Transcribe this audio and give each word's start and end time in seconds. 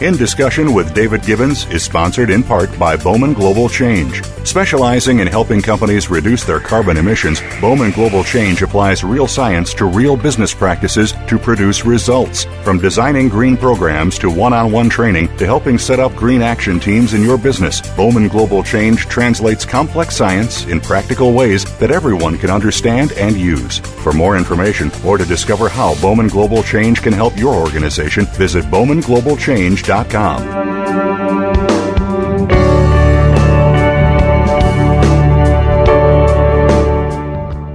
In 0.00 0.16
Discussion 0.16 0.74
with 0.74 0.94
David 0.94 1.22
Gibbons 1.22 1.66
is 1.70 1.82
sponsored 1.82 2.30
in 2.30 2.44
part 2.44 2.70
by 2.78 2.96
Bowman 2.96 3.32
Global 3.32 3.68
Change. 3.68 4.22
Specializing 4.44 5.18
in 5.18 5.26
helping 5.26 5.60
companies 5.60 6.08
reduce 6.08 6.44
their 6.44 6.60
carbon 6.60 6.96
emissions, 6.96 7.42
Bowman 7.60 7.90
Global 7.90 8.22
Change 8.22 8.62
applies 8.62 9.02
real 9.02 9.26
science 9.26 9.74
to 9.74 9.86
real 9.86 10.16
business 10.16 10.54
practices 10.54 11.14
to 11.26 11.36
produce 11.36 11.84
results. 11.84 12.44
From 12.62 12.78
designing 12.78 13.28
green 13.28 13.56
programs 13.56 14.20
to 14.20 14.30
one 14.30 14.52
on 14.52 14.70
one 14.70 14.88
training 14.88 15.36
to 15.36 15.44
helping 15.44 15.78
set 15.78 15.98
up 15.98 16.14
green 16.14 16.42
action 16.42 16.78
teams 16.78 17.12
in 17.12 17.22
your 17.22 17.36
business, 17.36 17.80
Bowman 17.96 18.28
Global 18.28 18.62
Change 18.62 19.00
translates 19.06 19.64
complex 19.64 20.14
science 20.14 20.64
in 20.66 20.80
practical 20.80 21.32
ways 21.32 21.64
that 21.78 21.90
everyone 21.90 22.38
can 22.38 22.50
understand 22.50 23.10
and 23.14 23.36
use. 23.36 23.80
For 23.80 24.12
more 24.12 24.36
information 24.36 24.92
or 25.04 25.18
to 25.18 25.24
discover 25.24 25.68
how 25.68 26.00
Bowman 26.00 26.28
Global 26.28 26.62
Change 26.62 27.02
can 27.02 27.12
help 27.12 27.36
your 27.36 27.56
organization, 27.56 28.26
visit 28.26 28.64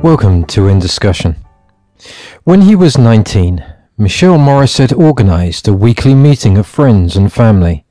Welcome 0.04 0.46
to 0.46 0.68
In 0.68 0.78
Discussion. 0.78 1.38
When 2.44 2.62
he 2.62 2.76
was 2.76 3.00
19, 3.00 3.66
Michel 3.98 4.38
Morissette 4.38 4.96
organized 4.96 5.68
a 5.68 5.74
weekly 5.74 6.14
meeting 6.14 6.56
of 6.60 6.68
friends 6.68 7.16
and 7.18 7.34
family 7.34 7.84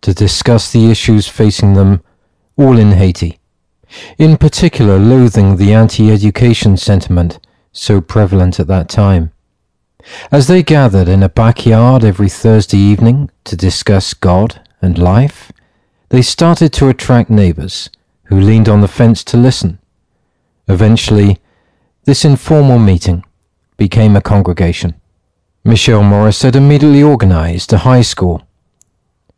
to 0.00 0.12
discuss 0.12 0.72
the 0.72 0.90
issues 0.90 1.28
facing 1.28 1.74
them 1.74 2.02
all 2.56 2.78
in 2.78 2.90
Haiti, 2.90 3.38
in 4.18 4.38
particular 4.38 4.98
loathing 4.98 5.56
the 5.56 5.72
anti-education 5.72 6.76
sentiment 6.76 7.38
so 7.70 8.00
prevalent 8.00 8.58
at 8.58 8.66
that 8.66 8.88
time. 8.88 9.30
As 10.30 10.46
they 10.46 10.62
gathered 10.62 11.08
in 11.08 11.22
a 11.22 11.28
backyard 11.28 12.04
every 12.04 12.28
Thursday 12.28 12.78
evening 12.78 13.30
to 13.44 13.56
discuss 13.56 14.14
God 14.14 14.60
and 14.80 14.98
life, 14.98 15.52
they 16.10 16.22
started 16.22 16.72
to 16.74 16.88
attract 16.88 17.30
neighbors 17.30 17.90
who 18.24 18.40
leaned 18.40 18.68
on 18.68 18.80
the 18.80 18.88
fence 18.88 19.24
to 19.24 19.36
listen. 19.36 19.78
Eventually, 20.68 21.38
this 22.04 22.24
informal 22.24 22.78
meeting 22.78 23.24
became 23.76 24.16
a 24.16 24.20
congregation. 24.20 24.94
Michel 25.64 26.02
Morissette 26.02 26.54
immediately 26.54 27.02
organized 27.02 27.72
a 27.72 27.78
high 27.78 28.02
school. 28.02 28.42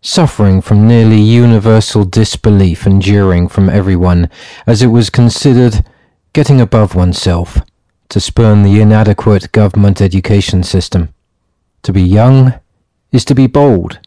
Suffering 0.02 0.62
from 0.62 0.88
nearly 0.88 1.20
universal 1.20 2.04
disbelief 2.04 2.86
enduring 2.86 3.48
from 3.48 3.68
everyone, 3.68 4.30
as 4.66 4.82
it 4.82 4.88
was 4.88 5.10
considered 5.10 5.84
getting 6.32 6.60
above 6.60 6.94
oneself 6.94 7.60
to 8.11 8.20
spurn 8.20 8.62
the 8.62 8.80
inadequate 8.80 9.50
government 9.53 10.00
education 10.00 10.62
system. 10.62 11.14
To 11.84 11.92
be 11.92 12.03
young 12.03 12.55
is 13.12 13.25
to 13.25 13.34
be 13.34 13.47
bold, 13.47 13.98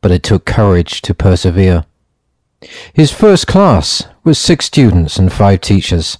but 0.00 0.10
it 0.10 0.22
took 0.22 0.44
courage 0.44 1.00
to 1.02 1.14
persevere. 1.14 1.84
His 2.92 3.10
first 3.10 3.46
class 3.46 4.04
was 4.24 4.38
six 4.38 4.66
students 4.66 5.18
and 5.18 5.32
five 5.32 5.60
teachers, 5.60 6.18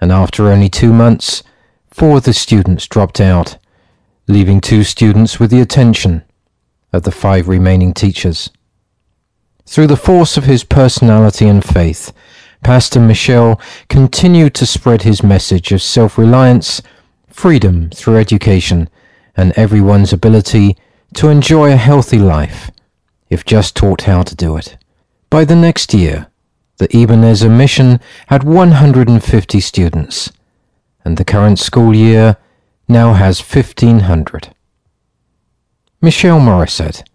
and 0.00 0.12
after 0.12 0.48
only 0.48 0.68
two 0.68 0.92
months, 0.92 1.42
four 1.90 2.18
of 2.18 2.24
the 2.24 2.32
students 2.32 2.86
dropped 2.86 3.20
out, 3.20 3.56
leaving 4.28 4.60
two 4.60 4.84
students 4.84 5.38
with 5.38 5.50
the 5.50 5.60
attention 5.60 6.22
of 6.92 7.02
the 7.02 7.12
five 7.12 7.48
remaining 7.48 7.92
teachers. 7.92 8.50
Through 9.66 9.88
the 9.88 9.96
force 9.96 10.36
of 10.36 10.44
his 10.44 10.62
personality 10.62 11.48
and 11.48 11.64
faith, 11.64 12.12
Pastor 12.64 12.98
Michel 12.98 13.60
continued 13.90 14.54
to 14.54 14.64
spread 14.64 15.02
his 15.02 15.22
message 15.22 15.70
of 15.70 15.82
self 15.82 16.16
reliance, 16.16 16.80
freedom 17.28 17.90
through 17.90 18.16
education, 18.16 18.88
and 19.36 19.52
everyone's 19.52 20.14
ability 20.14 20.74
to 21.12 21.28
enjoy 21.28 21.70
a 21.70 21.76
healthy 21.76 22.18
life 22.18 22.70
if 23.28 23.44
just 23.44 23.76
taught 23.76 24.02
how 24.02 24.22
to 24.22 24.34
do 24.34 24.56
it. 24.56 24.78
By 25.28 25.44
the 25.44 25.54
next 25.54 25.92
year, 25.92 26.28
the 26.78 26.88
Ebenezer 26.96 27.50
Mission 27.50 28.00
had 28.28 28.44
150 28.44 29.60
students, 29.60 30.32
and 31.04 31.18
the 31.18 31.24
current 31.24 31.58
school 31.58 31.94
year 31.94 32.38
now 32.88 33.12
has 33.12 33.40
1,500. 33.40 34.54
Michel 36.00 36.40
Morissette 36.40 37.06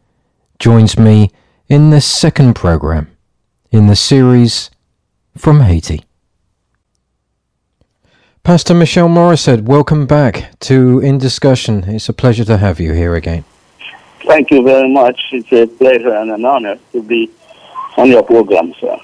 joins 0.60 1.00
me 1.00 1.32
in 1.68 1.90
this 1.90 2.06
second 2.06 2.54
program 2.54 3.10
in 3.72 3.88
the 3.88 3.96
series 3.96 4.70
from 5.38 5.62
Haiti. 5.62 6.04
Pastor 8.44 8.74
Michel 8.74 9.08
Morissette, 9.08 9.62
welcome 9.62 10.08
back 10.08 10.58
to 10.60 11.00
In 11.00 11.18
Discussion. 11.18 11.84
It's 11.84 12.10
a 12.10 12.14
pleasure 12.14 12.46
to 12.46 12.58
have 12.58 12.80
you 12.80 12.94
here 12.94 13.16
again. 13.16 13.44
Thank 14.26 14.52
you 14.52 14.64
very 14.64 14.92
much. 14.92 15.20
It's 15.32 15.52
a 15.52 15.68
pleasure 15.68 16.16
and 16.16 16.32
an 16.32 16.46
honor 16.46 16.78
to 16.94 17.04
be 17.04 17.30
on 17.98 18.10
your 18.10 18.24
program, 18.24 18.74
sir. 18.80 18.98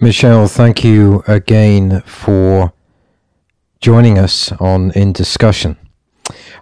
Michel, 0.00 0.46
thank 0.46 0.84
you 0.84 1.24
again 1.26 2.02
for 2.02 2.72
joining 3.80 4.18
us 4.18 4.52
on 4.52 4.90
In 4.92 5.12
Discussion. 5.12 5.76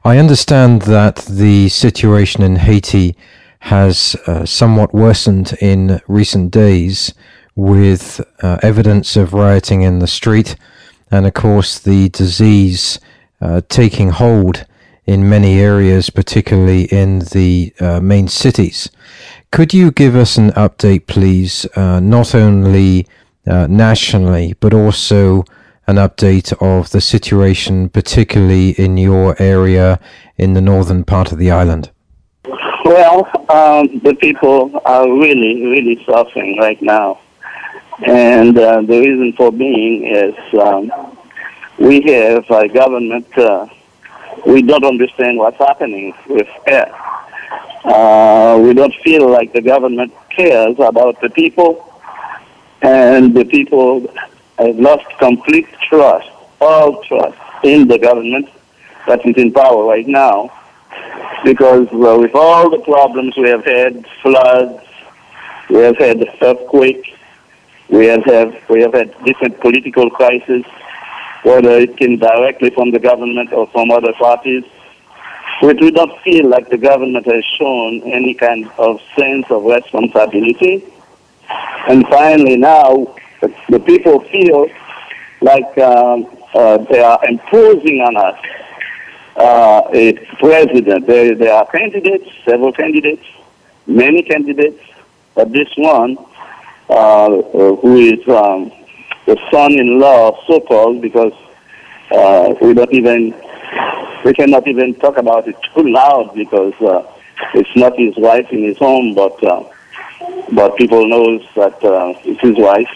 I 0.04 0.18
understand 0.18 0.82
that 0.82 1.16
the 1.28 1.68
situation 1.68 2.42
in 2.42 2.56
Haiti 2.56 3.16
has 3.60 4.14
uh, 4.26 4.44
somewhat 4.44 4.94
worsened 4.94 5.56
in 5.60 6.00
recent 6.06 6.50
days 6.50 7.14
with 7.56 8.20
uh, 8.42 8.58
evidence 8.62 9.16
of 9.16 9.32
rioting 9.32 9.82
in 9.82 9.98
the 9.98 10.06
street, 10.06 10.56
and 11.10 11.26
of 11.26 11.34
course 11.34 11.78
the 11.78 12.08
disease 12.08 12.98
uh, 13.40 13.60
taking 13.68 14.10
hold 14.10 14.64
in 15.06 15.28
many 15.28 15.60
areas, 15.60 16.10
particularly 16.10 16.84
in 16.84 17.20
the 17.32 17.72
uh, 17.80 18.00
main 18.00 18.26
cities. 18.28 18.90
Could 19.52 19.74
you 19.74 19.90
give 19.90 20.16
us 20.16 20.36
an 20.36 20.50
update, 20.52 21.06
please, 21.06 21.66
uh, 21.76 22.00
not 22.00 22.34
only 22.34 23.06
uh, 23.46 23.66
nationally, 23.68 24.54
but 24.60 24.72
also 24.72 25.44
an 25.86 25.96
update 25.96 26.52
of 26.62 26.90
the 26.90 27.00
situation, 27.00 27.90
particularly 27.90 28.70
in 28.70 28.96
your 28.96 29.40
area 29.40 30.00
in 30.38 30.54
the 30.54 30.60
northern 30.60 31.04
part 31.04 31.30
of 31.30 31.38
the 31.38 31.50
island? 31.50 31.90
Well, 32.84 33.26
um, 33.50 34.00
the 34.02 34.16
people 34.18 34.80
are 34.84 35.04
really, 35.04 35.64
really 35.66 36.02
suffering 36.04 36.58
right 36.58 36.80
now. 36.82 37.20
And 38.02 38.58
uh, 38.58 38.82
the 38.82 38.98
reason 39.00 39.32
for 39.34 39.52
being 39.52 40.04
is 40.06 40.34
um, 40.60 40.90
we 41.78 42.00
have 42.02 42.50
a 42.50 42.68
government, 42.68 43.38
uh, 43.38 43.68
we 44.46 44.62
don't 44.62 44.84
understand 44.84 45.38
what's 45.38 45.58
happening 45.58 46.12
with 46.28 46.48
it. 46.66 46.88
Uh, 47.84 48.58
we 48.62 48.74
don't 48.74 48.94
feel 49.04 49.30
like 49.30 49.52
the 49.52 49.60
government 49.60 50.12
cares 50.30 50.76
about 50.78 51.20
the 51.20 51.30
people, 51.30 52.00
and 52.82 53.34
the 53.34 53.44
people 53.44 54.12
have 54.58 54.76
lost 54.76 55.06
complete 55.18 55.68
trust, 55.88 56.28
all 56.60 57.02
trust 57.04 57.38
in 57.62 57.86
the 57.86 57.98
government 57.98 58.48
that 59.06 59.24
is 59.26 59.36
in 59.36 59.52
power 59.52 59.84
right 59.84 60.08
now. 60.08 60.50
Because 61.44 61.86
uh, 61.92 62.18
with 62.18 62.34
all 62.34 62.70
the 62.70 62.78
problems 62.78 63.36
we 63.36 63.48
have 63.50 63.64
had, 63.64 64.06
floods, 64.22 64.82
we 65.68 65.76
have 65.76 65.98
had 65.98 66.26
earthquake, 66.40 67.13
we 67.94 68.06
have, 68.06 68.24
have 68.24 68.68
we 68.68 68.80
have 68.82 68.92
had 68.92 69.14
different 69.24 69.60
political 69.60 70.10
crises, 70.10 70.64
whether 71.44 71.70
it 71.78 71.96
came 71.96 72.18
directly 72.18 72.70
from 72.70 72.90
the 72.90 72.98
government 72.98 73.52
or 73.52 73.68
from 73.68 73.90
other 73.92 74.12
parties. 74.14 74.64
We 75.62 75.90
don't 75.92 76.20
feel 76.22 76.48
like 76.48 76.68
the 76.70 76.76
government 76.76 77.26
has 77.26 77.44
shown 77.56 78.02
any 78.02 78.34
kind 78.34 78.68
of 78.78 79.00
sense 79.16 79.46
of 79.48 79.64
responsibility. 79.64 80.84
And 81.88 82.04
finally, 82.08 82.56
now 82.56 83.14
the, 83.40 83.54
the 83.68 83.78
people 83.78 84.20
feel 84.24 84.66
like 85.40 85.78
um, 85.78 86.26
uh, 86.52 86.78
they 86.78 87.00
are 87.00 87.20
imposing 87.28 88.00
on 88.00 88.16
us 88.16 88.38
uh, 89.36 89.82
a 89.92 90.12
president. 90.40 91.06
There, 91.06 91.36
there 91.36 91.54
are 91.54 91.66
candidates, 91.70 92.28
several 92.44 92.72
candidates, 92.72 93.24
many 93.86 94.22
candidates, 94.22 94.82
but 95.36 95.52
this 95.52 95.68
one 95.76 96.18
uh, 96.88 97.30
who 97.82 97.96
is 97.96 98.28
um, 98.28 98.72
the 99.26 99.38
son-in-law, 99.50 100.44
so-called, 100.46 101.00
because 101.00 101.32
uh, 102.10 102.54
we 102.60 102.74
don't 102.74 102.92
even 102.92 103.34
we 104.24 104.32
cannot 104.32 104.66
even 104.66 104.94
talk 104.94 105.18
about 105.18 105.46
it 105.46 105.56
too 105.74 105.88
loud 105.88 106.34
because 106.34 106.74
uh, 106.80 107.06
it's 107.54 107.74
not 107.76 107.96
his 107.98 108.16
wife 108.16 108.46
in 108.50 108.64
his 108.64 108.78
home, 108.78 109.14
but 109.14 109.42
uh, 109.44 109.64
but 110.52 110.76
people 110.76 111.06
knows 111.06 111.42
that 111.54 111.82
uh, 111.84 112.14
it's 112.24 112.40
his 112.40 112.56
wife, 112.56 112.88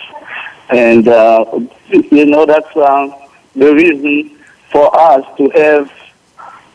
and 0.70 1.08
uh, 1.08 1.44
you 1.90 2.26
know 2.26 2.46
that's 2.46 2.74
uh, 2.76 3.08
the 3.54 3.74
reason 3.74 4.38
for 4.70 4.94
us 4.98 5.24
to 5.36 5.48
have 5.50 5.90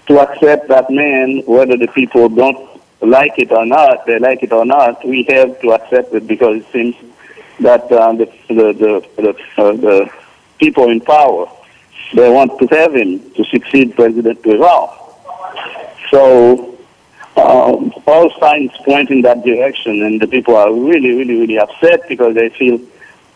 to 0.07 0.19
accept 0.19 0.67
that 0.67 0.89
man, 0.89 1.41
whether 1.45 1.77
the 1.77 1.87
people 1.87 2.29
don't 2.29 2.72
like 3.05 3.37
it 3.37 3.51
or 3.51 3.65
not, 3.65 4.05
they 4.05 4.19
like 4.19 4.43
it 4.43 4.51
or 4.51 4.65
not, 4.65 5.05
we 5.05 5.23
have 5.29 5.59
to 5.61 5.73
accept 5.73 6.13
it 6.13 6.27
because 6.27 6.57
it 6.57 6.71
seems 6.71 6.95
that 7.59 7.91
uh, 7.91 8.13
the 8.13 8.25
the 8.47 8.73
the 8.73 9.21
the, 9.21 9.29
uh, 9.57 9.71
the, 9.73 10.09
people 10.59 10.89
in 10.89 11.01
power 11.01 11.47
they 12.13 12.29
want 12.29 12.57
to 12.59 12.67
have 12.67 12.95
him 12.95 13.19
to 13.33 13.43
succeed 13.45 13.95
President 13.95 14.41
Duval. 14.43 14.99
So 16.11 16.77
uh, 17.35 17.75
all 18.05 18.39
signs 18.39 18.71
point 18.85 19.09
in 19.09 19.21
that 19.23 19.43
direction, 19.43 20.03
and 20.03 20.21
the 20.21 20.27
people 20.27 20.55
are 20.55 20.71
really, 20.71 21.15
really, 21.15 21.39
really 21.39 21.57
upset 21.57 22.07
because 22.07 22.35
they 22.35 22.49
feel, 22.49 22.79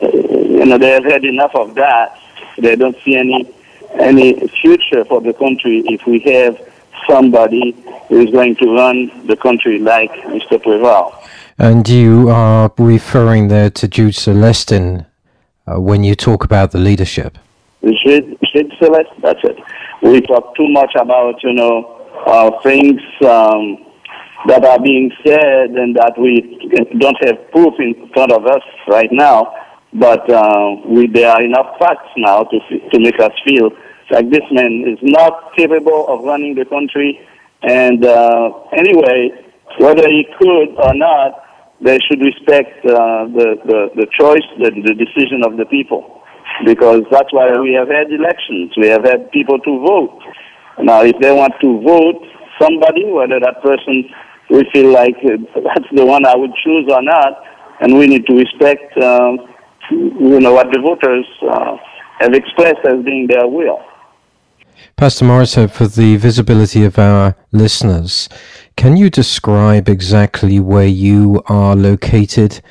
uh, 0.01 0.07
you 0.11 0.65
know, 0.65 0.77
they 0.77 0.91
have 0.91 1.05
had 1.05 1.25
enough 1.25 1.55
of 1.55 1.73
that. 1.75 2.19
They 2.57 2.75
don't 2.75 2.97
see 3.03 3.15
any 3.15 3.51
any 3.93 4.47
future 4.61 5.05
for 5.05 5.21
the 5.21 5.33
country 5.33 5.79
if 5.87 6.05
we 6.05 6.19
have 6.19 6.59
somebody 7.09 7.75
who 8.07 8.19
is 8.19 8.31
going 8.31 8.55
to 8.57 8.65
run 8.73 9.27
the 9.27 9.35
country 9.35 9.79
like 9.79 10.11
Mr. 10.25 10.61
Preval. 10.61 11.13
And 11.57 11.87
you 11.89 12.29
are 12.29 12.71
referring 12.77 13.47
there 13.47 13.69
to 13.71 13.87
Jude 13.87 14.13
Celestin 14.13 15.05
uh, 15.65 15.81
when 15.81 16.03
you 16.03 16.15
talk 16.15 16.43
about 16.43 16.71
the 16.71 16.79
leadership. 16.79 17.37
Jude, 17.81 18.37
Jude 18.53 18.71
Celestin, 18.79 19.21
that's 19.21 19.39
it. 19.43 19.57
We 20.01 20.21
talk 20.21 20.55
too 20.55 20.69
much 20.69 20.91
about, 20.95 21.41
you 21.43 21.53
know, 21.53 21.97
uh, 22.25 22.61
things 22.61 23.01
um, 23.25 23.85
that 24.47 24.63
are 24.63 24.79
being 24.79 25.11
said 25.25 25.71
and 25.71 25.95
that 25.95 26.13
we 26.17 26.41
don't 26.99 27.17
have 27.25 27.51
proof 27.51 27.73
in 27.79 28.09
front 28.13 28.31
of 28.31 28.45
us 28.45 28.61
right 28.87 29.09
now, 29.11 29.53
but 29.93 30.29
uh, 30.29 30.75
we, 30.85 31.07
there 31.07 31.31
are 31.31 31.41
enough 31.41 31.77
facts 31.79 32.09
now 32.17 32.43
to, 32.43 32.59
to 32.91 32.99
make 32.99 33.19
us 33.19 33.31
feel 33.45 33.71
like 34.11 34.29
this 34.29 34.43
man 34.51 34.85
is 34.87 34.99
not 35.01 35.55
capable 35.55 36.07
of 36.07 36.23
running 36.23 36.55
the 36.55 36.65
country. 36.65 37.19
And 37.63 38.05
uh, 38.05 38.51
anyway, 38.73 39.31
whether 39.79 40.07
he 40.07 40.25
could 40.39 40.75
or 40.77 40.93
not, 40.93 41.43
they 41.81 41.99
should 42.07 42.21
respect 42.21 42.85
uh, 42.85 43.27
the, 43.33 43.57
the, 43.65 43.79
the 43.95 44.07
choice, 44.17 44.45
the, 44.57 44.71
the 44.71 44.93
decision 44.93 45.43
of 45.45 45.57
the 45.57 45.65
people. 45.65 46.21
Because 46.65 47.03
that's 47.11 47.31
why 47.31 47.51
we 47.59 47.73
have 47.73 47.87
had 47.87 48.11
elections. 48.11 48.73
We 48.77 48.87
have 48.87 49.03
had 49.03 49.31
people 49.31 49.59
to 49.59 49.79
vote. 49.85 50.21
Now, 50.79 51.03
if 51.03 51.15
they 51.21 51.31
want 51.31 51.53
to 51.61 51.81
vote 51.81 52.23
somebody, 52.59 53.05
whether 53.05 53.39
that 53.39 53.61
person 53.61 54.09
we 54.49 54.63
feel 54.71 54.91
like 54.91 55.15
that's 55.21 55.89
the 55.93 56.05
one 56.05 56.25
I 56.25 56.35
would 56.35 56.53
choose 56.63 56.87
or 56.89 57.01
not, 57.01 57.43
and 57.81 57.97
we 57.97 58.07
need 58.07 58.25
to 58.27 58.33
respect, 58.33 58.95
uh, 58.97 59.33
you 59.91 60.39
know, 60.39 60.53
what 60.53 60.67
the 60.71 60.79
voters 60.79 61.27
uh, 61.43 61.77
have 62.19 62.33
expressed 62.33 62.85
as 62.87 63.03
being 63.03 63.27
their 63.29 63.47
will. 63.47 63.79
Pastor 64.97 65.25
Morissette, 65.25 65.65
uh, 65.65 65.67
for 65.67 65.85
the 65.85 66.15
visibility 66.15 66.83
of 66.83 66.97
our 66.97 67.35
listeners, 67.51 68.27
can 68.75 68.97
you 68.97 69.11
describe 69.11 69.87
exactly 69.87 70.59
where 70.59 70.87
you 70.87 71.43
are 71.45 71.75
located? 71.75 72.61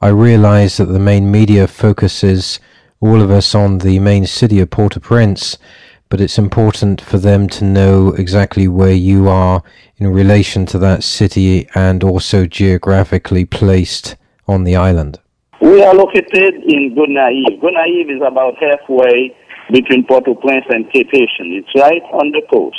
I 0.00 0.08
realize 0.08 0.78
that 0.78 0.86
the 0.86 0.98
main 0.98 1.30
media 1.30 1.68
focuses 1.68 2.58
all 3.00 3.22
of 3.22 3.30
us 3.30 3.54
on 3.54 3.78
the 3.78 4.00
main 4.00 4.26
city 4.26 4.58
of 4.58 4.70
Port-au-Prince, 4.70 5.56
but 6.08 6.20
it's 6.20 6.36
important 6.36 7.00
for 7.00 7.18
them 7.18 7.46
to 7.50 7.64
know 7.64 8.08
exactly 8.08 8.66
where 8.66 8.92
you 8.92 9.28
are 9.28 9.62
in 9.98 10.08
relation 10.08 10.66
to 10.66 10.80
that 10.80 11.04
city 11.04 11.68
and 11.76 12.02
also 12.02 12.44
geographically 12.44 13.44
placed 13.44 14.16
on 14.48 14.64
the 14.64 14.74
island. 14.74 15.20
We 15.60 15.84
are 15.84 15.94
located 15.94 16.54
in 16.54 16.96
Gonaïves. 16.96 17.60
Gonaïves 17.60 18.16
is 18.16 18.22
about 18.26 18.56
halfway 18.58 19.32
between 19.72 20.06
Port-au-Prince 20.06 20.66
and 20.70 20.90
Cape 20.92 21.08
Haitian. 21.12 21.58
It's 21.60 21.72
right 21.74 22.02
on 22.12 22.32
the 22.32 22.42
coast. 22.50 22.78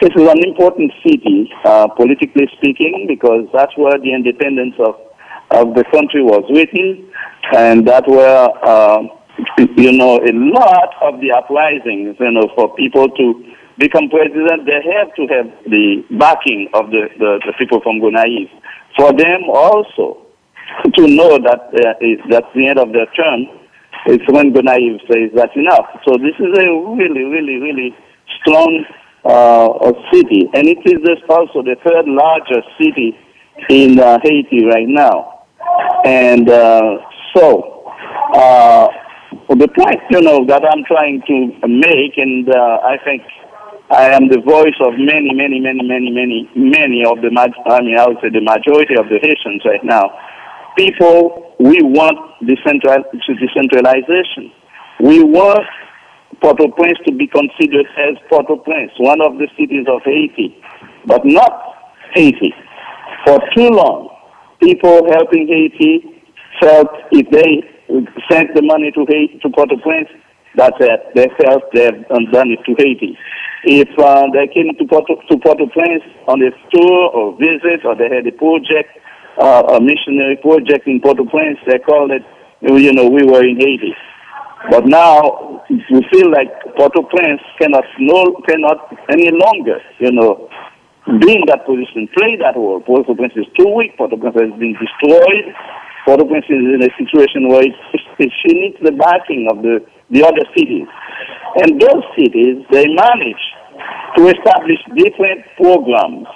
This 0.00 0.10
is 0.16 0.28
an 0.28 0.44
important 0.44 0.92
city, 1.02 1.50
uh, 1.64 1.88
politically 1.88 2.48
speaking, 2.58 3.06
because 3.08 3.48
that's 3.52 3.76
where 3.76 3.98
the 3.98 4.12
independence 4.12 4.74
of, 4.78 4.94
of 5.50 5.74
the 5.74 5.84
country 5.92 6.22
was 6.22 6.44
written, 6.52 7.10
and 7.54 7.86
that 7.88 8.06
where 8.06 8.48
uh, 8.64 9.02
you 9.76 9.92
know, 9.92 10.16
a 10.16 10.32
lot 10.32 10.94
of 11.02 11.20
the 11.20 11.32
uprisings, 11.32 12.16
you 12.18 12.30
know, 12.30 12.48
for 12.54 12.74
people 12.76 13.08
to 13.08 13.54
become 13.78 14.08
president, 14.08 14.64
they 14.64 14.80
have 14.96 15.14
to 15.14 15.26
have 15.28 15.46
the 15.68 16.04
backing 16.18 16.68
of 16.72 16.90
the, 16.90 17.08
the, 17.18 17.40
the 17.44 17.52
people 17.58 17.80
from 17.82 18.00
Gonaïves. 18.00 18.50
For 18.96 19.12
them 19.12 19.44
also 19.52 20.26
to 20.96 21.06
know 21.06 21.38
that 21.38 21.72
uh, 21.72 21.94
that's 22.30 22.52
the 22.54 22.68
end 22.68 22.78
of 22.78 22.92
their 22.92 23.06
term, 23.12 23.55
it's 24.06 24.24
when 24.30 24.52
Gonaïves 24.52 25.00
says 25.10 25.30
that's 25.34 25.56
enough. 25.56 25.86
So 26.06 26.16
this 26.18 26.34
is 26.38 26.52
a 26.58 26.66
really, 26.94 27.24
really, 27.24 27.56
really 27.56 27.96
strong 28.40 28.84
uh, 29.24 29.92
city, 30.12 30.48
and 30.54 30.68
it 30.68 30.78
is 30.84 31.02
also 31.28 31.62
the 31.62 31.76
third 31.84 32.06
largest 32.06 32.68
city 32.78 33.18
in 33.68 33.98
uh, 33.98 34.18
Haiti 34.22 34.64
right 34.66 34.88
now. 34.88 35.46
And 36.04 36.48
uh, 36.48 36.98
so, 37.34 37.90
uh, 38.34 38.88
the 39.48 39.68
point, 39.68 40.00
you 40.10 40.20
know, 40.20 40.46
that 40.46 40.62
I'm 40.62 40.84
trying 40.84 41.22
to 41.26 41.66
make, 41.66 42.16
and 42.16 42.48
uh, 42.48 42.78
I 42.86 42.98
think 43.04 43.22
I 43.90 44.10
am 44.10 44.28
the 44.28 44.40
voice 44.42 44.74
of 44.82 44.94
many, 44.98 45.34
many, 45.34 45.60
many, 45.60 45.82
many, 45.82 46.10
many, 46.10 46.50
many 46.54 47.04
of 47.06 47.22
the, 47.22 47.30
I 47.30 47.80
mean, 47.82 47.98
I 47.98 48.06
would 48.06 48.18
say 48.22 48.30
the 48.30 48.42
majority 48.42 48.94
of 48.98 49.06
the 49.06 49.18
Haitians 49.22 49.62
right 49.64 49.82
now. 49.84 50.10
People, 50.76 51.54
we 51.58 51.80
want 51.82 52.18
decentral, 52.44 53.02
decentralization. 53.12 54.52
We 55.00 55.22
want 55.22 55.64
Port-au-Prince 56.42 56.98
to 57.06 57.14
be 57.14 57.26
considered 57.26 57.86
as 57.96 58.16
Port-au-Prince, 58.28 58.92
one 58.98 59.20
of 59.22 59.38
the 59.38 59.48
cities 59.58 59.86
of 59.88 60.02
Haiti, 60.04 60.54
but 61.06 61.22
not 61.24 61.52
Haiti. 62.14 62.52
For 63.24 63.40
too 63.56 63.70
long, 63.70 64.10
people 64.60 65.00
helping 65.10 65.48
Haiti 65.48 66.22
felt 66.60 66.88
if 67.10 67.28
they 67.30 67.64
sent 68.30 68.54
the 68.54 68.62
money 68.62 68.90
to 68.92 69.06
Haiti, 69.08 69.38
to 69.42 69.48
Port-au-Prince, 69.48 70.08
that's 70.56 70.76
it. 70.80 71.00
They 71.14 71.28
felt 71.40 71.64
they've 71.72 72.04
done 72.32 72.50
it 72.52 72.60
to 72.64 72.74
Haiti. 72.76 73.16
If 73.64 73.88
uh, 73.98 74.28
they 74.32 74.46
came 74.52 74.68
to, 74.76 74.84
Port- 74.84 75.08
to 75.08 75.38
Port-au-Prince 75.38 76.04
on 76.28 76.42
a 76.42 76.50
tour 76.70 77.10
or 77.12 77.36
visit, 77.38 77.84
or 77.84 77.96
they 77.96 78.08
had 78.12 78.26
a 78.26 78.32
project, 78.32 78.92
uh, 79.38 79.76
a 79.76 79.80
missionary 79.80 80.36
project 80.40 80.86
in 80.86 81.00
Port-au-Prince, 81.00 81.58
they 81.66 81.78
called 81.78 82.10
it, 82.10 82.22
you 82.60 82.92
know, 82.92 83.08
we 83.08 83.24
were 83.24 83.44
in 83.46 83.56
Haiti. 83.56 83.94
But 84.70 84.86
now 84.86 85.62
we 85.68 86.02
feel 86.12 86.30
like 86.32 86.48
Port-au-Prince 86.76 87.40
cannot 87.60 87.84
no, 88.00 88.40
cannot 88.48 88.90
any 89.10 89.30
longer, 89.30 89.78
you 89.98 90.12
know, 90.12 90.48
be 91.20 91.38
in 91.38 91.44
that 91.46 91.62
position, 91.66 92.08
play 92.16 92.34
that 92.42 92.56
role. 92.56 92.80
Port-au-Prince 92.80 93.34
is 93.36 93.46
too 93.56 93.70
weak. 93.76 93.96
Port-au-Prince 93.96 94.34
has 94.40 94.50
been 94.58 94.74
destroyed. 94.74 95.54
Port-au-Prince 96.04 96.46
is 96.50 96.62
in 96.74 96.82
a 96.82 96.90
situation 96.98 97.48
where 97.48 97.62
it, 97.62 97.74
it, 98.18 98.32
she 98.42 98.52
needs 98.54 98.76
the 98.82 98.92
backing 98.92 99.46
of 99.50 99.62
the, 99.62 99.84
the 100.10 100.24
other 100.24 100.42
cities. 100.56 100.88
And 101.62 101.80
those 101.80 102.02
cities, 102.18 102.64
they 102.70 102.86
manage 102.90 103.44
to 104.16 104.26
establish 104.26 104.80
different 104.96 105.46
programs. 105.56 106.26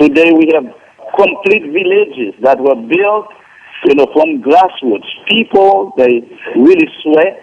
Today 0.00 0.32
we 0.32 0.50
have 0.52 0.66
complete 1.16 1.64
villages 1.72 2.34
that 2.42 2.58
were 2.58 2.76
built, 2.76 3.28
you 3.84 3.94
know, 3.94 4.06
from 4.12 4.42
grassroots. 4.42 5.08
People, 5.28 5.92
they 5.96 6.20
really 6.56 6.88
sweat. 7.02 7.42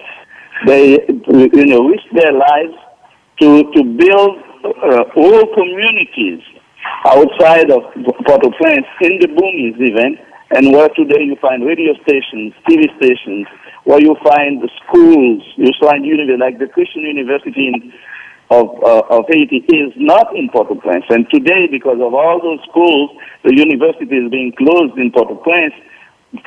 They, 0.66 1.00
you 1.28 1.66
know, 1.66 1.88
risk 1.88 2.06
their 2.14 2.32
lives 2.32 2.76
to, 3.42 3.64
to 3.76 3.84
build 3.84 4.38
uh, 4.64 5.04
whole 5.14 5.46
communities 5.54 6.42
outside 7.06 7.70
of 7.70 7.84
Port-au-Prince, 8.26 8.88
in 9.02 9.20
the 9.20 9.28
boonies 9.28 9.78
even, 9.82 10.18
and 10.52 10.72
where 10.72 10.90
today 10.90 11.22
you 11.22 11.36
find 11.42 11.66
radio 11.66 11.94
stations, 12.04 12.54
TV 12.70 12.86
stations, 12.98 13.48
where 13.84 14.02
you 14.02 14.16
find 14.24 14.62
schools, 14.86 15.44
you 15.58 15.72
find 15.82 16.06
universities, 16.06 16.40
like 16.40 16.60
the 16.60 16.68
Christian 16.68 17.04
University 17.04 17.68
in, 17.68 17.94
of, 18.50 18.68
uh, 18.84 19.02
of 19.10 19.26
Haiti 19.30 19.66
is 19.70 19.94
not 19.98 20.36
in 20.36 20.50
Port-au-Prince. 20.50 21.06
And 21.10 21.26
today, 21.34 21.68
because 21.70 21.98
of 22.00 22.14
all 22.14 22.40
those 22.42 22.60
schools, 22.70 23.10
the 23.44 23.56
university 23.56 24.16
is 24.16 24.30
being 24.30 24.54
closed 24.58 24.98
in 24.98 25.12
Port-au-Prince. 25.12 25.74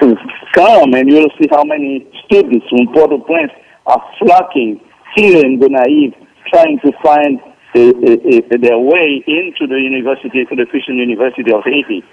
To 0.01 0.15
come 0.53 0.93
and 0.93 1.09
you'll 1.11 1.33
see 1.41 1.49
how 1.51 1.65
many 1.65 2.07
students 2.27 2.67
from 2.69 2.93
Port-au-Prince 2.93 3.53
are 3.87 4.05
flocking 4.19 4.81
here 5.17 5.45
in 5.45 5.59
Gonaïves, 5.59 6.15
trying 6.53 6.79
to 6.85 6.93
find 7.03 7.41
uh, 7.75 7.81
uh, 7.81 7.85
uh, 7.85 8.57
their 8.61 8.79
way 8.79 9.25
into 9.27 9.67
the 9.67 9.81
university, 9.81 10.45
to 10.45 10.57
the 10.57 10.67
Christian 10.67 10.97
University 10.97 11.53
of 11.53 11.63
Haiti. 11.65 12.05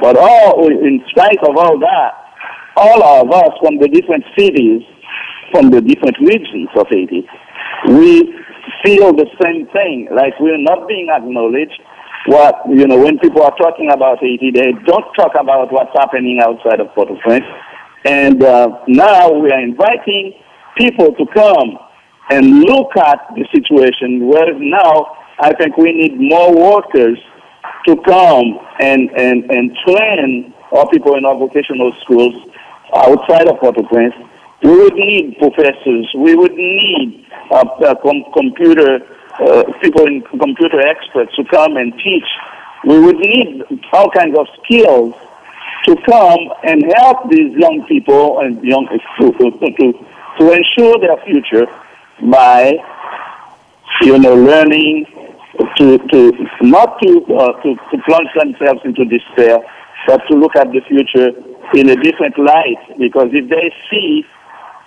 But 0.00 0.16
all, 0.16 0.66
in 0.68 1.04
spite 1.10 1.38
of 1.44 1.56
all 1.56 1.78
that, 1.78 2.12
all 2.76 3.02
of 3.02 3.30
us 3.30 3.52
from 3.60 3.78
the 3.78 3.88
different 3.88 4.24
cities, 4.38 4.82
from 5.52 5.70
the 5.70 5.80
different 5.80 6.16
regions 6.20 6.68
of 6.76 6.86
Haiti, 6.88 7.28
we 7.88 8.34
feel 8.84 9.12
the 9.12 9.26
same 9.42 9.66
thing, 9.68 10.08
like 10.10 10.38
we're 10.40 10.58
not 10.58 10.88
being 10.88 11.08
acknowledged. 11.10 11.80
What, 12.26 12.60
you 12.68 12.86
know, 12.86 12.98
when 12.98 13.18
people 13.18 13.42
are 13.42 13.56
talking 13.56 13.90
about 13.90 14.18
Haiti, 14.18 14.50
they 14.50 14.72
don't 14.84 15.06
talk 15.14 15.32
about 15.38 15.72
what's 15.72 15.92
happening 15.96 16.40
outside 16.42 16.80
of 16.80 16.92
Port-au-Prince. 16.94 17.46
And 18.04 18.42
uh, 18.42 18.80
now 18.86 19.32
we 19.32 19.50
are 19.50 19.60
inviting 19.60 20.34
people 20.76 21.14
to 21.14 21.26
come 21.34 21.78
and 22.30 22.60
look 22.60 22.96
at 22.96 23.20
the 23.34 23.46
situation 23.54 24.26
where 24.26 24.52
now 24.58 25.16
I 25.40 25.54
think 25.54 25.76
we 25.76 25.92
need 25.92 26.18
more 26.18 26.54
workers 26.54 27.18
to 27.86 27.96
come 28.02 28.58
and, 28.80 29.10
and, 29.16 29.50
and 29.50 29.76
train 29.86 30.52
our 30.72 30.88
people 30.90 31.14
in 31.16 31.24
our 31.24 31.38
vocational 31.38 31.92
schools 32.02 32.34
outside 32.94 33.48
of 33.48 33.58
Port-au-Prince. 33.60 34.14
We 34.62 34.76
would 34.76 34.94
need 34.94 35.38
professors. 35.38 36.08
We 36.16 36.34
would 36.34 36.52
need 36.52 37.26
uh, 37.50 37.64
uh, 37.64 37.94
com- 38.02 38.24
computer 38.34 39.00
uh, 39.38 39.62
people 39.80 40.06
in 40.06 40.22
computer 40.22 40.80
experts 40.80 41.34
to 41.36 41.44
come 41.44 41.76
and 41.76 41.92
teach 42.02 42.26
we 42.84 42.98
would 42.98 43.16
need 43.16 43.62
all 43.92 44.10
kinds 44.10 44.38
of 44.38 44.46
skills 44.62 45.14
to 45.84 45.96
come 46.06 46.38
and 46.64 46.82
help 46.96 47.30
these 47.30 47.52
young 47.56 47.84
people 47.88 48.40
and 48.40 48.62
young 48.62 48.86
to, 48.86 49.32
to, 49.32 49.92
to 50.38 50.52
ensure 50.52 50.98
their 51.00 51.16
future 51.24 51.66
by 52.30 52.74
you 54.02 54.18
know 54.18 54.34
learning 54.34 55.06
to 55.76 55.98
to 55.98 56.32
not 56.62 57.00
to, 57.02 57.24
uh, 57.34 57.62
to 57.62 57.74
to 57.74 58.02
plunge 58.06 58.28
themselves 58.38 58.80
into 58.84 59.04
despair, 59.04 59.58
but 60.06 60.18
to 60.28 60.36
look 60.36 60.54
at 60.56 60.70
the 60.72 60.80
future 60.86 61.30
in 61.74 61.90
a 61.90 61.96
different 61.96 62.38
light. 62.38 62.98
Because 62.98 63.28
if 63.32 63.48
they 63.48 63.74
see 63.90 64.24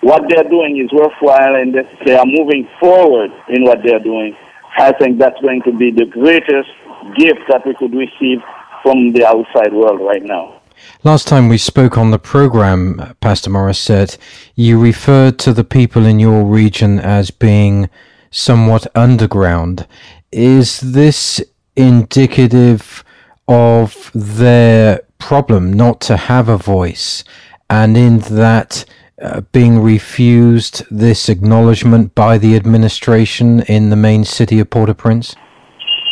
what 0.01 0.23
they're 0.29 0.49
doing 0.49 0.77
is 0.83 0.91
worthwhile 0.91 1.55
and 1.55 1.75
they 2.05 2.15
are 2.15 2.25
moving 2.25 2.67
forward 2.79 3.31
in 3.49 3.63
what 3.63 3.79
they're 3.83 3.99
doing, 3.99 4.35
I 4.77 4.91
think 4.93 5.19
that's 5.19 5.39
going 5.41 5.61
to 5.63 5.77
be 5.77 5.91
the 5.91 6.05
greatest 6.05 6.69
gift 7.17 7.41
that 7.49 7.65
we 7.65 7.73
could 7.75 7.93
receive 7.93 8.39
from 8.83 9.13
the 9.13 9.25
outside 9.25 9.73
world 9.73 10.01
right 10.01 10.23
now. 10.23 10.61
Last 11.03 11.27
time 11.27 11.47
we 11.47 11.57
spoke 11.57 11.97
on 11.97 12.09
the 12.11 12.19
program, 12.19 13.15
Pastor 13.21 13.51
Morissette, 13.51 14.17
you 14.55 14.79
referred 14.79 15.37
to 15.39 15.53
the 15.53 15.63
people 15.63 16.05
in 16.05 16.19
your 16.19 16.43
region 16.43 16.99
as 16.99 17.29
being 17.29 17.89
somewhat 18.31 18.87
underground. 18.95 19.87
Is 20.31 20.79
this 20.79 21.43
indicative 21.75 23.03
of 23.47 24.11
their 24.13 25.01
problem 25.19 25.71
not 25.73 26.01
to 26.01 26.17
have 26.17 26.49
a 26.49 26.57
voice? 26.57 27.23
And 27.69 27.95
in 27.95 28.19
that, 28.19 28.85
uh, 29.21 29.41
being 29.51 29.79
refused 29.79 30.83
this 30.89 31.29
acknowledgement 31.29 32.15
by 32.15 32.37
the 32.37 32.55
administration 32.55 33.61
in 33.63 33.89
the 33.89 33.95
main 33.95 34.23
city 34.23 34.59
of 34.59 34.69
Port-au-Prince? 34.69 35.35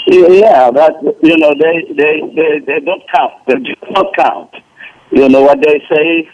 Yeah, 0.07 0.71
that 0.71 0.93
you 1.21 1.37
know 1.37 1.53
they 1.53 1.93
they 1.93 2.21
they, 2.35 2.59
they 2.65 2.79
don't 2.79 3.03
count. 3.13 3.33
They 3.47 3.55
do 3.55 3.75
not 3.91 4.07
count. 4.15 4.49
You 5.11 5.29
know 5.29 5.41
what 5.41 5.59
they 5.61 5.83
say, 5.91 6.29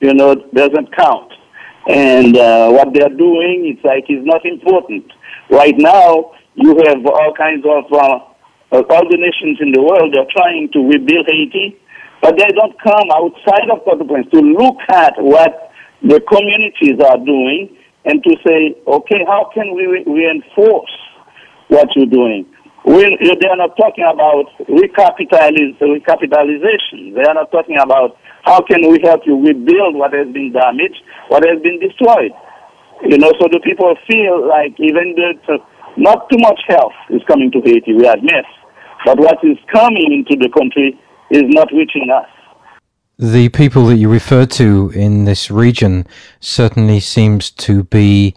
you 0.00 0.14
know, 0.14 0.34
doesn't 0.34 0.94
count. 0.96 1.32
And 1.88 2.36
uh, 2.36 2.70
what 2.70 2.94
they're 2.94 3.16
doing, 3.16 3.66
it's 3.66 3.84
like 3.84 4.04
it's 4.08 4.26
not 4.26 4.44
important. 4.44 5.12
Right 5.50 5.74
now, 5.76 6.32
you 6.54 6.76
have 6.86 7.04
all 7.06 7.32
kinds 7.36 7.64
of 7.64 7.92
uh, 7.92 8.18
all 8.72 9.08
the 9.10 9.18
nations 9.18 9.58
in 9.60 9.72
the 9.72 9.82
world. 9.82 10.14
They're 10.14 10.30
trying 10.30 10.70
to 10.72 10.80
rebuild 10.80 11.26
Haiti, 11.26 11.78
but 12.22 12.36
they 12.38 12.48
don't 12.54 12.74
come 12.82 13.10
outside 13.10 13.70
of 13.70 13.84
Port-au-Prince 13.84 14.30
to 14.30 14.40
look 14.40 14.78
at 14.88 15.14
what 15.18 15.71
the 16.02 16.20
communities 16.26 16.98
are 16.98 17.18
doing 17.18 17.76
and 18.04 18.22
to 18.24 18.34
say, 18.46 18.74
okay, 18.86 19.22
how 19.26 19.50
can 19.54 19.74
we 19.74 19.86
re- 19.86 20.04
reinforce 20.06 20.90
what 21.68 21.88
you're 21.94 22.10
doing? 22.10 22.46
We, 22.84 23.06
they 23.22 23.46
are 23.46 23.56
not 23.56 23.76
talking 23.78 24.02
about 24.02 24.50
recapitaliz- 24.66 25.78
recapitalization. 25.78 27.14
They 27.14 27.22
are 27.22 27.34
not 27.34 27.52
talking 27.52 27.78
about 27.78 28.18
how 28.42 28.60
can 28.62 28.90
we 28.90 28.98
help 29.04 29.22
you 29.24 29.38
rebuild 29.38 29.94
what 29.94 30.12
has 30.12 30.26
been 30.34 30.50
damaged, 30.50 30.98
what 31.28 31.46
has 31.46 31.62
been 31.62 31.78
destroyed. 31.78 32.34
You 33.06 33.18
know, 33.18 33.30
so 33.38 33.46
the 33.46 33.60
people 33.62 33.94
feel 34.10 34.46
like 34.46 34.74
even 34.78 35.14
not 35.96 36.28
too 36.30 36.38
much 36.38 36.60
help 36.68 36.92
is 37.10 37.22
coming 37.28 37.50
to 37.52 37.60
Haiti, 37.62 37.94
we 37.94 38.06
admit, 38.06 38.46
but 39.04 39.18
what 39.18 39.38
is 39.44 39.58
coming 39.72 40.10
into 40.10 40.34
the 40.34 40.50
country 40.50 40.98
is 41.30 41.42
not 41.54 41.68
reaching 41.70 42.10
us. 42.10 42.26
The 43.18 43.48
people 43.50 43.86
that 43.86 43.96
you 43.96 44.08
refer 44.08 44.46
to 44.46 44.90
in 44.94 45.24
this 45.24 45.50
region 45.50 46.06
certainly 46.40 46.98
seems 47.00 47.50
to 47.50 47.84
be 47.84 48.34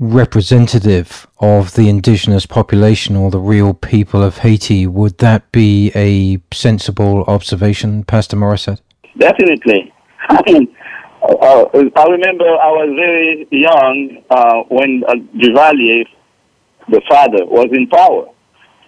representative 0.00 1.26
of 1.40 1.74
the 1.74 1.88
indigenous 1.88 2.46
population 2.46 3.16
or 3.16 3.30
the 3.30 3.38
real 3.38 3.74
people 3.74 4.22
of 4.22 4.38
Haiti. 4.38 4.86
Would 4.86 5.18
that 5.18 5.52
be 5.52 5.92
a 5.94 6.40
sensible 6.54 7.24
observation, 7.24 8.04
Pastor 8.04 8.36
Morissette? 8.36 8.80
Definitely. 9.18 9.92
I 10.30 10.42
mean, 10.50 10.74
uh, 11.22 11.64
I 11.96 12.04
remember 12.08 12.44
I 12.46 12.70
was 12.70 12.92
very 12.96 13.46
young 13.50 14.22
uh, 14.30 14.62
when 14.68 15.02
uh, 15.06 15.14
Duvalier, 15.36 16.04
the 16.88 17.02
father, 17.08 17.44
was 17.44 17.66
in 17.72 17.86
power. 17.88 18.26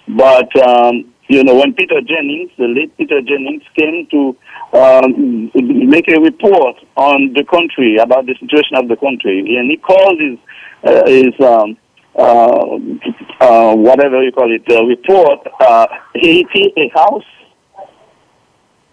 But 0.09 0.49
um, 0.67 1.12
you 1.29 1.45
know, 1.45 1.55
when 1.55 1.73
Peter 1.73 2.01
Jennings, 2.01 2.51
the 2.59 2.67
late 2.67 2.97
Peter 2.97 3.21
Jennings, 3.23 3.63
came 3.79 4.07
to 4.11 4.37
um, 4.77 5.51
make 5.89 6.09
a 6.09 6.21
report 6.21 6.77
on 6.97 7.33
the 7.35 7.45
country 7.45 7.97
about 7.97 8.27
the 8.27 8.35
situation 8.41 8.77
of 8.77 8.89
the 8.89 8.97
country, 8.97 9.57
and 9.57 9.71
he 9.71 9.77
called 9.77 10.21
his 10.21 10.39
uh, 10.85 11.07
his 11.07 11.33
um, 11.41 11.77
uh, 12.19 12.77
uh, 13.41 13.75
whatever 13.75 14.23
you 14.23 14.33
call 14.33 14.51
it 14.53 14.65
uh, 14.71 14.85
report 14.85 15.41
uh, 15.61 15.87
Haiti 16.15 16.73
a 16.77 16.89
house 16.93 17.25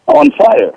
on 0.08 0.30
fire 0.38 0.72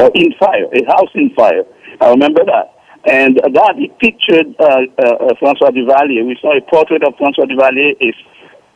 or 0.00 0.10
in 0.14 0.32
fire, 0.38 0.66
a 0.72 0.84
house 0.86 1.10
in 1.14 1.30
fire. 1.34 1.64
I 2.00 2.10
remember 2.10 2.44
that. 2.44 2.70
And 3.06 3.36
that 3.36 3.74
he 3.76 3.88
pictured 4.00 4.56
uh, 4.58 4.64
uh, 4.98 5.34
Francois 5.38 5.70
Duvalier. 5.70 6.26
We 6.26 6.38
saw 6.40 6.56
a 6.56 6.60
portrait 6.62 7.06
of 7.06 7.14
Francois 7.18 7.44
Duvalier, 7.44 7.92
a 8.00 8.14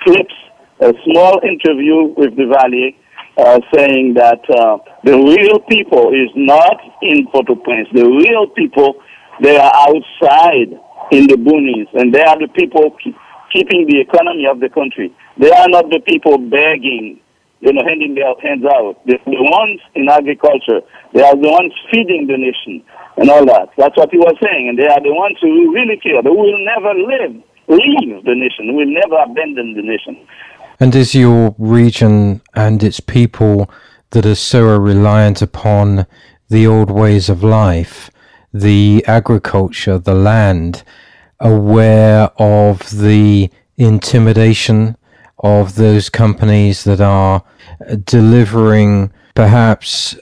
clips 0.05 0.35
a 0.81 0.93
small 1.05 1.41
interview 1.43 2.15
with 2.17 2.37
Duvalier 2.37 2.95
uh, 3.39 3.61
saying 3.75 4.15
that 4.15 4.43
uh, 4.51 4.79
the 5.05 5.15
real 5.15 5.61
people 5.69 6.11
is 6.11 6.31
not 6.35 6.79
in 7.03 7.27
Port-au-Prince. 7.29 7.89
The 7.95 8.05
real 8.05 8.49
people, 8.49 9.01
they 9.41 9.57
are 9.57 9.73
outside 9.75 10.75
in 11.11 11.27
the 11.27 11.37
boonies, 11.37 11.89
and 11.95 12.13
they 12.13 12.23
are 12.23 12.39
the 12.39 12.49
people 12.49 12.97
keep, 13.03 13.17
keeping 13.53 13.87
the 13.87 14.01
economy 14.01 14.47
of 14.51 14.61
the 14.61 14.69
country. 14.69 15.15
They 15.39 15.51
are 15.51 15.69
not 15.69 15.89
the 15.91 16.01
people 16.01 16.39
begging, 16.39 17.21
you 17.61 17.73
know, 17.73 17.83
handing 17.87 18.15
their 18.15 18.35
hands 18.43 18.65
out. 18.67 18.99
They're 19.07 19.23
the 19.25 19.39
ones 19.39 19.81
in 19.95 20.09
agriculture. 20.09 20.83
They 21.15 21.23
are 21.23 21.35
the 21.35 21.49
ones 21.49 21.73
feeding 21.91 22.27
the 22.27 22.37
nation 22.37 22.83
and 23.17 23.31
all 23.31 23.47
that. 23.47 23.71
That's 23.79 23.97
what 23.97 24.11
he 24.11 24.19
was 24.19 24.35
saying, 24.43 24.69
and 24.69 24.79
they 24.79 24.87
are 24.87 25.03
the 25.03 25.15
ones 25.15 25.39
who 25.41 25.75
really 25.75 25.99
care. 25.99 26.23
They 26.23 26.31
will 26.31 26.59
never 26.67 26.95
live, 26.95 27.35
leave 27.67 28.25
the 28.27 28.35
nation. 28.35 28.75
Will 28.75 28.91
never 28.91 29.19
abandon 29.23 29.75
the 29.75 29.83
nation. 29.83 30.27
And 30.81 30.95
is 30.95 31.13
your 31.15 31.57
region 31.59 32.41
and 32.55 32.85
its 32.85 33.01
people 33.01 33.69
that 34.11 34.25
are 34.25 34.37
so 34.37 34.77
reliant 34.79 35.43
upon 35.43 36.07
the 36.49 36.67
old 36.69 36.91
ways 36.91 37.29
of 37.29 37.43
life, 37.43 38.11
the 38.55 39.05
agriculture, 39.09 39.99
the 39.99 40.15
land, 40.15 40.85
aware 41.41 42.31
of 42.39 42.97
the 42.97 43.51
intimidation 43.77 44.97
of 45.41 45.75
those 45.75 46.09
companies 46.09 46.85
that 46.85 47.01
are 47.01 47.43
delivering 48.05 49.13
perhaps 49.35 50.17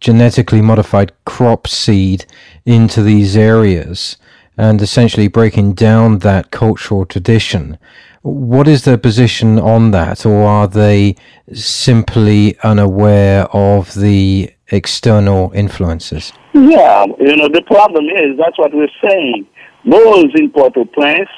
genetically 0.00 0.62
modified 0.62 1.12
crop 1.26 1.66
seed 1.66 2.24
into 2.64 3.02
these 3.02 3.36
areas 3.36 4.16
and 4.56 4.80
essentially 4.80 5.28
breaking 5.28 5.74
down 5.74 6.18
that 6.20 6.50
cultural 6.50 7.04
tradition 7.04 7.78
what 8.24 8.66
is 8.66 8.84
their 8.84 8.96
position 8.96 9.58
on 9.58 9.90
that, 9.90 10.24
or 10.24 10.44
are 10.44 10.66
they 10.66 11.14
simply 11.52 12.56
unaware 12.64 13.44
of 13.52 13.92
the 13.92 14.50
external 14.68 15.52
influences? 15.54 16.32
Yeah, 16.54 17.04
you 17.20 17.36
know, 17.36 17.48
the 17.48 17.62
problem 17.66 18.06
is 18.06 18.38
that's 18.38 18.58
what 18.58 18.72
we're 18.72 18.88
saying. 19.06 19.46
Those 19.84 20.32
in 20.36 20.50
Port-au-Prince, 20.50 21.28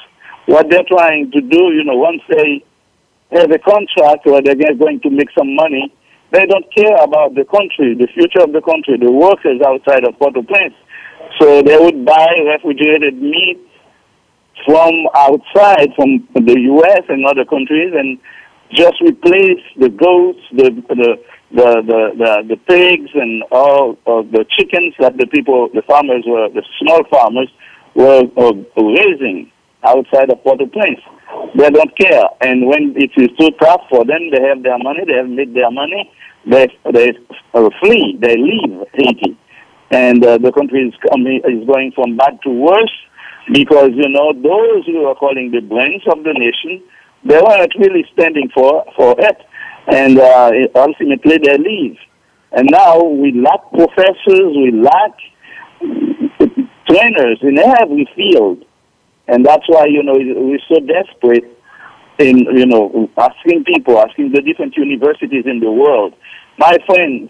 what 0.45 0.69
they're 0.69 0.87
trying 0.87 1.29
to 1.31 1.41
do, 1.41 1.73
you 1.75 1.83
know, 1.83 1.97
once 1.97 2.21
they 2.29 2.63
have 3.31 3.51
a 3.51 3.59
contract 3.59 4.25
where 4.25 4.41
they're 4.41 4.73
going 4.73 5.01
to 5.01 5.09
make 5.09 5.27
some 5.37 5.55
money, 5.55 5.93
they 6.31 6.45
don't 6.45 6.73
care 6.73 6.95
about 7.03 7.35
the 7.35 7.43
country, 7.43 7.95
the 7.95 8.07
future 8.13 8.39
of 8.39 8.53
the 8.53 8.61
country, 8.61 8.95
the 8.97 9.11
workers 9.11 9.59
outside 9.67 10.05
of 10.07 10.17
Port-au-Prince. 10.19 10.73
So 11.37 11.61
they 11.61 11.77
would 11.77 12.05
buy 12.05 12.27
refrigerated 12.45 13.21
meat 13.21 13.66
from 14.65 14.93
outside, 15.15 15.93
from 15.95 16.27
the 16.33 16.59
U.S. 16.59 17.03
and 17.09 17.25
other 17.25 17.45
countries, 17.45 17.93
and 17.95 18.17
just 18.73 18.99
replace 19.01 19.63
the 19.77 19.89
goats, 19.89 20.39
the 20.51 20.71
the 20.89 21.17
the 21.51 21.81
the, 21.87 21.99
the, 22.17 22.55
the 22.55 22.57
pigs, 22.67 23.11
and 23.13 23.43
all 23.51 23.97
of 24.05 24.31
the 24.31 24.45
chickens 24.57 24.93
that 24.99 25.17
the 25.17 25.27
people, 25.27 25.69
the 25.73 25.81
farmers 25.83 26.23
were, 26.27 26.49
the 26.49 26.63
small 26.81 27.01
farmers 27.09 27.47
were, 27.95 28.23
were 28.35 28.51
raising 28.75 29.49
outside 29.83 30.29
of 30.29 30.43
Port-au-Prince. 30.43 30.99
They 31.55 31.69
don't 31.69 31.95
care, 31.97 32.23
and 32.41 32.67
when 32.67 32.93
it 32.97 33.11
is 33.15 33.29
too 33.39 33.51
tough 33.61 33.81
for 33.89 34.03
them, 34.03 34.31
they 34.31 34.41
have 34.43 34.63
their 34.63 34.77
money, 34.77 35.01
they 35.05 35.13
have 35.13 35.29
made 35.29 35.53
their 35.53 35.71
money, 35.71 36.11
they 36.45 36.67
they 36.91 37.11
uh, 37.53 37.69
flee, 37.81 38.17
they 38.19 38.35
leave 38.35 38.83
Haiti, 38.93 39.37
and 39.91 40.25
uh, 40.25 40.37
the 40.37 40.51
country 40.51 40.87
is 40.87 40.93
coming 41.09 41.41
is 41.45 41.67
going 41.67 41.91
from 41.93 42.17
bad 42.17 42.39
to 42.43 42.49
worse 42.49 42.95
because, 43.51 43.91
you 43.93 44.09
know, 44.09 44.33
those 44.33 44.85
who 44.85 45.05
are 45.05 45.15
calling 45.15 45.51
the 45.51 45.61
brains 45.61 46.03
of 46.11 46.23
the 46.23 46.33
nation, 46.33 46.83
they 47.23 47.39
weren't 47.39 47.73
really 47.79 48.05
standing 48.13 48.49
for, 48.53 48.85
for 48.95 49.15
it. 49.19 49.37
And 49.87 50.19
uh, 50.19 50.51
ultimately 50.75 51.37
they 51.37 51.57
leave. 51.57 51.97
And 52.51 52.69
now 52.71 53.03
we 53.03 53.31
lack 53.33 53.69
professors, 53.71 54.55
we 54.55 54.71
lack 54.71 55.17
trainers 56.89 57.39
in 57.41 57.59
every 57.59 58.07
field. 58.15 58.63
And 59.27 59.45
that's 59.45 59.63
why, 59.67 59.85
you 59.85 60.03
know, 60.03 60.13
we're 60.15 60.59
so 60.67 60.79
desperate 60.79 61.45
in, 62.19 62.39
you 62.39 62.65
know, 62.65 63.09
asking 63.17 63.65
people, 63.65 63.99
asking 63.99 64.31
the 64.31 64.41
different 64.41 64.75
universities 64.77 65.45
in 65.45 65.59
the 65.59 65.71
world, 65.71 66.13
my 66.57 66.77
friends, 66.85 67.29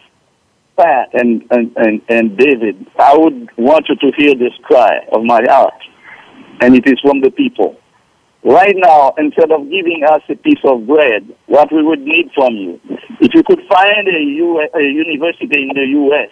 Pat 0.78 1.10
and, 1.14 1.44
and, 1.50 1.76
and, 1.76 2.02
and 2.08 2.38
David, 2.38 2.86
I 3.00 3.18
would 3.18 3.50
want 3.58 3.88
you 3.90 3.96
to 3.96 4.16
hear 4.16 4.36
this 4.36 4.54
cry 4.64 5.00
of 5.12 5.24
my 5.24 5.42
heart, 5.50 5.74
and 6.62 6.76
it 6.76 6.88
is 6.88 7.00
from 7.02 7.22
the 7.22 7.32
people. 7.32 7.78
Right 8.44 8.76
now, 8.78 9.14
instead 9.18 9.52
of 9.52 9.70
giving 9.70 10.04
us 10.08 10.22
a 10.30 10.36
piece 10.36 10.62
of 10.64 10.88
bread, 10.88 11.28
what 11.48 11.72
we 11.74 11.84
would 11.84 12.02
need 12.02 12.30
from 12.34 12.54
you, 12.54 12.80
if 13.20 13.34
you 13.34 13.44
could 13.44 13.62
find 13.68 14.08
a, 14.08 14.20
U- 14.20 14.62
a 14.74 14.82
university 14.82 15.64
in 15.64 15.70
the 15.74 15.86
U.S. 16.08 16.30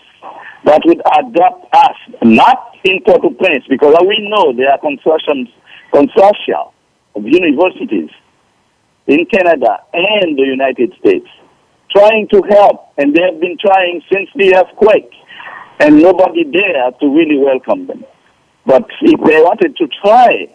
that 0.65 0.81
would 0.85 1.01
adopt 1.19 1.73
us, 1.73 1.97
not 2.23 2.77
in 2.83 3.01
Port-au-Prince, 3.05 3.65
because 3.67 3.95
we 4.07 4.29
know 4.29 4.53
there 4.55 4.71
are 4.71 4.79
consortiums, 4.79 5.51
consortia 5.91 6.71
of 7.15 7.23
universities 7.25 8.09
in 9.07 9.25
Canada 9.25 9.79
and 9.93 10.37
the 10.37 10.43
United 10.43 10.93
States 10.99 11.27
trying 11.95 12.27
to 12.29 12.41
help, 12.49 12.91
and 12.97 13.15
they 13.15 13.21
have 13.21 13.39
been 13.39 13.57
trying 13.59 14.01
since 14.11 14.29
the 14.35 14.55
earthquake, 14.55 15.11
and 15.79 16.01
nobody 16.01 16.43
there 16.43 16.91
to 16.99 17.07
really 17.07 17.37
welcome 17.37 17.87
them. 17.87 18.03
But 18.65 18.89
if 19.01 19.19
they 19.25 19.41
wanted 19.41 19.77
to 19.77 19.87
try, 20.01 20.47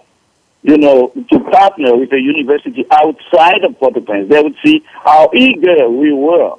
you 0.63 0.77
know, 0.77 1.13
to 1.31 1.41
partner 1.51 1.97
with 1.97 2.13
a 2.13 2.21
university 2.21 2.85
outside 2.91 3.65
of 3.65 3.79
Port-au-Prince, 3.79 4.29
they 4.29 4.43
would 4.43 4.57
see 4.65 4.85
how 5.05 5.31
eager 5.35 5.89
we 5.89 6.13
were, 6.13 6.55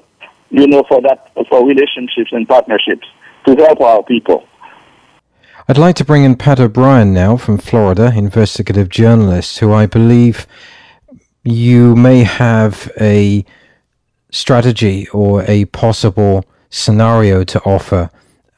you 0.49 0.67
know, 0.67 0.83
for 0.87 1.01
that, 1.01 1.31
for 1.49 1.65
relationships 1.65 2.31
and 2.31 2.47
partnerships 2.47 3.07
to 3.45 3.55
help 3.55 3.81
our 3.81 4.03
people. 4.03 4.47
I'd 5.67 5.77
like 5.77 5.95
to 5.97 6.05
bring 6.05 6.23
in 6.23 6.35
Pat 6.35 6.59
O'Brien 6.59 7.13
now 7.13 7.37
from 7.37 7.57
Florida, 7.57 8.11
investigative 8.15 8.89
journalist, 8.89 9.59
who 9.59 9.71
I 9.71 9.85
believe 9.85 10.47
you 11.43 11.95
may 11.95 12.23
have 12.23 12.91
a 12.99 13.45
strategy 14.31 15.07
or 15.09 15.43
a 15.47 15.65
possible 15.65 16.45
scenario 16.69 17.43
to 17.43 17.61
offer 17.61 18.09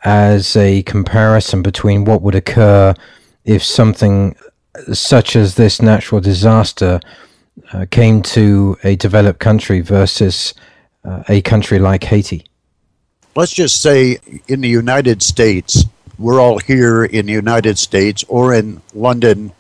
as 0.03 0.55
a 0.55 0.83
comparison 0.83 1.61
between 1.61 2.05
what 2.05 2.21
would 2.21 2.35
occur 2.35 2.93
if 3.45 3.63
something 3.63 4.35
such 4.91 5.35
as 5.35 5.55
this 5.55 5.81
natural 5.81 6.19
disaster 6.19 6.99
uh, 7.71 7.85
came 7.91 8.21
to 8.21 8.77
a 8.83 8.95
developed 8.95 9.39
country 9.39 9.81
versus 9.81 10.53
uh, 11.05 11.23
a 11.29 11.41
country 11.41 11.79
like 11.79 12.03
Haiti? 12.03 12.45
Let's 13.35 13.53
just 13.53 13.81
say 13.81 14.19
in 14.47 14.61
the 14.61 14.69
United 14.69 15.21
States, 15.21 15.85
we're 16.19 16.39
all 16.39 16.59
here 16.59 17.03
in 17.03 17.25
the 17.25 17.33
United 17.33 17.77
States 17.77 18.23
or 18.27 18.53
in 18.53 18.81
London, 18.93 19.51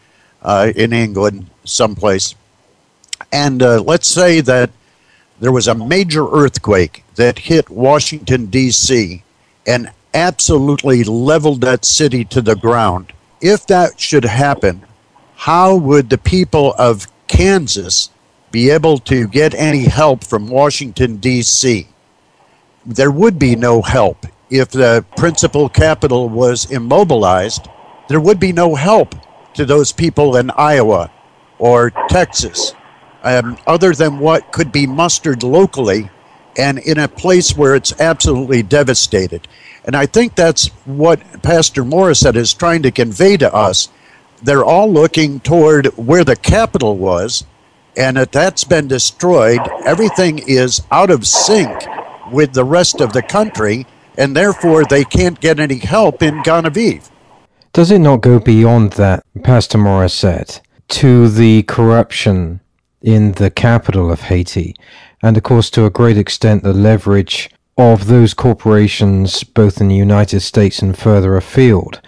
uh, 0.41 0.71
in 0.75 0.93
England, 0.93 1.47
someplace. 1.63 2.35
And 3.31 3.63
uh, 3.63 3.81
let's 3.81 4.07
say 4.07 4.41
that 4.41 4.69
there 5.39 5.51
was 5.51 5.67
a 5.67 5.75
major 5.75 6.27
earthquake 6.29 7.03
that 7.15 7.39
hit 7.39 7.69
Washington, 7.69 8.47
D.C., 8.47 9.23
and 9.65 9.91
absolutely 10.13 11.03
leveled 11.03 11.61
that 11.61 11.85
city 11.85 12.23
to 12.25 12.41
the 12.41 12.55
ground. 12.55 13.13
If 13.41 13.67
that 13.67 13.99
should 13.99 14.25
happen, 14.25 14.85
how 15.35 15.75
would 15.75 16.09
the 16.09 16.17
people 16.17 16.73
of 16.77 17.07
Kansas 17.27 18.09
be 18.51 18.69
able 18.69 18.99
to 18.99 19.27
get 19.27 19.53
any 19.53 19.85
help 19.85 20.23
from 20.23 20.47
Washington, 20.47 21.17
D.C.? 21.17 21.87
There 22.85 23.11
would 23.11 23.39
be 23.39 23.55
no 23.55 23.81
help. 23.81 24.25
If 24.49 24.69
the 24.69 25.03
principal 25.17 25.67
capital 25.67 26.29
was 26.29 26.71
immobilized, 26.71 27.67
there 28.07 28.19
would 28.19 28.39
be 28.39 28.53
no 28.53 28.75
help 28.75 29.15
to 29.55 29.65
those 29.65 29.91
people 29.91 30.35
in 30.35 30.51
Iowa 30.51 31.11
or 31.57 31.91
Texas 32.09 32.73
um, 33.23 33.57
other 33.65 33.93
than 33.93 34.19
what 34.19 34.51
could 34.51 34.71
be 34.71 34.85
mustered 34.85 35.43
locally 35.43 36.09
and 36.57 36.77
in 36.79 36.99
a 36.99 37.07
place 37.07 37.57
where 37.57 37.75
it's 37.75 37.99
absolutely 37.99 38.61
devastated. 38.61 39.47
And 39.85 39.95
I 39.95 40.05
think 40.05 40.35
that's 40.35 40.67
what 40.85 41.19
Pastor 41.41 41.83
Morissette 41.83 42.35
is 42.35 42.53
trying 42.53 42.83
to 42.83 42.91
convey 42.91 43.37
to 43.37 43.53
us. 43.53 43.89
They're 44.41 44.63
all 44.63 44.91
looking 44.91 45.39
toward 45.39 45.87
where 45.97 46.23
the 46.23 46.35
capital 46.35 46.97
was, 46.97 47.45
and 47.95 48.17
if 48.17 48.31
that's 48.31 48.63
been 48.63 48.87
destroyed, 48.87 49.59
everything 49.85 50.39
is 50.39 50.81
out 50.91 51.09
of 51.09 51.27
sync 51.27 51.85
with 52.31 52.53
the 52.53 52.65
rest 52.65 53.01
of 53.01 53.13
the 53.13 53.21
country, 53.21 53.85
and 54.17 54.35
therefore 54.35 54.83
they 54.85 55.03
can't 55.03 55.39
get 55.39 55.59
any 55.59 55.77
help 55.77 56.21
in 56.21 56.41
Gonaives. 56.43 57.09
Does 57.73 57.91
it 57.91 57.99
not 57.99 58.21
go 58.21 58.39
beyond 58.39 58.93
that, 58.93 59.23
Pastor 59.43 59.77
Morissette, 59.77 60.61
to 60.89 61.27
the 61.27 61.63
corruption 61.63 62.59
in 63.01 63.33
the 63.33 63.49
capital 63.49 64.11
of 64.11 64.21
Haiti, 64.21 64.75
and 65.21 65.35
of 65.35 65.43
course, 65.43 65.69
to 65.71 65.85
a 65.85 65.89
great 65.89 66.17
extent, 66.17 66.63
the 66.63 66.73
leverage 66.73 67.49
of 67.77 68.07
those 68.07 68.33
corporations, 68.33 69.43
both 69.43 69.81
in 69.81 69.87
the 69.87 69.95
United 69.95 70.41
States 70.41 70.81
and 70.81 70.97
further 70.97 71.35
afield, 71.35 72.01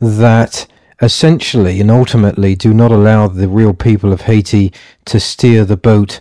that 0.00 0.66
essentially 1.00 1.80
and 1.80 1.90
ultimately 1.90 2.54
do 2.54 2.72
not 2.72 2.92
allow 2.92 3.28
the 3.28 3.48
real 3.48 3.74
people 3.74 4.12
of 4.12 4.22
Haiti 4.22 4.72
to 5.04 5.18
steer 5.18 5.64
the 5.64 5.76
boat 5.76 6.20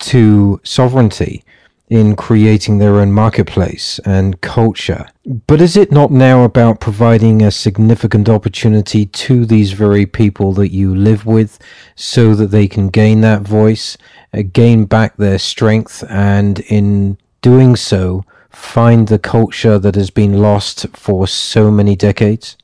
to 0.00 0.60
sovereignty 0.64 1.44
in 1.88 2.16
creating 2.16 2.78
their 2.78 2.94
own 2.94 3.12
marketplace 3.12 4.00
and 4.06 4.40
culture. 4.40 5.06
But 5.46 5.60
is 5.60 5.76
it 5.76 5.92
not 5.92 6.10
now 6.10 6.42
about 6.42 6.80
providing 6.80 7.42
a 7.42 7.50
significant 7.50 8.30
opportunity 8.30 9.04
to 9.04 9.44
these 9.44 9.72
very 9.72 10.06
people 10.06 10.54
that 10.54 10.72
you 10.72 10.94
live 10.94 11.26
with 11.26 11.58
so 11.94 12.34
that 12.34 12.50
they 12.50 12.66
can 12.66 12.88
gain 12.88 13.20
that 13.20 13.42
voice, 13.42 13.98
uh, 14.32 14.42
gain 14.50 14.86
back 14.86 15.18
their 15.18 15.38
strength, 15.38 16.02
and 16.08 16.60
in 16.60 17.18
doing 17.42 17.76
so, 17.76 18.24
find 18.52 19.08
the 19.08 19.18
culture 19.18 19.78
that 19.78 19.94
has 19.94 20.10
been 20.10 20.40
lost 20.40 20.86
for 20.94 21.26
so 21.26 21.70
many 21.70 21.96
decades? 21.96 22.56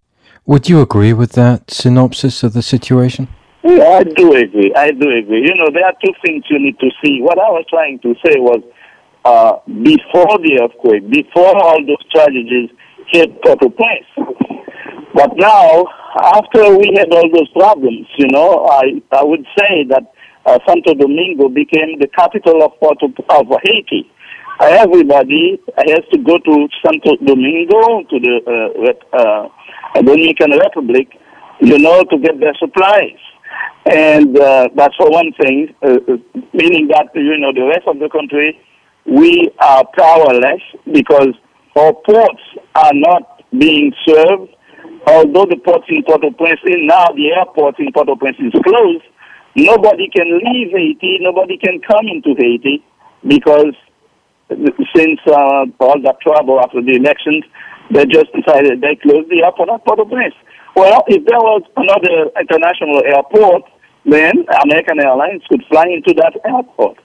Would 0.47 0.69
you 0.69 0.81
agree 0.81 1.13
with 1.13 1.33
that 1.33 1.71
synopsis 1.71 2.43
of 2.43 2.53
the 2.53 2.63
situation? 2.63 3.29
Yeah, 3.63 4.01
I 4.01 4.05
do 4.05 4.33
agree. 4.33 4.73
I 4.75 4.91
do 4.93 5.11
agree. 5.11 5.43
You 5.43 5.55
know, 5.55 5.69
there 5.73 5.85
are 5.85 5.95
two 6.05 6.13
things 6.25 6.45
you 6.49 6.59
need 6.59 6.79
to 6.79 6.91
see. 7.03 7.21
What 7.21 7.39
I 7.39 7.51
was 7.51 7.65
trying 7.69 7.99
to 8.01 8.15
say 8.25 8.37
was 8.39 8.63
uh, 9.25 9.59
before 9.67 10.39
the 10.39 10.61
earthquake, 10.63 11.11
before 11.11 11.57
all 11.57 11.85
those 11.85 12.05
tragedies 12.15 12.71
hit 13.09 13.43
Port-au-Prince. 13.43 14.07
But 15.13 15.37
now, 15.37 15.87
after 16.23 16.77
we 16.77 16.95
had 16.97 17.13
all 17.13 17.29
those 17.31 17.49
problems, 17.51 18.07
you 18.17 18.29
know, 18.29 18.67
I, 18.67 19.03
I 19.13 19.25
would 19.25 19.45
say 19.59 19.85
that 19.89 20.13
uh, 20.47 20.59
Santo 20.67 20.95
Domingo 20.95 21.49
became 21.49 21.99
the 21.99 22.09
capital 22.09 22.63
of, 22.63 22.79
Port 22.81 23.03
of 23.03 23.47
Haiti. 23.65 24.11
Everybody 24.61 25.61
has 25.77 26.03
to 26.13 26.19
go 26.19 26.37
to 26.39 26.69
Santo 26.85 27.17
Domingo, 27.25 28.03
to 28.11 28.19
the 28.19 28.95
uh, 29.15 29.17
uh, 29.17 29.49
Dominican 30.03 30.51
Republic, 30.51 31.09
you 31.61 31.79
know, 31.79 32.03
to 32.03 32.19
get 32.19 32.41
their 32.41 32.55
supplies. 32.59 33.19
And 33.87 34.37
uh, 34.37 34.69
that's 34.75 34.97
for 34.97 35.11
one 35.11 35.33
thing, 35.41 35.75
uh, 35.83 35.99
meaning 36.53 36.89
that, 36.89 37.11
you 37.15 37.39
know, 37.39 37.53
the 37.53 37.67
rest 37.67 37.87
of 37.87 37.99
the 38.01 38.09
country 38.09 38.59
we 39.07 39.51
are 39.59 39.85
powerless 39.97 40.61
because 40.93 41.33
our 41.77 41.95
ports 42.05 42.43
are 42.75 42.93
not 42.93 43.43
being 43.59 43.93
served. 44.07 44.55
Although 45.07 45.47
the 45.47 45.57
ports 45.65 45.87
in 45.89 46.03
Port-au-Prince, 46.03 46.61
now 46.67 47.07
the 47.15 47.33
airport 47.39 47.79
in 47.79 47.93
Port-au-Prince 47.93 48.37
is 48.41 48.53
closed, 48.63 49.05
nobody 49.57 50.11
can 50.15 50.37
leave 50.37 50.73
Haiti, 50.73 51.19
nobody 51.21 51.57
can 51.57 51.81
come 51.81 52.07
into 52.13 52.35
Haiti 52.37 52.85
because 53.27 53.75
since 54.95 55.21
uh, 55.27 55.65
all 55.81 56.01
that 56.03 56.17
trouble 56.23 56.61
after 56.61 56.81
the 56.81 56.97
elections, 56.97 57.45
they 57.91 58.05
just 58.07 58.33
decided 58.33 58.81
they 58.81 58.97
closed 58.97 59.29
the 59.29 59.45
airport 59.45 59.69
at 59.69 59.85
Port-au-Prince. 59.85 60.35
Well, 60.77 61.05
if 61.09 61.25
there 61.25 61.41
was 61.41 61.63
another 61.77 62.31
international 62.39 63.03
airport, 63.05 63.63
then 64.05 64.45
American 64.65 65.01
Airlines 65.01 65.43
could 65.49 65.65
fly 65.69 65.85
into 65.89 66.15
that 66.17 66.39
airport. 66.45 66.99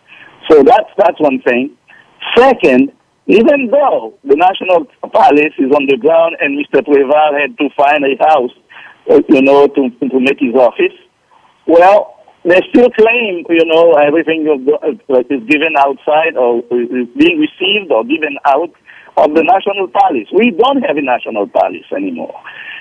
So 0.49 0.63
that's 0.63 0.91
that's 0.97 1.19
one 1.19 1.41
thing. 1.41 1.75
Second, 2.35 2.91
even 3.27 3.71
though 3.71 4.13
the 4.23 4.35
National 4.35 4.85
Palace 5.11 5.55
is 5.57 5.71
on 5.71 5.87
the 5.87 5.97
ground 5.97 6.35
and 6.39 6.59
Mr. 6.59 6.83
Preval 6.83 7.39
had 7.39 7.57
to 7.57 7.69
find 7.75 8.03
a 8.03 8.15
house, 8.23 8.51
uh, 9.09 9.21
you 9.29 9.41
know, 9.41 9.67
to, 9.67 9.89
to 9.89 10.19
make 10.19 10.39
his 10.39 10.55
office, 10.55 10.95
well, 11.65 12.22
they 12.45 12.59
still 12.69 12.89
claim, 12.91 13.45
you 13.49 13.65
know, 13.65 13.93
everything 13.93 14.47
uh, 14.47 15.19
is 15.29 15.43
given 15.47 15.75
outside 15.77 16.35
or 16.35 16.59
is 16.71 17.07
being 17.17 17.39
received 17.39 17.91
or 17.91 18.03
given 18.03 18.37
out 18.45 18.71
of 19.17 19.33
the 19.35 19.43
National 19.43 19.87
Palace. 19.87 20.27
We 20.33 20.51
don't 20.51 20.81
have 20.83 20.97
a 20.97 21.01
National 21.01 21.47
Palace 21.47 21.87
anymore. 21.95 22.35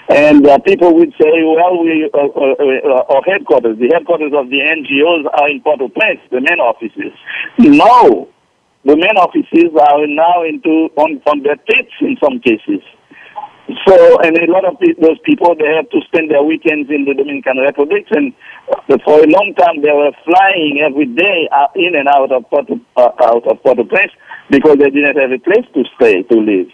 And 0.09 0.47
uh, 0.47 0.59
people 0.59 0.95
would 0.95 1.13
say, 1.21 1.31
well, 1.47 1.79
we, 1.79 2.11
uh, 2.13 2.19
uh, 2.19 2.55
uh, 2.59 3.15
our 3.15 3.23
headquarters, 3.23 3.79
the 3.79 3.91
headquarters 3.95 4.33
of 4.35 4.51
the 4.51 4.59
NGOs 4.59 5.31
are 5.41 5.49
in 5.49 5.61
Port-au-Prince, 5.63 6.21
the 6.31 6.41
main 6.41 6.59
offices. 6.59 7.15
No, 7.59 8.29
the 8.85 8.97
main 8.97 9.17
offices 9.17 9.71
are 9.79 10.07
now 10.09 10.43
into 10.43 10.91
on, 10.97 11.23
on 11.27 11.43
their 11.45 11.57
pits 11.57 11.95
in 12.01 12.17
some 12.19 12.41
cases. 12.41 12.83
So, 13.87 14.19
and 14.21 14.37
a 14.37 14.51
lot 14.51 14.65
of 14.65 14.75
those 15.01 15.19
people, 15.25 15.55
they 15.55 15.71
have 15.71 15.89
to 15.91 16.01
spend 16.11 16.31
their 16.31 16.43
weekends 16.43 16.91
in 16.91 17.05
the 17.07 17.15
Dominican 17.15 17.59
Republic, 17.59 18.07
and 18.11 18.35
for 19.07 19.23
a 19.23 19.29
long 19.31 19.55
time 19.57 19.81
they 19.83 19.93
were 19.95 20.11
flying 20.27 20.83
every 20.83 21.07
day 21.07 21.49
in 21.77 21.95
and 21.95 22.09
out 22.09 22.33
of 22.33 22.43
Port, 22.51 22.67
uh, 22.97 23.11
out 23.23 23.47
of 23.47 23.63
Port-au-Prince 23.63 24.13
because 24.51 24.77
they 24.79 24.91
didn't 24.91 25.17
have 25.17 25.31
a 25.31 25.39
place 25.39 25.67
to 25.75 25.85
stay 25.95 26.23
to 26.23 26.37
live. 26.43 26.67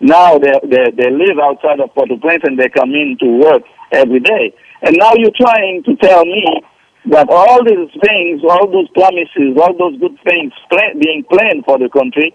Now 0.00 0.38
they 0.38 0.54
they 0.62 0.94
they 0.94 1.10
live 1.10 1.42
outside 1.42 1.80
of 1.80 1.92
Port-au-Prince 1.94 2.44
and 2.46 2.58
they 2.58 2.68
come 2.68 2.94
in 2.94 3.18
to 3.18 3.26
work 3.42 3.62
every 3.90 4.20
day. 4.20 4.54
And 4.82 4.96
now 4.96 5.12
you're 5.18 5.34
trying 5.34 5.82
to 5.84 5.96
tell 5.96 6.24
me 6.24 6.62
that 7.10 7.26
all 7.30 7.64
these 7.64 7.90
things, 8.06 8.42
all 8.48 8.70
those 8.70 8.88
promises, 8.94 9.58
all 9.58 9.74
those 9.74 9.98
good 9.98 10.16
things 10.22 10.52
being 11.02 11.24
planned 11.28 11.64
for 11.64 11.78
the 11.78 11.88
country, 11.88 12.32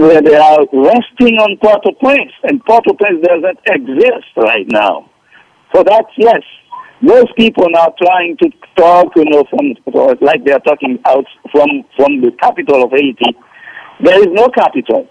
where 0.00 0.22
they 0.22 0.34
are 0.34 0.64
resting 0.72 1.36
on 1.44 1.60
Port-au-Prince, 1.60 2.32
and 2.44 2.64
Port-au-Prince 2.64 3.20
doesn't 3.20 3.60
exist 3.68 4.32
right 4.36 4.64
now. 4.72 5.10
So 5.76 5.84
that's 5.84 6.08
yes. 6.16 6.40
Most 7.02 7.36
people 7.36 7.68
now 7.68 7.92
trying 8.00 8.36
to 8.40 8.48
talk, 8.76 9.12
you 9.16 9.28
know, 9.28 9.44
from 9.52 9.76
like 10.20 10.44
they 10.44 10.52
are 10.52 10.64
talking 10.64 10.98
out 11.04 11.24
from 11.52 11.84
from 11.96 12.20
the 12.20 12.32
capital 12.40 12.84
of 12.84 12.90
Haiti. 12.92 13.36
There 14.00 14.20
is 14.20 14.32
no 14.32 14.48
capital. 14.48 15.08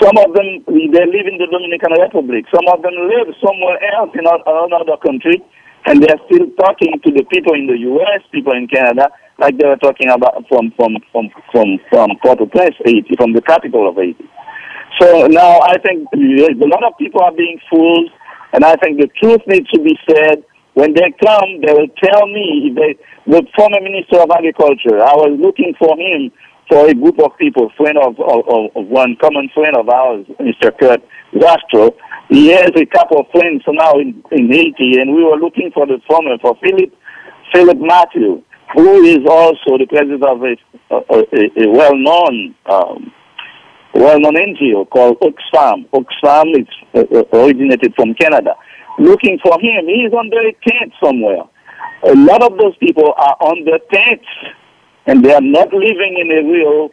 Some 0.00 0.16
of 0.20 0.32
them 0.36 0.60
they 0.68 1.04
live 1.08 1.26
in 1.28 1.40
the 1.40 1.48
Dominican 1.48 1.96
Republic. 1.96 2.44
Some 2.52 2.68
of 2.68 2.80
them 2.84 2.92
live 3.08 3.32
somewhere 3.40 3.80
else 3.96 4.12
in 4.12 4.24
another 4.28 4.96
country 5.00 5.40
and 5.86 6.02
they're 6.02 6.20
still 6.26 6.46
talking 6.58 7.00
to 7.04 7.10
the 7.10 7.24
people 7.32 7.54
in 7.54 7.66
the 7.66 7.78
U.S., 7.78 8.22
people 8.30 8.52
in 8.52 8.68
Canada, 8.68 9.10
like 9.38 9.58
they 9.58 9.66
were 9.66 9.76
talking 9.76 10.10
about 10.10 10.44
from 10.48 10.72
from 10.76 10.96
from 11.10 11.30
from 11.50 11.78
from 11.90 12.10
Port-au-Prince, 12.22 12.76
Haiti, 12.84 13.16
from 13.16 13.32
the 13.32 13.42
capital 13.42 13.88
of 13.88 13.96
Haiti. 13.96 14.28
So 15.00 15.26
now 15.26 15.60
I 15.60 15.78
think 15.78 16.06
a 16.12 16.68
lot 16.68 16.84
of 16.84 16.96
people 16.98 17.22
are 17.22 17.34
being 17.34 17.58
fooled, 17.70 18.10
and 18.52 18.64
I 18.64 18.76
think 18.76 19.00
the 19.00 19.08
truth 19.20 19.40
needs 19.46 19.68
to 19.70 19.80
be 19.80 19.98
said. 20.08 20.44
When 20.74 20.94
they 20.94 21.12
come, 21.20 21.60
they 21.60 21.72
will 21.72 21.92
tell 22.00 22.26
me. 22.26 22.72
They, 22.74 22.96
the 23.26 23.44
former 23.54 23.80
Minister 23.82 24.20
of 24.20 24.30
Agriculture, 24.30 25.04
I 25.04 25.12
was 25.20 25.36
looking 25.38 25.74
for 25.78 25.98
him 25.98 26.32
for 26.68 26.88
a 26.88 26.94
group 26.94 27.20
of 27.20 27.36
people, 27.36 27.70
friend 27.76 27.98
of, 27.98 28.18
of, 28.18 28.72
of 28.74 28.86
one 28.86 29.16
common 29.20 29.50
friend 29.52 29.76
of 29.76 29.88
ours, 29.88 30.24
Mr. 30.40 30.72
Kurt 30.78 31.02
Castro, 31.38 31.92
has 32.48 32.70
a 32.76 32.86
couple 32.86 33.20
of 33.20 33.26
friends 33.30 33.62
now 33.68 33.98
in, 33.98 34.22
in 34.30 34.50
Haiti, 34.50 35.00
and 35.00 35.14
we 35.14 35.24
were 35.24 35.36
looking 35.36 35.70
for 35.72 35.86
the 35.86 36.00
former, 36.06 36.38
for 36.38 36.56
Philippe, 36.62 36.94
Philippe 37.52 37.80
Mathieu, 37.80 38.42
who 38.74 39.02
is 39.02 39.18
also 39.28 39.78
the 39.78 39.86
president 39.86 40.24
of 40.24 40.42
a, 40.42 40.56
a, 40.90 41.64
a 41.64 41.68
well-known 41.68 42.54
um, 42.66 43.12
well-known 43.94 44.34
NGO 44.34 44.88
called 44.88 45.18
Oxfam. 45.20 45.86
Oxfam 45.90 46.58
is 46.58 46.66
uh, 46.94 47.00
uh, 47.00 47.24
originated 47.38 47.94
from 47.94 48.14
Canada. 48.14 48.54
Looking 48.98 49.38
for 49.42 49.60
him, 49.60 49.86
he's 49.86 50.12
under 50.18 50.38
a 50.38 50.52
tent 50.66 50.92
somewhere. 51.02 51.44
A 52.04 52.14
lot 52.14 52.42
of 52.42 52.56
those 52.58 52.76
people 52.78 53.12
are 53.16 53.36
under 53.46 53.72
the 53.72 53.80
tents, 53.92 54.26
and 55.06 55.24
they 55.24 55.34
are 55.34 55.42
not 55.42 55.72
living 55.72 56.16
in 56.18 56.30
a 56.30 56.42
real 56.50 56.90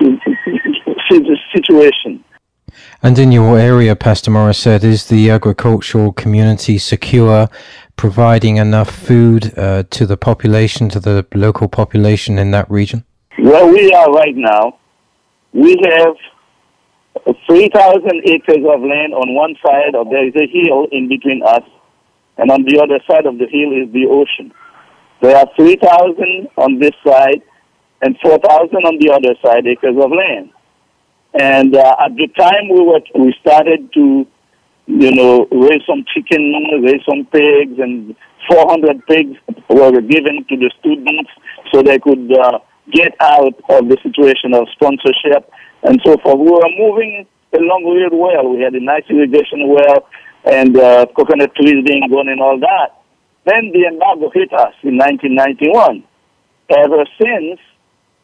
situation. 1.54 2.24
And 3.02 3.18
in 3.18 3.32
your 3.32 3.58
area, 3.58 3.96
Pastor 3.96 4.30
Morissette, 4.30 4.84
is 4.84 5.06
the 5.06 5.30
agricultural 5.30 6.12
community 6.12 6.78
secure, 6.78 7.48
providing 7.96 8.56
enough 8.56 8.90
food 8.90 9.56
uh, 9.58 9.84
to 9.90 10.06
the 10.06 10.16
population, 10.16 10.88
to 10.90 11.00
the 11.00 11.26
local 11.34 11.68
population 11.68 12.38
in 12.38 12.50
that 12.52 12.70
region? 12.70 13.04
Where 13.38 13.66
we 13.66 13.92
are 13.92 14.12
right 14.12 14.36
now, 14.36 14.78
we 15.52 15.76
have 15.84 16.14
3,000 17.46 18.22
acres 18.24 18.64
of 18.64 18.80
land 18.80 19.14
on 19.14 19.34
one 19.34 19.54
side, 19.64 19.94
of 19.94 20.08
there 20.10 20.26
is 20.26 20.34
a 20.36 20.46
hill 20.46 20.86
in 20.92 21.08
between 21.08 21.42
us, 21.42 21.62
and 22.38 22.50
on 22.50 22.62
the 22.64 22.80
other 22.80 23.00
side 23.10 23.26
of 23.26 23.38
the 23.38 23.46
hill 23.46 23.72
is 23.72 23.92
the 23.92 24.06
ocean. 24.08 24.52
There 25.20 25.36
are 25.36 25.46
3,000 25.56 26.48
on 26.56 26.78
this 26.78 26.94
side 27.06 27.42
and 28.02 28.16
4,000 28.22 28.76
on 28.76 28.98
the 28.98 29.12
other 29.12 29.34
side 29.44 29.66
acres 29.66 29.96
of 29.96 30.10
land. 30.10 30.50
And 31.34 31.76
uh, 31.76 31.96
at 32.04 32.16
the 32.16 32.28
time 32.38 32.68
we 32.68 32.82
were, 32.82 33.00
we 33.14 33.34
started 33.40 33.92
to, 33.94 34.26
you 34.86 35.14
know, 35.14 35.46
raise 35.52 35.82
some 35.86 36.04
chicken, 36.12 36.52
raise 36.82 37.02
some 37.08 37.26
pigs, 37.26 37.78
and 37.78 38.16
400 38.50 39.06
pigs 39.06 39.36
were 39.68 40.00
given 40.00 40.44
to 40.48 40.56
the 40.56 40.70
students 40.80 41.30
so 41.72 41.82
they 41.82 41.98
could 41.98 42.32
uh, 42.36 42.58
get 42.92 43.14
out 43.20 43.54
of 43.68 43.88
the 43.88 43.96
situation 44.02 44.54
of 44.54 44.66
sponsorship 44.72 45.50
and 45.82 46.00
so 46.04 46.16
forth. 46.18 46.38
We 46.38 46.50
were 46.50 46.72
moving 46.78 47.26
along 47.54 47.84
real 47.86 48.18
well. 48.18 48.52
We 48.54 48.62
had 48.62 48.74
a 48.74 48.82
nice 48.82 49.04
irrigation 49.08 49.68
well 49.68 50.08
and 50.44 50.76
uh, 50.76 51.06
coconut 51.16 51.54
trees 51.54 51.84
being 51.84 52.08
grown 52.08 52.28
and 52.28 52.40
all 52.40 52.58
that. 52.58 52.96
Then 53.44 53.72
the 53.72 53.86
embargo 53.88 54.30
hit 54.30 54.52
us 54.52 54.74
in 54.82 54.96
1991. 54.98 56.04
Ever 56.70 57.04
since, 57.18 57.58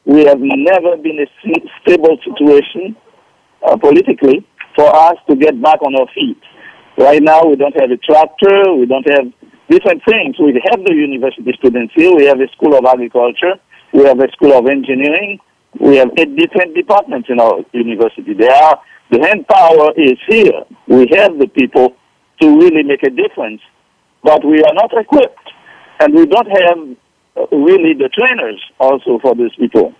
we 0.06 0.24
have 0.24 0.38
never 0.40 0.96
been 0.96 1.18
in 1.18 1.26
a 1.26 1.60
stable 1.82 2.16
situation 2.22 2.96
uh, 3.66 3.76
politically 3.76 4.46
for 4.76 4.86
us 4.94 5.16
to 5.28 5.34
get 5.34 5.60
back 5.60 5.82
on 5.82 5.94
our 5.98 6.06
feet. 6.14 6.40
Right 6.96 7.22
now, 7.22 7.44
we 7.44 7.56
don't 7.56 7.78
have 7.78 7.90
a 7.90 7.96
tractor. 7.98 8.72
We 8.74 8.86
don't 8.86 9.06
have 9.10 9.32
different 9.68 10.02
things. 10.08 10.36
We 10.38 10.62
have 10.70 10.84
the 10.84 10.94
university 10.94 11.52
students 11.58 11.92
here. 11.94 12.14
We 12.14 12.24
have 12.26 12.40
a 12.40 12.48
school 12.54 12.78
of 12.78 12.84
agriculture. 12.86 13.58
We 13.92 14.04
have 14.04 14.20
a 14.20 14.30
school 14.32 14.52
of 14.56 14.66
engineering. 14.66 15.40
We 15.80 15.96
have 15.96 16.10
eight 16.16 16.36
different 16.36 16.74
departments 16.76 17.28
in 17.28 17.40
our 17.40 17.64
university. 17.72 18.32
There 18.32 18.54
are, 18.54 18.80
the 19.10 19.20
hand 19.26 19.46
power 19.48 19.90
is 19.96 20.18
here. 20.28 20.62
We 20.86 21.08
have 21.18 21.36
the 21.38 21.48
people 21.48 21.96
to 22.40 22.46
really 22.46 22.84
make 22.84 23.02
a 23.02 23.10
difference, 23.10 23.60
but 24.22 24.44
we 24.44 24.62
are 24.62 24.74
not 24.74 24.92
equipped. 24.96 25.50
And 25.98 26.14
we 26.14 26.26
don't 26.26 26.48
have 26.48 26.96
Uh, 27.36 27.46
really 27.52 27.92
the 27.92 28.08
trainers 28.08 28.60
also 28.80 29.18
for 29.20 29.34
these 29.34 29.54
people. 29.58 29.92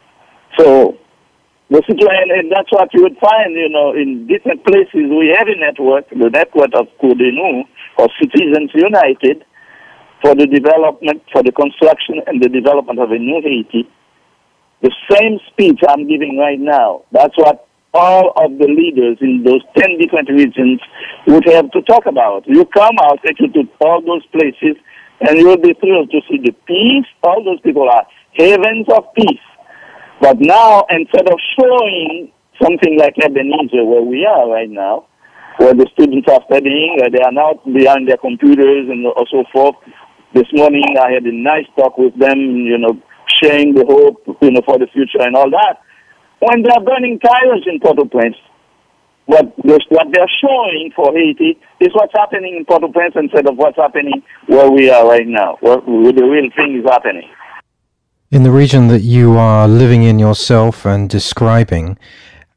So 0.59 0.97
the 1.69 1.83
situation, 1.87 2.31
and 2.31 2.51
that's 2.51 2.71
what 2.71 2.89
you 2.95 3.03
would 3.03 3.19
find, 3.19 3.55
you 3.55 3.69
know, 3.69 3.93
in 3.93 4.27
different 4.27 4.65
places. 4.65 5.11
We 5.11 5.35
have 5.37 5.49
a 5.49 5.59
network, 5.59 6.09
the 6.11 6.31
network 6.31 6.71
of 6.75 6.87
Codenu, 7.03 7.65
or 7.99 8.09
Citizens 8.23 8.71
United, 8.73 9.45
for 10.23 10.35
the 10.35 10.47
development, 10.47 11.23
for 11.33 11.43
the 11.43 11.53
construction 11.53 12.23
and 12.27 12.43
the 12.43 12.49
development 12.49 13.01
of 13.01 13.11
a 13.11 13.19
new 13.19 13.43
Haiti. 13.43 13.89
The 14.83 14.93
same 15.11 15.41
speech 15.51 15.81
I'm 15.89 16.09
giving 16.09 16.39
right 16.39 16.61
now, 16.61 17.03
that's 17.11 17.37
what 17.37 17.67
all 17.93 18.33
of 18.37 18.59
the 18.59 18.69
leaders 18.69 19.19
in 19.21 19.43
those 19.43 19.63
10 19.77 19.99
different 19.99 20.29
regions 20.29 20.81
would 21.27 21.45
have 21.49 21.71
to 21.73 21.83
talk 21.83 22.07
about. 22.07 22.47
You 22.47 22.65
come, 22.67 22.95
I'll 23.01 23.19
take 23.19 23.41
you 23.41 23.49
to 23.53 23.63
all 23.81 24.03
those 24.03 24.25
places, 24.27 24.77
and 25.21 25.39
you'll 25.39 25.57
be 25.57 25.75
thrilled 25.75 26.11
to 26.11 26.21
see 26.29 26.39
the 26.39 26.53
peace. 26.67 27.07
All 27.23 27.43
those 27.45 27.61
people 27.61 27.89
are 27.89 28.07
havens 28.33 28.87
of 28.95 29.05
peace. 29.15 29.41
But 30.21 30.39
now, 30.41 30.85
instead 30.91 31.29
of 31.29 31.39
showing 31.59 32.33
something 32.63 32.99
like 32.99 33.15
Ebenezer, 33.23 33.85
where 33.85 34.03
we 34.03 34.25
are 34.25 34.49
right 34.49 34.71
now, 34.71 35.07
where 35.59 35.75
the 35.75 35.87
students 35.93 36.29
are 36.31 36.41
studying, 36.47 36.99
they 37.13 37.23
are 37.23 37.33
now 37.33 37.61
behind 37.65 38.09
their 38.09 38.17
computers 38.17 38.89
and 38.89 39.07
so 39.31 39.45
forth. 39.53 39.77
This 40.35 40.47
morning, 40.53 40.85
I 41.01 41.13
had 41.13 41.25
a 41.25 41.33
nice 41.33 41.67
talk 41.79 41.97
with 41.97 42.19
them, 42.19 42.39
you 42.39 42.77
know, 42.77 43.01
sharing 43.43 43.75
the 43.75 43.85
hope, 43.87 44.39
you 44.43 44.51
know, 44.51 44.63
for 44.67 44.79
the 44.79 44.87
future 44.93 45.21
and 45.21 45.35
all 45.35 45.51
that. 45.51 45.81
When 46.41 46.63
they 46.63 46.69
are 46.69 46.85
burning 46.85 47.19
tires 47.19 47.65
in 47.67 47.81
Port-au-Prince, 47.81 48.37
what, 49.27 49.53
what 49.65 50.07
they're 50.13 50.31
showing 50.41 50.93
for 50.95 51.13
Haiti 51.13 51.59
is 51.81 51.89
what's 51.93 52.13
happening 52.15 52.57
in 52.57 52.65
Port-au-Prince 52.65 53.15
instead 53.17 53.47
of 53.47 53.57
what's 53.57 53.77
happening 53.77 54.23
where 54.47 54.71
we 54.71 54.89
are 54.89 55.07
right 55.07 55.27
now, 55.27 55.59
where, 55.61 55.79
where 55.79 56.13
the 56.13 56.25
real 56.25 56.49
thing 56.57 56.79
is 56.79 56.85
happening. 56.89 57.29
In 58.31 58.43
the 58.43 58.51
region 58.51 58.89
that 58.89 59.03
you 59.03 59.37
are 59.37 59.69
living 59.69 60.03
in 60.03 60.19
yourself 60.19 60.85
and 60.85 61.09
describing, 61.09 61.99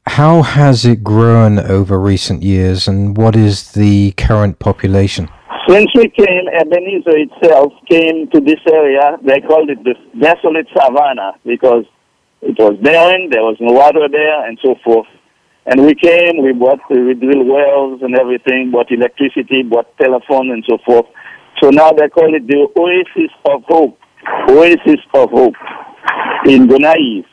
how 0.06 0.42
has 0.42 0.84
it 0.84 1.04
grown 1.04 1.58
over 1.58 2.00
recent 2.00 2.42
years 2.42 2.88
and 2.88 3.16
what 3.16 3.36
is 3.36 3.72
the 3.72 4.12
current 4.12 4.58
population? 4.58 5.28
Since 5.68 5.90
we 5.94 6.08
came, 6.08 6.48
Ebenezer 6.58 7.16
itself 7.16 7.72
came 7.88 8.28
to 8.30 8.40
this 8.40 8.58
area. 8.72 9.18
They 9.22 9.40
called 9.40 9.70
it 9.70 9.78
the 9.84 9.94
desolate 10.18 10.66
savannah 10.76 11.34
because 11.44 11.84
it 12.42 12.58
was 12.58 12.76
barren, 12.82 13.28
there 13.30 13.42
was 13.42 13.56
no 13.60 13.72
water 13.72 14.08
there, 14.10 14.48
and 14.48 14.58
so 14.64 14.74
forth. 14.82 15.06
And 15.70 15.86
we 15.86 15.94
came, 15.94 16.42
we 16.42 16.52
bought, 16.52 16.80
we 16.90 17.14
drilled 17.14 17.46
wells 17.46 18.00
and 18.02 18.18
everything, 18.18 18.72
bought 18.72 18.90
electricity, 18.90 19.62
bought 19.62 19.86
telephone, 19.98 20.50
and 20.50 20.64
so 20.68 20.78
forth. 20.84 21.06
So 21.62 21.70
now 21.70 21.92
they 21.92 22.08
call 22.08 22.34
it 22.34 22.44
the 22.48 22.66
Oasis 22.76 23.30
of 23.44 23.62
Hope. 23.68 23.96
Oasis 24.48 25.00
of 25.14 25.30
Hope 25.30 25.54
in 26.46 26.66
Gonaïves. 26.66 27.26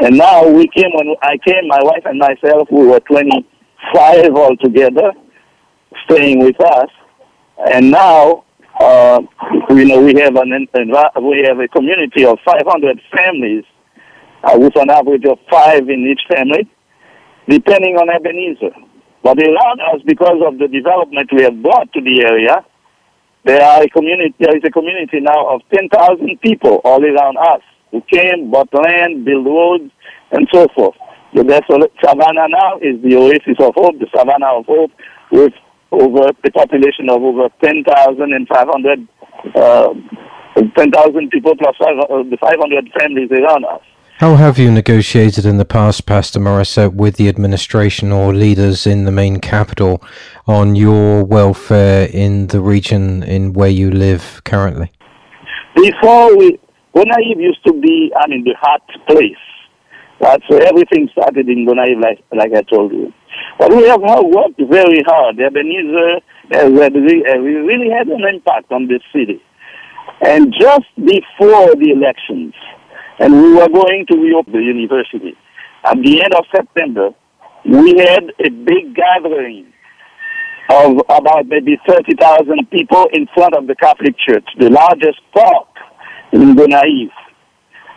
And 0.00 0.18
now 0.18 0.46
we 0.46 0.68
came, 0.68 0.90
when 0.92 1.14
I 1.22 1.38
came, 1.38 1.66
my 1.66 1.80
wife 1.82 2.02
and 2.04 2.18
myself, 2.18 2.68
we 2.70 2.86
were 2.86 3.00
25 3.00 4.36
altogether 4.36 5.12
staying 6.04 6.40
with 6.40 6.60
us. 6.60 6.90
And 7.72 7.90
now, 7.90 8.44
uh, 8.80 9.22
you 9.70 9.86
know, 9.86 10.02
we 10.02 10.14
have 10.20 10.36
an 10.36 10.68
we 11.22 11.44
have 11.48 11.58
a 11.58 11.68
community 11.68 12.26
of 12.26 12.38
500 12.44 13.00
families 13.16 13.64
uh, 14.44 14.58
with 14.58 14.76
an 14.76 14.90
average 14.90 15.24
of 15.24 15.38
five 15.50 15.88
in 15.88 16.06
each 16.06 16.20
family, 16.30 16.68
depending 17.48 17.96
on 17.96 18.10
Ebenezer. 18.10 18.74
But 19.22 19.38
around 19.42 19.80
us, 19.92 20.00
because 20.06 20.38
of 20.46 20.58
the 20.58 20.68
development 20.68 21.30
we 21.32 21.42
have 21.42 21.60
brought 21.62 21.92
to 21.92 22.00
the 22.00 22.22
area, 22.24 22.64
there 23.44 23.62
are 23.62 23.82
a 23.82 23.88
community. 23.88 24.34
There 24.38 24.56
is 24.56 24.62
a 24.64 24.70
community 24.70 25.20
now 25.20 25.54
of 25.54 25.62
10,000 25.72 26.40
people 26.40 26.80
all 26.84 27.02
around 27.02 27.36
us 27.38 27.62
who 27.90 28.02
came, 28.12 28.50
bought 28.50 28.72
land, 28.72 29.24
built 29.24 29.46
roads, 29.46 29.90
and 30.32 30.46
so 30.52 30.66
forth. 30.74 30.96
The 31.34 31.44
desolate 31.44 31.92
savannah 32.04 32.48
now 32.48 32.78
is 32.78 33.00
the 33.02 33.16
oasis 33.16 33.56
of 33.60 33.74
hope, 33.74 33.98
the 33.98 34.08
savannah 34.14 34.58
of 34.58 34.66
hope, 34.66 34.92
with 35.32 35.52
over 35.90 36.28
a 36.28 36.50
population 36.50 37.08
of 37.08 37.22
over 37.22 37.48
10,500 37.62 39.08
uh, 39.54 39.94
10,000 40.56 41.30
people 41.30 41.54
plus 41.56 41.76
five, 41.78 41.96
uh, 42.10 42.22
the 42.28 42.36
500 42.40 42.90
families 42.98 43.30
around 43.30 43.64
us. 43.64 43.82
How 44.18 44.34
have 44.34 44.58
you 44.58 44.72
negotiated 44.72 45.46
in 45.46 45.58
the 45.58 45.64
past, 45.64 46.04
Pastor 46.04 46.40
Morissette, 46.40 46.92
with 46.92 47.14
the 47.18 47.28
administration 47.28 48.10
or 48.10 48.34
leaders 48.34 48.84
in 48.84 49.04
the 49.04 49.12
main 49.12 49.38
capital 49.38 50.02
on 50.48 50.74
your 50.74 51.22
welfare 51.22 52.08
in 52.12 52.48
the 52.48 52.60
region 52.60 53.22
in 53.22 53.52
where 53.52 53.70
you 53.70 53.92
live 53.92 54.42
currently? 54.44 54.90
Before 55.76 56.36
we, 56.36 56.58
Gonaïve 56.96 57.38
used 57.38 57.64
to 57.64 57.72
be, 57.72 58.12
I 58.18 58.26
mean, 58.26 58.42
the 58.42 58.56
hot 58.60 58.82
place. 59.06 59.44
Right? 60.20 60.42
So 60.50 60.56
everything 60.56 61.08
started 61.12 61.48
in 61.48 61.64
Gonaïve, 61.64 62.02
like, 62.02 62.24
like 62.32 62.52
I 62.52 62.62
told 62.62 62.90
you. 62.90 63.12
But 63.56 63.70
we 63.70 63.86
have 63.86 64.00
worked 64.00 64.58
very 64.58 65.00
hard. 65.06 65.38
Ebenezer 65.38 66.18
has 66.50 66.72
really 66.72 67.90
had 67.96 68.08
an 68.08 68.24
impact 68.34 68.72
on 68.72 68.88
this 68.88 69.02
city. 69.12 69.40
And 70.22 70.52
just 70.58 70.90
before 70.96 71.76
the 71.76 71.92
elections, 71.94 72.52
and 73.18 73.42
we 73.42 73.52
were 73.54 73.68
going 73.68 74.06
to 74.10 74.16
reopen 74.16 74.52
the 74.52 74.62
university, 74.62 75.36
at 75.84 75.96
the 76.02 76.22
end 76.22 76.34
of 76.34 76.44
September, 76.54 77.10
we 77.64 77.98
had 77.98 78.32
a 78.44 78.50
big 78.50 78.94
gathering 78.94 79.72
of 80.70 80.98
about 81.08 81.46
maybe 81.46 81.78
30,000 81.86 82.70
people 82.70 83.06
in 83.12 83.26
front 83.34 83.54
of 83.54 83.66
the 83.66 83.74
Catholic 83.74 84.14
Church, 84.18 84.44
the 84.58 84.70
largest 84.70 85.20
park 85.32 85.68
in 86.32 86.54
Gonaïve. 86.54 87.10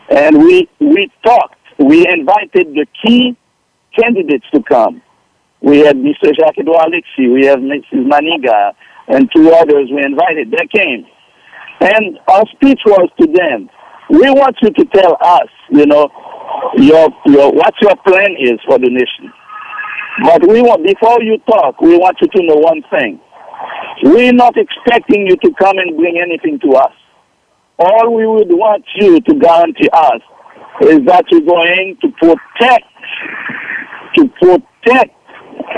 And 0.10 0.38
we, 0.40 0.70
we 0.80 1.12
talked, 1.24 1.56
we 1.78 2.08
invited 2.08 2.74
the 2.74 2.86
key 3.06 3.36
candidates 3.98 4.46
to 4.54 4.64
come. 4.64 5.02
We 5.62 5.80
had 5.80 5.98
Mr. 5.98 6.34
Jacques 6.36 6.58
Edouard 6.58 6.92
we 7.18 7.46
have 7.46 7.60
Mrs. 7.60 8.08
Manigat, 8.08 8.74
and 9.08 9.30
two 9.36 9.52
others 9.52 9.90
we 9.94 10.04
invited. 10.04 10.52
They 10.52 10.68
came. 10.74 11.06
And 11.82 12.20
our 12.28 12.44
speech 12.56 12.80
was 12.86 13.10
to 13.20 13.28
them, 13.28 13.70
we 14.12 14.30
want 14.32 14.58
you 14.62 14.70
to 14.72 14.86
tell 14.94 15.18
us, 15.22 15.48
you 15.70 15.86
know, 15.86 16.10
your, 16.76 17.10
your, 17.26 17.52
what 17.52 17.74
your 17.82 17.96
plan 18.06 18.36
is 18.38 18.60
for 18.68 18.78
the 18.78 18.90
nation. 18.90 19.32
But 20.24 20.48
we 20.48 20.62
want, 20.62 20.84
before 20.86 21.24
you 21.24 21.38
talk, 21.50 21.80
we 21.80 21.98
want 21.98 22.18
you 22.22 22.28
to 22.28 22.44
know 22.44 22.56
one 22.56 22.84
thing. 22.92 23.22
We're 24.04 24.34
not 24.34 24.56
expecting 24.58 25.28
you 25.28 25.38
to 25.38 25.54
come 25.58 25.78
and 25.78 25.96
bring 25.96 26.20
anything 26.20 26.60
to 26.60 26.76
us. 26.76 26.94
All 27.80 28.14
we 28.14 28.28
would 28.28 28.52
want 28.52 28.84
you 28.96 29.22
to 29.22 29.34
guarantee 29.36 29.90
us 29.94 30.22
is 30.82 31.00
that 31.06 31.26
you're 31.32 31.42
going 31.42 31.98
to 32.02 32.10
protect, 32.20 32.86
to 34.16 34.28
protect 34.42 35.16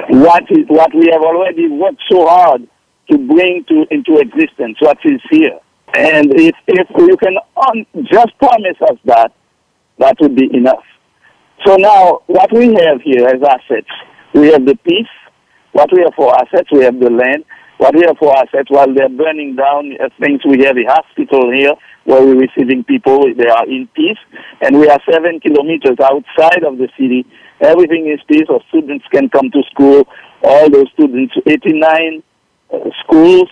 what 0.10 0.43
is 0.50 0.65
what 0.67 0.93
we 0.96 1.10
have 1.12 1.22
already 1.22 1.67
worked 1.67 2.02
so 2.12 2.26
hard 2.26 2.67
to 3.12 3.17
bring 3.17 3.63
to 3.67 3.86
into 3.91 4.17
existence, 4.17 4.78
what 4.80 4.98
is 5.04 5.22
here. 5.30 5.60
And 5.93 6.34
if, 6.34 6.56
if 6.67 6.88
you 6.97 7.17
can 7.17 7.38
un, 7.56 7.86
just 8.12 8.38
promise 8.39 8.77
us 8.82 8.97
that, 9.06 9.32
that 9.99 10.15
would 10.19 10.36
be 10.36 10.49
enough. 10.51 10.84
So 11.65 11.75
now, 11.75 12.21
what 12.27 12.51
we 12.51 12.73
have 12.73 13.01
here 13.03 13.27
as 13.27 13.41
assets, 13.41 13.89
we 14.34 14.51
have 14.51 14.65
the 14.65 14.75
peace. 14.84 15.13
What 15.71 15.89
we 15.93 16.01
have 16.01 16.13
for 16.15 16.34
assets, 16.36 16.69
we 16.71 16.84
have 16.84 16.99
the 16.99 17.10
land. 17.10 17.45
What 17.77 17.95
we 17.95 18.01
have 18.08 18.17
for 18.17 18.36
assets, 18.38 18.69
while 18.69 18.91
they're 18.93 19.10
burning 19.10 19.56
down 19.56 19.93
uh, 20.01 20.10
things, 20.19 20.41
we 20.45 20.63
have 20.65 20.77
a 20.77 20.86
hospital 20.86 21.51
here 21.51 21.73
where 22.06 22.25
we're 22.25 22.39
receiving 22.39 22.84
people. 22.84 23.34
They 23.36 23.47
are 23.47 23.65
in 23.67 23.88
peace. 23.95 24.17
And 24.62 24.79
we 24.79 24.89
are 24.89 24.99
seven 25.12 25.39
kilometers 25.39 25.97
outside 26.01 26.63
of 26.63 26.77
the 26.77 26.89
city. 26.97 27.25
Everything 27.62 28.10
is 28.10 28.19
peace. 28.27 28.47
Our 28.49 28.62
students 28.69 29.06
can 29.12 29.29
come 29.29 29.51
to 29.51 29.62
school. 29.71 30.08
All 30.43 30.69
those 30.69 30.89
students, 30.93 31.36
89 31.45 32.23
uh, 32.73 32.77
schools 33.03 33.49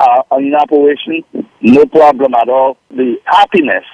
Uh, 0.00 0.22
are 0.30 0.40
in 0.40 0.54
operation, 0.54 1.24
no 1.60 1.84
problem 1.86 2.32
at 2.34 2.48
all. 2.48 2.76
The 2.90 3.16
happiness, 3.24 3.84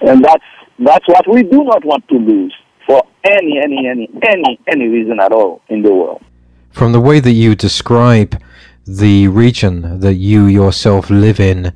and 0.00 0.24
that's 0.24 0.44
that's 0.80 1.06
what 1.06 1.28
we 1.28 1.44
do 1.44 1.62
not 1.62 1.84
want 1.84 2.06
to 2.08 2.16
lose 2.16 2.54
for 2.86 3.02
any 3.24 3.58
any 3.62 3.86
any 3.86 4.10
any 4.22 4.60
any 4.66 4.86
reason 4.86 5.20
at 5.20 5.32
all 5.32 5.62
in 5.68 5.82
the 5.82 5.92
world. 5.92 6.22
From 6.70 6.92
the 6.92 7.00
way 7.00 7.20
that 7.20 7.32
you 7.32 7.54
describe 7.54 8.40
the 8.86 9.28
region 9.28 10.00
that 10.00 10.14
you 10.14 10.46
yourself 10.46 11.10
live 11.10 11.40
in 11.40 11.72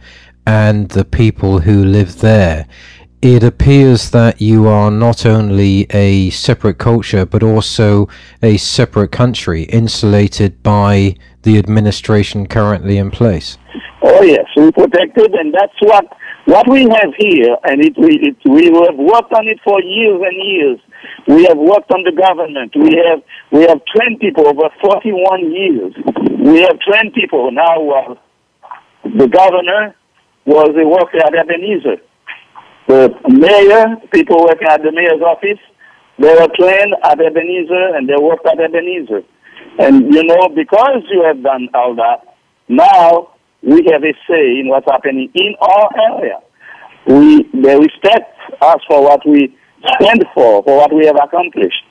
and 0.46 0.88
the 0.90 1.04
people 1.04 1.60
who 1.60 1.84
live 1.84 2.20
there, 2.20 2.66
it 3.22 3.44
appears 3.44 4.10
that 4.10 4.40
you 4.40 4.66
are 4.66 4.90
not 4.90 5.26
only 5.26 5.86
a 5.90 6.30
separate 6.30 6.78
culture 6.78 7.24
but 7.24 7.42
also 7.42 8.08
a 8.42 8.56
separate 8.56 9.12
country 9.12 9.62
insulated 9.64 10.62
by 10.62 11.14
the 11.42 11.58
administration 11.58 12.46
currently 12.46 12.98
in 12.98 13.10
place. 13.10 13.58
Oh 14.02 14.22
yes, 14.22 14.46
we 14.56 14.70
protected, 14.72 15.34
and 15.34 15.52
that's 15.54 15.78
what 15.80 16.06
what 16.46 16.68
we 16.68 16.82
have 16.82 17.12
here, 17.18 17.56
and 17.64 17.84
it, 17.84 17.94
we 17.98 18.18
it, 18.20 18.36
we 18.44 18.64
have 18.66 18.96
worked 18.96 19.32
on 19.32 19.46
it 19.46 19.60
for 19.64 19.80
years 19.82 20.20
and 20.24 20.36
years. 20.36 20.78
We 21.26 21.44
have 21.44 21.58
worked 21.58 21.90
on 21.92 22.02
the 22.04 22.12
government. 22.12 22.72
We 22.76 22.96
have 22.96 23.22
we 23.50 23.62
have 23.68 23.80
trained 23.84 24.20
people 24.20 24.48
over 24.48 24.68
41 24.80 25.52
years. 25.52 25.92
We 26.38 26.60
have 26.60 26.78
trained 26.80 27.14
people 27.14 27.50
now. 27.52 27.90
Uh, 27.90 28.14
the 29.04 29.28
governor 29.28 29.94
was 30.44 30.70
a 30.76 30.86
worker 30.86 31.18
at 31.24 31.34
Ebenezer. 31.34 32.02
The 32.88 33.14
mayor, 33.28 33.96
people 34.12 34.44
working 34.44 34.68
at 34.68 34.82
the 34.82 34.92
mayor's 34.92 35.22
office, 35.22 35.60
they 36.18 36.34
were 36.34 36.48
trained 36.58 36.94
at 37.04 37.20
Ebenezer 37.20 37.96
and 37.96 38.08
they 38.08 38.16
worked 38.20 38.46
at 38.46 38.58
Ebenezer. 38.58 39.22
And 39.80 40.12
you 40.12 40.24
know, 40.24 40.48
because 40.54 41.02
you 41.10 41.24
have 41.24 41.42
done 41.42 41.68
all 41.72 41.94
that, 41.96 42.36
now 42.68 43.32
we 43.62 43.82
have 43.90 44.04
a 44.04 44.12
say 44.28 44.60
in 44.60 44.68
what's 44.68 44.84
happening 44.84 45.30
in 45.34 45.54
our 45.58 45.88
area. 46.12 46.38
We 47.06 47.48
they 47.54 47.76
respect 47.78 48.36
us 48.60 48.80
for 48.86 49.02
what 49.02 49.26
we 49.26 49.56
stand 49.96 50.24
for, 50.34 50.62
for 50.64 50.76
what 50.76 50.92
we 50.92 51.06
have 51.06 51.16
accomplished. 51.16 51.82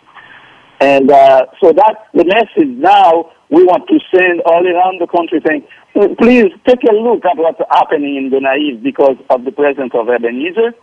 And 0.79 1.09
uh, 1.11 1.47
so 1.59 1.73
that's 1.73 1.99
the 2.13 2.25
message 2.25 2.77
now 2.77 3.31
we 3.49 3.63
want 3.63 3.89
to 3.89 3.99
send 4.15 4.41
all 4.45 4.61
around 4.65 5.01
the 5.01 5.07
country 5.07 5.41
saying, 5.45 5.65
please 6.21 6.53
take 6.67 6.83
a 6.87 6.93
look 6.93 7.25
at 7.25 7.37
what's 7.37 7.59
happening 7.71 8.15
in 8.15 8.29
Gonaïve 8.29 8.83
because 8.83 9.17
of 9.31 9.43
the 9.43 9.51
presence 9.51 9.91
of 9.95 10.07
Ebenezer. 10.07 10.73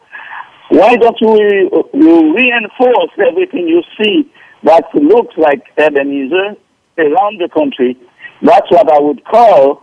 Why 0.70 0.96
don't 0.96 1.16
you, 1.20 1.88
you 1.94 2.34
reinforce 2.34 3.14
everything 3.30 3.68
you 3.68 3.82
see 3.96 4.28
that 4.64 4.84
looks 4.92 5.36
like 5.38 5.62
Ebenezer 5.78 6.58
around 6.98 7.40
the 7.40 7.48
country? 7.52 7.96
That's 8.42 8.70
what 8.70 8.90
I 8.92 9.00
would 9.00 9.24
call 9.24 9.82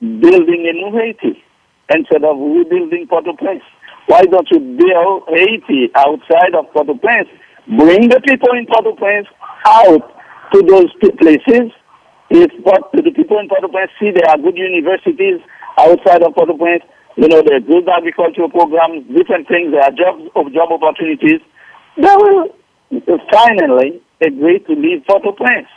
building 0.00 0.66
a 0.66 0.72
new 0.72 0.90
Haiti 0.98 1.42
instead 1.94 2.24
of 2.24 2.38
rebuilding 2.38 3.06
Port-au-Prince. 3.08 3.62
Why 4.06 4.22
don't 4.22 4.48
you 4.50 4.58
build 4.58 5.28
Haiti 5.28 5.90
outside 5.94 6.54
of 6.58 6.72
Port-au-Prince? 6.72 7.28
Bring 7.66 8.08
the 8.08 8.20
people 8.26 8.50
in 8.58 8.66
Port-au-Prince 8.66 9.28
out 9.66 10.02
to 10.52 10.62
those 10.62 10.90
places. 11.18 11.70
If 12.30 12.50
what 12.62 12.90
the 12.92 13.02
people 13.14 13.38
in 13.38 13.48
Port-au-Prince 13.48 13.92
see 14.00 14.10
there 14.10 14.28
are 14.28 14.38
good 14.38 14.56
universities 14.56 15.40
outside 15.78 16.22
of 16.22 16.34
Port-au-Prince, 16.34 16.82
you 17.16 17.28
know, 17.28 17.42
there 17.42 17.58
are 17.58 17.60
good 17.60 17.88
agricultural 17.88 18.48
programs, 18.50 19.06
different 19.14 19.46
things, 19.46 19.70
there 19.70 19.82
are 19.82 19.92
jobs 19.92 20.24
of 20.34 20.52
job 20.52 20.72
opportunities, 20.72 21.40
they 21.96 22.16
will 22.16 22.48
finally 23.30 24.00
agree 24.20 24.58
to 24.60 24.72
leave 24.72 25.04
Port-au-Prince. 25.06 25.68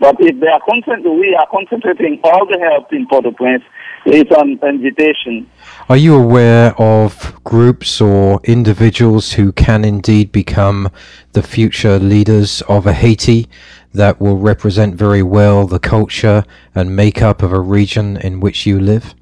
But 0.00 0.16
if 0.18 0.40
they 0.40 0.48
are 0.48 0.60
concentrating, 0.68 1.20
we 1.20 1.34
are 1.34 1.46
concentrating 1.50 2.20
all 2.24 2.46
the 2.46 2.58
help 2.58 2.92
in 2.92 3.06
Port-au-Prince. 3.06 3.62
It's 4.06 4.30
an 4.36 4.58
invitation. 4.62 5.48
Are 5.88 5.96
you 5.96 6.14
aware 6.14 6.74
of 6.78 7.42
groups 7.44 8.00
or 8.00 8.40
individuals 8.44 9.32
who 9.32 9.52
can 9.52 9.84
indeed 9.84 10.32
become 10.32 10.90
the 11.32 11.42
future 11.42 11.98
leaders 11.98 12.60
of 12.62 12.86
a 12.86 12.92
Haiti 12.92 13.48
that 13.94 14.20
will 14.20 14.36
represent 14.36 14.96
very 14.96 15.22
well 15.22 15.66
the 15.66 15.78
culture 15.78 16.44
and 16.74 16.94
makeup 16.94 17.42
of 17.42 17.52
a 17.52 17.60
region 17.60 18.16
in 18.18 18.40
which 18.40 18.66
you 18.66 18.80
live? 18.80 19.14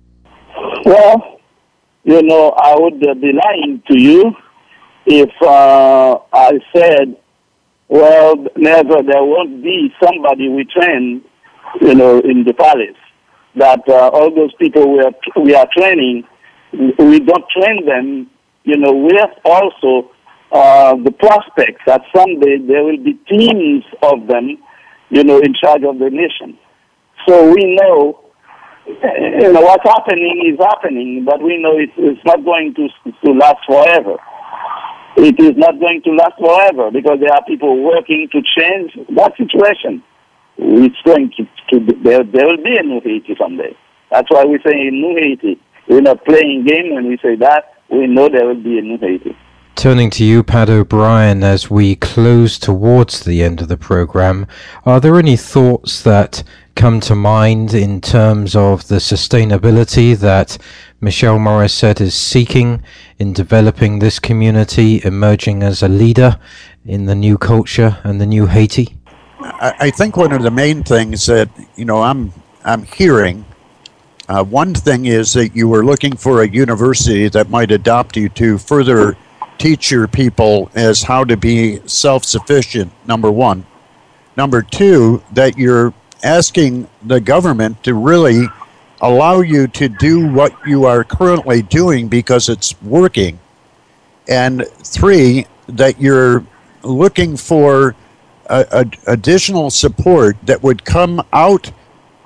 Well, 0.84 1.40
you 2.04 2.22
know, 2.22 2.50
I 2.56 2.74
would 2.76 2.98
be 2.98 3.32
lying 3.32 3.82
to 3.88 4.00
you 4.00 4.32
if 5.06 5.30
uh, 5.42 6.18
I 6.32 6.58
said 6.74 7.16
well, 7.92 8.36
never, 8.56 9.02
there 9.02 9.22
won't 9.22 9.62
be 9.62 9.92
somebody 10.02 10.48
we 10.48 10.64
train, 10.64 11.22
you 11.80 11.94
know, 11.94 12.18
in 12.20 12.44
the 12.44 12.54
palace. 12.54 12.96
That 13.56 13.86
uh, 13.86 14.08
all 14.08 14.34
those 14.34 14.54
people 14.54 14.92
we 14.92 15.00
are, 15.00 15.12
we 15.36 15.54
are 15.54 15.68
training, 15.76 16.24
we 16.72 17.20
don't 17.20 17.44
train 17.50 17.84
them, 17.84 18.30
you 18.64 18.78
know, 18.78 18.92
we 18.92 19.10
have 19.20 19.36
also 19.44 20.10
uh, 20.52 20.96
the 20.96 21.12
prospects 21.12 21.82
that 21.86 22.00
someday 22.16 22.58
there 22.66 22.82
will 22.82 23.02
be 23.02 23.14
teams 23.28 23.84
of 24.02 24.26
them 24.26 24.58
you 25.12 25.22
know, 25.22 25.38
in 25.38 25.52
charge 25.54 25.84
of 25.84 25.98
the 25.98 26.08
nation. 26.08 26.58
So 27.28 27.52
we 27.52 27.76
know, 27.76 28.18
you 28.86 29.52
know, 29.52 29.60
what's 29.60 29.84
happening 29.84 30.50
is 30.50 30.58
happening, 30.58 31.24
but 31.24 31.40
we 31.42 31.62
know 31.62 31.76
it's, 31.76 31.92
it's 31.98 32.24
not 32.24 32.42
going 32.42 32.74
to, 32.74 32.88
to 33.26 33.32
last 33.32 33.60
forever. 33.68 34.16
It 35.16 35.38
is 35.38 35.56
not 35.56 35.78
going 35.78 36.02
to 36.02 36.10
last 36.12 36.38
forever 36.38 36.90
because 36.90 37.18
there 37.20 37.32
are 37.32 37.44
people 37.44 37.82
working 37.82 38.28
to 38.32 38.40
change 38.58 38.92
that 39.16 39.32
situation. 39.36 40.02
It's 40.56 41.00
going 41.04 41.32
to, 41.36 41.44
to 41.70 42.02
there, 42.02 42.24
there 42.24 42.46
will 42.46 42.62
be 42.62 42.76
a 42.78 42.82
new 42.82 43.00
Haiti 43.00 43.36
someday. 43.38 43.76
That's 44.10 44.30
why 44.30 44.44
we 44.44 44.58
say 44.64 44.72
a 44.72 44.90
new 44.90 45.16
Haiti. 45.16 45.60
We're 45.88 46.00
not 46.00 46.24
playing 46.24 46.64
game 46.64 46.94
when 46.94 47.08
we 47.08 47.18
say 47.18 47.36
that. 47.36 47.74
We 47.90 48.06
know 48.06 48.28
there 48.28 48.46
will 48.46 48.62
be 48.62 48.78
a 48.78 48.82
new 48.82 48.98
Haiti. 48.98 49.36
Turning 49.74 50.10
to 50.10 50.24
you, 50.24 50.42
Pat 50.42 50.70
O'Brien, 50.70 51.42
as 51.42 51.70
we 51.70 51.96
close 51.96 52.58
towards 52.58 53.24
the 53.24 53.42
end 53.42 53.60
of 53.60 53.68
the 53.68 53.76
program, 53.76 54.46
are 54.84 55.00
there 55.00 55.18
any 55.18 55.36
thoughts 55.36 56.02
that 56.02 56.44
come 56.74 57.00
to 57.00 57.14
mind 57.14 57.74
in 57.74 58.00
terms 58.00 58.56
of 58.56 58.88
the 58.88 58.96
sustainability 58.96 60.16
that 60.18 60.58
Michel 61.00 61.38
Morissette 61.38 62.00
is 62.00 62.14
seeking 62.14 62.82
in 63.18 63.32
developing 63.32 63.98
this 63.98 64.18
community, 64.18 65.00
emerging 65.04 65.62
as 65.62 65.82
a 65.82 65.88
leader 65.88 66.38
in 66.84 67.06
the 67.06 67.14
new 67.14 67.38
culture 67.38 67.98
and 68.04 68.20
the 68.20 68.26
new 68.26 68.46
Haiti? 68.46 68.96
I, 69.40 69.74
I 69.80 69.90
think 69.90 70.16
one 70.16 70.32
of 70.32 70.42
the 70.42 70.50
main 70.50 70.82
things 70.82 71.26
that 71.26 71.48
you 71.76 71.84
know 71.84 72.02
I'm 72.02 72.32
I'm 72.64 72.84
hearing. 72.84 73.44
Uh, 74.28 74.44
one 74.44 74.72
thing 74.74 75.06
is 75.06 75.32
that 75.32 75.54
you 75.54 75.68
were 75.68 75.84
looking 75.84 76.16
for 76.16 76.42
a 76.42 76.48
university 76.48 77.28
that 77.28 77.50
might 77.50 77.70
adopt 77.70 78.16
you 78.16 78.28
to 78.30 78.56
further 78.56 79.16
teach 79.58 79.90
your 79.90 80.08
people 80.08 80.70
as 80.74 81.02
how 81.02 81.24
to 81.24 81.36
be 81.36 81.80
self-sufficient. 81.86 82.92
Number 83.06 83.30
one. 83.30 83.66
Number 84.36 84.62
two, 84.62 85.22
that 85.32 85.58
you're 85.58 85.92
asking 86.22 86.88
the 87.02 87.20
government 87.20 87.82
to 87.84 87.94
really 87.94 88.46
allow 89.00 89.40
you 89.40 89.66
to 89.66 89.88
do 89.88 90.28
what 90.28 90.54
you 90.66 90.84
are 90.84 91.04
currently 91.04 91.62
doing 91.62 92.08
because 92.08 92.48
it's 92.48 92.80
working. 92.82 93.38
And 94.28 94.64
three, 94.84 95.46
that 95.66 96.00
you're 96.00 96.46
looking 96.82 97.36
for 97.36 97.96
uh, 98.48 98.64
a, 98.70 98.80
a, 98.80 99.12
additional 99.12 99.70
support 99.70 100.36
that 100.44 100.62
would 100.62 100.84
come 100.84 101.22
out 101.32 101.72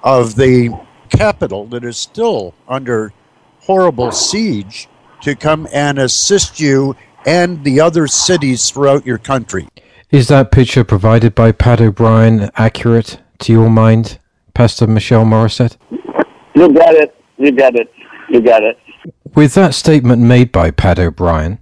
of 0.03 0.37
the 0.37 0.71
capital 1.09 1.67
that 1.67 1.85
is 1.85 1.97
still 1.97 2.55
under 2.69 3.13
horrible 3.61 4.13
siege 4.13 4.89
to 5.23 5.35
come 5.35 5.67
and 5.73 5.99
assist 5.99 6.61
you 6.61 6.95
and 7.27 7.65
the 7.65 7.81
other 7.81 8.07
cities 8.07 8.71
throughout 8.71 9.05
your 9.05 9.19
country. 9.19 9.67
Is 10.11 10.29
that 10.29 10.53
picture 10.53 10.85
provided 10.85 11.35
by 11.35 11.53
Pat 11.53 11.81
O'Brien 11.81 12.51
accurate 12.55 13.19
to 13.41 13.53
your 13.53 13.71
mind, 13.71 14.19
Pastor 14.55 14.87
Michel 14.87 15.25
Morissette? 15.25 15.77
You 16.55 16.73
got 16.73 16.95
it. 16.95 17.15
You 17.39 17.53
got 17.53 17.75
it. 17.75 17.93
You 18.29 18.41
got 18.41 18.63
it. 18.63 18.79
With 19.35 19.55
that 19.55 19.75
statement 19.75 20.23
made 20.23 20.51
by 20.53 20.71
Pat 20.71 20.99
O'Brien, 20.99 21.59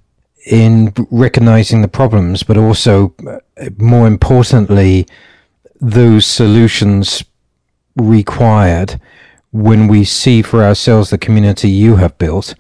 in 0.47 0.93
recognizing 1.11 1.83
the 1.83 1.89
problems, 1.89 2.43
but 2.43 2.57
also, 2.57 3.15
uh, 3.27 3.39
more 3.79 4.07
importantly, 4.07 5.07
those 5.81 6.27
solutions 6.27 7.25
required 7.97 9.01
when 9.53 9.89
we 9.89 10.05
see 10.05 10.43
for 10.43 10.63
ourselves 10.63 11.11
the 11.11 11.19
community 11.19 11.71
you 11.71 11.97
have 11.97 12.17
built. 12.19 12.55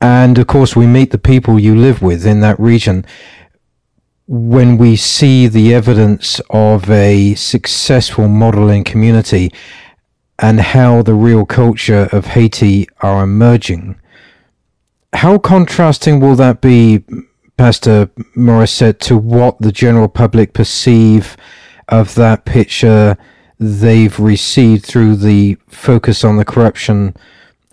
And 0.00 0.38
of 0.38 0.46
course, 0.46 0.76
we 0.76 0.86
meet 0.86 1.10
the 1.10 1.18
people 1.18 1.58
you 1.58 1.74
live 1.74 2.02
with 2.02 2.26
in 2.26 2.40
that 2.40 2.58
region. 2.60 3.04
When 4.32 4.78
we 4.78 4.94
see 4.94 5.48
the 5.48 5.74
evidence 5.74 6.40
of 6.50 6.88
a 6.88 7.34
successful 7.34 8.28
modeling 8.28 8.84
community, 8.84 9.50
and 10.38 10.60
how 10.60 11.02
the 11.02 11.14
real 11.14 11.44
culture 11.44 12.08
of 12.12 12.26
Haiti 12.26 12.88
are 13.00 13.24
emerging. 13.24 14.00
How 15.14 15.36
contrasting 15.38 16.20
will 16.20 16.36
that 16.36 16.60
be, 16.60 17.02
Pastor 17.56 18.06
Morissette, 18.36 19.00
to 19.00 19.18
what 19.18 19.58
the 19.58 19.72
general 19.72 20.06
public 20.06 20.52
perceive 20.52 21.36
of 21.88 22.14
that 22.14 22.44
picture 22.44 23.18
they've 23.58 24.18
received 24.20 24.86
through 24.86 25.16
the 25.16 25.58
focus 25.66 26.22
on 26.22 26.36
the 26.36 26.44
corruption 26.44 27.16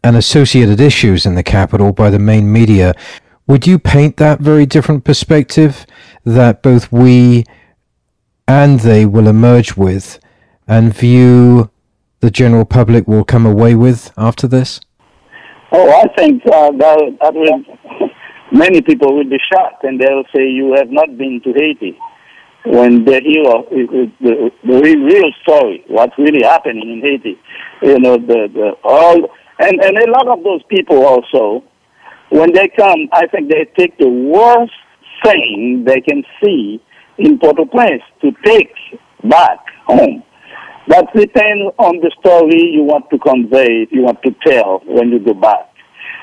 and 0.03 0.17
associated 0.17 0.81
issues 0.81 1.23
in 1.23 1.35
the 1.35 1.43
capital 1.43 1.93
by 1.93 2.09
the 2.09 2.17
main 2.17 2.51
media? 2.51 2.95
Would 3.45 3.67
you 3.67 3.77
paint 3.77 4.17
that 4.17 4.39
very 4.39 4.65
different 4.65 5.03
perspective 5.03 5.85
that 6.27 6.61
both 6.61 6.91
we 6.91 7.45
and 8.47 8.81
they 8.81 9.05
will 9.05 9.27
emerge 9.27 9.77
with 9.77 10.19
and 10.67 10.93
view 10.93 11.71
the 12.19 12.29
general 12.29 12.65
public 12.65 13.07
will 13.07 13.23
come 13.23 13.45
away 13.45 13.75
with 13.75 14.11
after 14.17 14.47
this? 14.47 14.81
Oh, 15.71 15.89
I 15.89 16.07
think 16.17 16.43
uh, 16.45 16.71
that, 16.71 17.17
that 17.21 17.33
will, 17.33 18.09
many 18.51 18.81
people 18.81 19.15
will 19.15 19.29
be 19.29 19.39
shocked 19.51 19.83
and 19.83 19.99
they'll 19.99 20.25
say, 20.35 20.47
You 20.47 20.75
have 20.77 20.89
not 20.89 21.17
been 21.17 21.41
to 21.43 21.53
Haiti. 21.53 21.97
When 22.65 23.05
they 23.05 23.21
hear 23.21 23.43
the, 23.43 24.51
the, 24.65 24.81
real 24.81 25.31
story, 25.43 25.85
what's 25.87 26.17
really 26.17 26.43
happening 26.43 26.91
in 26.91 27.01
Haiti, 27.01 27.39
you 27.81 27.99
know, 27.99 28.17
the, 28.17 28.49
the 28.53 28.71
all, 28.83 29.29
and, 29.59 29.81
and 29.81 29.97
a 29.97 30.11
lot 30.11 30.27
of 30.27 30.43
those 30.43 30.61
people 30.69 31.05
also, 31.05 31.63
when 32.29 32.51
they 32.51 32.67
come, 32.67 33.07
I 33.13 33.27
think 33.27 33.49
they 33.49 33.71
take 33.77 33.97
the 33.97 34.09
worst 34.09 34.73
thing 35.23 35.83
they 35.85 36.01
can 36.01 36.23
see 36.41 36.81
in 37.17 37.39
Port-au-Prince 37.39 38.03
to 38.21 38.31
take 38.45 38.73
back 39.23 39.59
home. 39.85 40.23
That 40.87 41.07
depends 41.13 41.73
on 41.79 41.99
the 41.99 42.11
story 42.19 42.71
you 42.71 42.83
want 42.83 43.09
to 43.09 43.19
convey, 43.19 43.87
you 43.91 44.03
want 44.03 44.21
to 44.23 44.31
tell 44.45 44.81
when 44.85 45.09
you 45.09 45.19
go 45.19 45.33
back. 45.33 45.73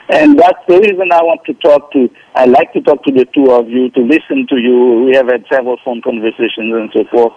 And 0.08 0.38
that's 0.38 0.60
the 0.68 0.80
reason 0.80 1.12
I 1.12 1.22
want 1.22 1.40
to 1.46 1.54
talk 1.54 1.92
to, 1.92 2.08
I 2.34 2.44
like 2.44 2.72
to 2.74 2.80
talk 2.80 3.02
to 3.04 3.12
the 3.12 3.24
two 3.34 3.52
of 3.52 3.68
you, 3.68 3.88
to 3.90 4.00
listen 4.00 4.46
to 4.48 4.56
you. 4.56 5.04
We 5.08 5.16
have 5.16 5.28
had 5.28 5.44
several 5.50 5.76
phone 5.84 6.02
conversations 6.02 6.72
and 6.72 6.90
so 6.92 7.04
forth. 7.10 7.32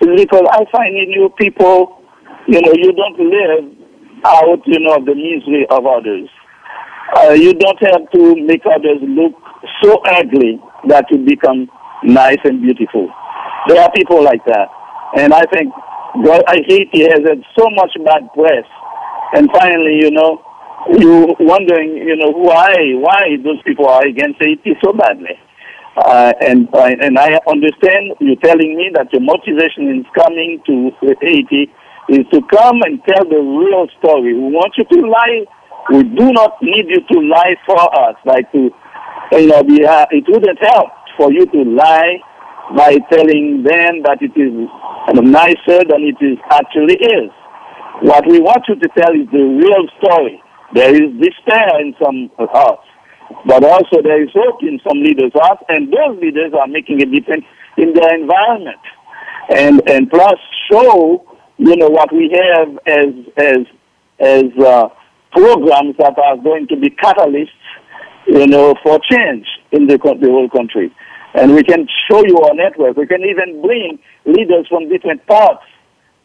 Because 0.00 0.46
I 0.50 0.64
find 0.70 0.94
in 0.94 1.10
you 1.10 1.30
people, 1.38 2.02
you 2.46 2.60
know, 2.62 2.72
you 2.74 2.92
don't 2.92 3.18
live 3.18 3.74
out, 4.24 4.62
you 4.66 4.78
know, 4.80 4.98
the 5.04 5.14
misery 5.14 5.66
of 5.70 5.86
others. 5.86 6.30
Uh, 7.16 7.34
you 7.34 7.54
don't 7.54 7.78
have 7.90 8.10
to 8.10 8.36
make 8.46 8.62
others 8.66 9.02
look 9.02 9.34
so 9.82 10.00
ugly 10.06 10.60
that 10.88 11.06
you 11.10 11.18
become 11.18 11.70
nice 12.04 12.38
and 12.44 12.60
beautiful. 12.62 13.08
There 13.68 13.80
are 13.80 13.90
people 13.92 14.22
like 14.22 14.44
that. 14.46 14.68
And 15.16 15.32
I 15.32 15.42
think 15.52 15.72
well, 16.14 16.42
Haiti 16.48 17.08
has 17.08 17.20
had 17.24 17.42
so 17.58 17.68
much 17.70 17.92
bad 18.04 18.28
press, 18.34 18.68
and 19.34 19.48
finally, 19.52 19.96
you 20.02 20.10
know, 20.10 20.42
you 20.98 21.34
wondering, 21.40 21.96
you 21.96 22.16
know, 22.16 22.30
why 22.32 22.74
why 23.00 23.36
those 23.42 23.62
people 23.64 23.88
are 23.88 24.06
against 24.06 24.38
Haiti 24.40 24.76
so 24.84 24.92
badly. 24.92 25.38
Uh, 25.96 26.32
and 26.40 26.68
uh, 26.74 26.90
and 27.00 27.18
I 27.18 27.38
understand 27.48 28.12
you 28.20 28.36
telling 28.44 28.76
me 28.76 28.90
that 28.94 29.12
your 29.12 29.22
motivation 29.22 29.88
in 29.88 30.04
coming 30.16 30.60
to 30.66 30.90
Haiti 31.20 31.72
is 32.08 32.26
to 32.32 32.40
come 32.50 32.80
and 32.84 33.00
tell 33.08 33.24
the 33.24 33.40
real 33.40 33.86
story. 33.98 34.34
We 34.34 34.52
want 34.52 34.74
you 34.76 34.84
to 34.84 35.06
lie. 35.06 35.44
We 35.92 36.02
do 36.04 36.32
not 36.32 36.60
need 36.62 36.86
you 36.88 37.00
to 37.00 37.20
lie 37.26 37.56
for 37.66 37.78
us, 37.78 38.16
like 38.24 38.50
to, 38.52 38.70
you 39.40 39.46
know, 39.46 39.62
it 39.64 40.24
wouldn't 40.28 40.58
help 40.60 40.90
for 41.16 41.32
you 41.32 41.46
to 41.46 41.62
lie 41.64 42.18
by 42.76 42.96
telling 43.10 43.62
them 43.62 44.02
that 44.04 44.18
it 44.20 44.32
is 44.36 44.52
nicer 45.22 45.84
than 45.88 46.04
it 46.04 46.16
is 46.24 46.38
actually 46.50 46.96
is. 46.96 47.30
What 48.02 48.26
we 48.26 48.40
want 48.40 48.64
you 48.68 48.76
to 48.76 48.88
tell 48.96 49.12
is 49.12 49.28
the 49.30 49.42
real 49.42 49.86
story. 50.02 50.42
There 50.74 50.94
is 50.94 51.12
despair 51.20 51.80
in 51.80 51.94
some 52.02 52.30
hearts, 52.38 52.86
but 53.46 53.64
also 53.64 54.02
there 54.02 54.22
is 54.22 54.30
hope 54.34 54.62
in 54.62 54.80
some 54.86 55.02
leaders' 55.02 55.32
hearts, 55.34 55.62
and 55.68 55.92
those 55.92 56.20
leaders 56.20 56.52
are 56.58 56.66
making 56.66 57.02
a 57.02 57.06
difference 57.06 57.44
in 57.76 57.92
their 57.92 58.14
environment. 58.14 58.80
And 59.50 59.82
and 59.88 60.08
plus 60.08 60.38
show, 60.70 61.24
you 61.58 61.76
know, 61.76 61.88
what 61.88 62.12
we 62.12 62.32
have 62.32 62.78
as 62.86 63.12
as 63.36 63.66
as 64.18 64.44
uh, 64.64 64.88
programs 65.32 65.96
that 65.98 66.16
are 66.18 66.36
going 66.36 66.68
to 66.68 66.76
be 66.76 66.90
catalysts, 66.90 67.50
you 68.26 68.46
know, 68.46 68.74
for 68.82 68.98
change 69.10 69.46
in 69.72 69.86
the, 69.86 69.96
the 69.96 70.28
whole 70.28 70.48
country. 70.48 70.94
And 71.34 71.54
we 71.54 71.62
can 71.62 71.88
show 72.10 72.24
you 72.24 72.38
our 72.38 72.54
network. 72.54 72.96
We 72.96 73.06
can 73.06 73.22
even 73.24 73.62
bring 73.62 73.98
leaders 74.26 74.66
from 74.68 74.88
different 74.88 75.26
parts 75.26 75.64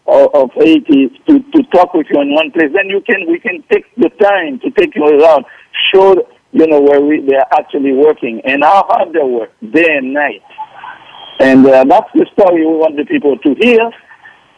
of, 0.05 0.29
of 0.33 0.51
Haiti 0.55 1.09
to, 1.27 1.39
to 1.39 1.63
talk 1.71 1.93
with 1.93 2.07
you 2.09 2.21
in 2.21 2.33
one 2.33 2.51
place. 2.51 2.71
Then 2.73 2.89
you 2.89 3.01
can 3.01 3.27
we 3.27 3.39
can 3.39 3.63
take 3.71 3.85
the 3.95 4.09
time 4.21 4.59
to 4.59 4.71
take 4.71 4.95
you 4.95 5.05
around, 5.05 5.45
show 5.93 6.15
you 6.51 6.67
know 6.67 6.81
where 6.81 7.01
we, 7.01 7.25
they're 7.27 7.53
actually 7.53 7.93
working 7.93 8.41
and 8.45 8.63
how 8.63 8.85
hard 8.87 9.13
they 9.13 9.23
work 9.23 9.51
day 9.71 9.97
and 9.97 10.13
night. 10.13 10.43
And 11.39 11.65
uh, 11.65 11.83
that's 11.83 12.09
the 12.13 12.25
story 12.33 12.65
we 12.65 12.73
want 12.73 12.97
the 12.97 13.05
people 13.05 13.37
to 13.37 13.55
hear. 13.55 13.91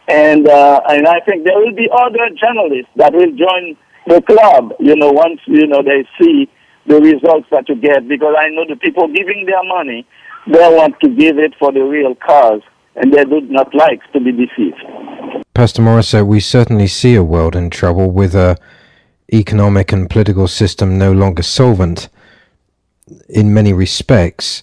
And 0.08 0.48
uh, 0.48 0.80
and 0.88 1.06
I 1.06 1.20
think 1.20 1.44
there 1.44 1.58
will 1.58 1.74
be 1.74 1.88
other 1.92 2.30
journalists 2.34 2.90
that 2.96 3.12
will 3.12 3.30
join 3.36 3.76
the 4.06 4.22
club. 4.22 4.74
You 4.80 4.96
know, 4.96 5.10
once 5.12 5.40
you 5.46 5.66
know 5.66 5.82
they 5.82 6.08
see 6.20 6.48
the 6.86 7.00
results 7.00 7.46
that 7.50 7.68
you 7.68 7.76
get, 7.76 8.08
because 8.08 8.34
I 8.38 8.48
know 8.48 8.64
the 8.68 8.76
people 8.76 9.06
giving 9.08 9.46
their 9.46 9.62
money 9.64 10.06
they 10.46 10.68
want 10.74 10.98
to 11.00 11.08
give 11.08 11.38
it 11.38 11.54
for 11.58 11.72
the 11.72 11.80
real 11.80 12.14
cause 12.14 12.62
and 12.96 13.12
they 13.12 13.24
do 13.24 13.40
not 13.42 13.74
like 13.74 14.00
to 14.12 14.20
be 14.20 14.32
deceived. 14.32 14.82
Pastor 15.54 15.82
Morissette, 15.82 16.22
uh, 16.22 16.24
we 16.24 16.40
certainly 16.40 16.86
see 16.86 17.14
a 17.14 17.22
world 17.22 17.54
in 17.54 17.70
trouble 17.70 18.10
with 18.10 18.34
a 18.34 18.56
economic 19.32 19.92
and 19.92 20.10
political 20.10 20.48
system 20.48 20.98
no 20.98 21.12
longer 21.12 21.42
solvent 21.42 22.08
in 23.28 23.54
many 23.54 23.72
respects. 23.72 24.62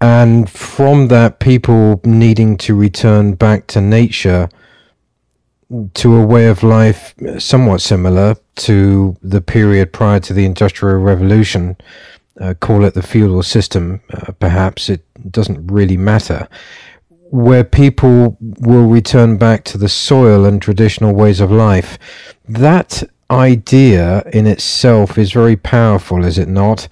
And 0.00 0.50
from 0.50 1.08
that, 1.08 1.38
people 1.38 2.00
needing 2.04 2.56
to 2.58 2.74
return 2.74 3.34
back 3.34 3.68
to 3.68 3.80
nature 3.80 4.48
to 5.94 6.16
a 6.16 6.26
way 6.26 6.46
of 6.46 6.62
life 6.62 7.14
somewhat 7.38 7.80
similar 7.80 8.36
to 8.56 9.16
the 9.22 9.40
period 9.40 9.92
prior 9.92 10.20
to 10.20 10.32
the 10.32 10.44
Industrial 10.44 10.98
Revolution. 10.98 11.76
Uh, 12.40 12.54
call 12.54 12.84
it 12.84 12.94
the 12.94 13.02
feudal 13.02 13.42
system, 13.42 14.00
uh, 14.12 14.32
perhaps, 14.32 14.88
it 14.88 15.02
doesn't 15.30 15.66
really 15.70 15.96
matter. 15.96 16.48
Where 17.30 17.64
people 17.64 18.36
will 18.40 18.86
return 18.86 19.36
back 19.36 19.64
to 19.64 19.78
the 19.78 19.88
soil 19.88 20.44
and 20.44 20.60
traditional 20.60 21.14
ways 21.14 21.40
of 21.40 21.50
life. 21.50 21.98
That 22.48 23.02
idea 23.30 24.22
in 24.32 24.46
itself 24.46 25.16
is 25.16 25.32
very 25.32 25.56
powerful, 25.56 26.24
is 26.24 26.38
it 26.38 26.48
not? 26.48 26.88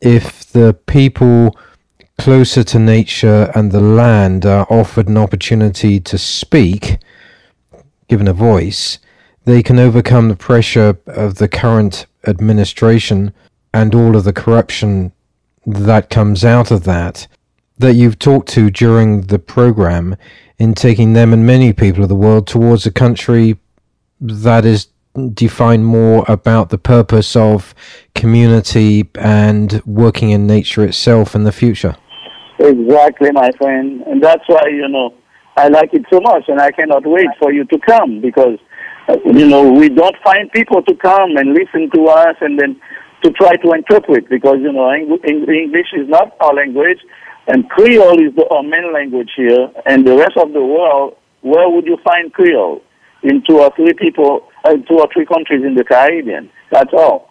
If 0.00 0.44
the 0.52 0.74
people 0.86 1.56
closer 2.18 2.62
to 2.62 2.78
nature 2.78 3.50
and 3.54 3.72
the 3.72 3.80
land 3.80 4.46
are 4.46 4.66
offered 4.70 5.08
an 5.08 5.16
opportunity 5.16 5.98
to 6.00 6.18
speak, 6.18 6.98
given 8.12 8.28
a 8.28 8.32
voice, 8.34 8.98
they 9.46 9.62
can 9.62 9.78
overcome 9.78 10.28
the 10.28 10.36
pressure 10.36 10.98
of 11.06 11.36
the 11.36 11.48
current 11.48 12.04
administration 12.26 13.32
and 13.72 13.94
all 13.94 14.14
of 14.14 14.24
the 14.24 14.34
corruption 14.34 15.10
that 15.64 16.10
comes 16.10 16.44
out 16.44 16.70
of 16.70 16.84
that 16.84 17.26
that 17.78 17.94
you've 17.94 18.18
talked 18.18 18.50
to 18.50 18.70
during 18.70 19.22
the 19.22 19.38
program 19.38 20.14
in 20.58 20.74
taking 20.74 21.14
them 21.14 21.32
and 21.32 21.46
many 21.46 21.72
people 21.72 22.02
of 22.02 22.10
the 22.10 22.14
world 22.14 22.46
towards 22.46 22.84
a 22.84 22.90
country 22.90 23.56
that 24.20 24.66
is 24.66 24.88
defined 25.32 25.86
more 25.86 26.22
about 26.28 26.68
the 26.68 26.76
purpose 26.76 27.34
of 27.34 27.74
community 28.14 29.08
and 29.14 29.80
working 29.86 30.28
in 30.28 30.46
nature 30.46 30.84
itself 30.84 31.34
in 31.34 31.44
the 31.44 31.52
future. 31.52 31.96
Exactly, 32.58 33.32
my 33.32 33.50
friend. 33.52 34.02
And 34.02 34.22
that's 34.22 34.44
why, 34.48 34.64
you 34.70 34.86
know, 34.86 35.14
I 35.56 35.68
like 35.68 35.92
it 35.92 36.04
so 36.10 36.20
much 36.20 36.44
and 36.48 36.60
I 36.60 36.70
cannot 36.70 37.04
wait 37.04 37.28
for 37.38 37.52
you 37.52 37.64
to 37.64 37.78
come 37.78 38.20
because, 38.20 38.58
uh, 39.08 39.16
you 39.24 39.46
know, 39.46 39.70
we 39.70 39.88
don't 39.88 40.16
find 40.24 40.50
people 40.52 40.82
to 40.82 40.94
come 40.96 41.36
and 41.36 41.54
listen 41.54 41.90
to 41.94 42.06
us 42.06 42.36
and 42.40 42.58
then 42.58 42.80
to 43.22 43.30
try 43.32 43.56
to 43.56 43.72
interpret 43.72 44.28
because, 44.28 44.56
you 44.60 44.72
know, 44.72 44.92
English 44.92 45.92
is 45.92 46.08
not 46.08 46.36
our 46.40 46.54
language 46.54 46.98
and 47.48 47.68
Creole 47.68 48.22
is 48.22 48.34
the, 48.34 48.46
our 48.50 48.62
main 48.62 48.92
language 48.92 49.30
here 49.36 49.68
and 49.86 50.06
the 50.06 50.16
rest 50.16 50.36
of 50.36 50.52
the 50.52 50.62
world, 50.62 51.16
where 51.42 51.68
would 51.68 51.86
you 51.86 51.98
find 52.04 52.32
Creole? 52.32 52.82
In 53.22 53.42
two 53.48 53.60
or 53.60 53.70
three 53.76 53.92
people, 53.92 54.48
uh, 54.64 54.74
two 54.88 54.98
or 54.98 55.06
three 55.12 55.26
countries 55.26 55.62
in 55.64 55.76
the 55.76 55.84
Caribbean. 55.84 56.50
That's 56.72 56.92
all. 56.92 57.30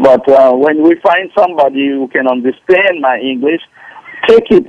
But 0.00 0.28
uh, 0.28 0.52
when 0.52 0.82
we 0.82 0.96
find 1.02 1.30
somebody 1.36 1.88
who 1.88 2.06
can 2.08 2.28
understand 2.28 3.00
my 3.00 3.18
English, 3.18 3.60
take 4.28 4.50
it 4.50 4.66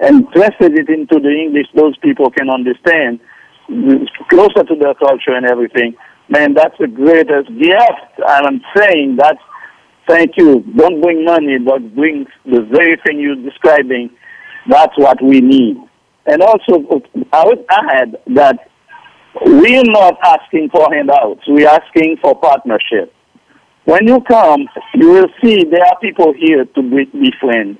and 0.00 0.26
translate 0.32 0.78
it 0.78 0.88
into 0.88 1.20
the 1.20 1.30
English 1.30 1.66
those 1.74 1.96
people 1.98 2.30
can 2.30 2.50
understand, 2.50 3.20
closer 4.28 4.62
to 4.64 4.74
their 4.80 4.94
culture 4.94 5.34
and 5.34 5.46
everything, 5.46 5.96
man, 6.28 6.54
that's 6.54 6.76
the 6.78 6.86
greatest 6.86 7.48
uh, 7.48 7.52
gift. 7.52 8.12
And 8.18 8.46
I'm 8.46 8.60
saying 8.76 9.16
that, 9.16 9.38
thank 10.08 10.36
you. 10.36 10.60
Don't 10.76 11.00
bring 11.00 11.24
money, 11.24 11.58
but 11.58 11.94
bring 11.94 12.26
the 12.44 12.62
very 12.62 13.00
thing 13.06 13.20
you're 13.20 13.36
describing. 13.36 14.10
That's 14.68 14.96
what 14.96 15.22
we 15.22 15.40
need. 15.40 15.76
And 16.26 16.42
also, 16.42 17.02
I 17.32 17.44
would 17.46 17.64
add 17.70 18.16
that 18.34 18.70
we're 19.44 19.82
not 19.84 20.18
asking 20.24 20.70
for 20.70 20.92
handouts. 20.92 21.42
We're 21.46 21.68
asking 21.68 22.16
for 22.22 22.38
partnership. 22.40 23.12
When 23.84 24.08
you 24.08 24.20
come, 24.22 24.66
you 24.94 25.10
will 25.10 25.28
see 25.42 25.62
there 25.62 25.84
are 25.84 25.98
people 26.00 26.34
here 26.36 26.64
to 26.64 26.82
be 26.82 27.32
friends. 27.40 27.78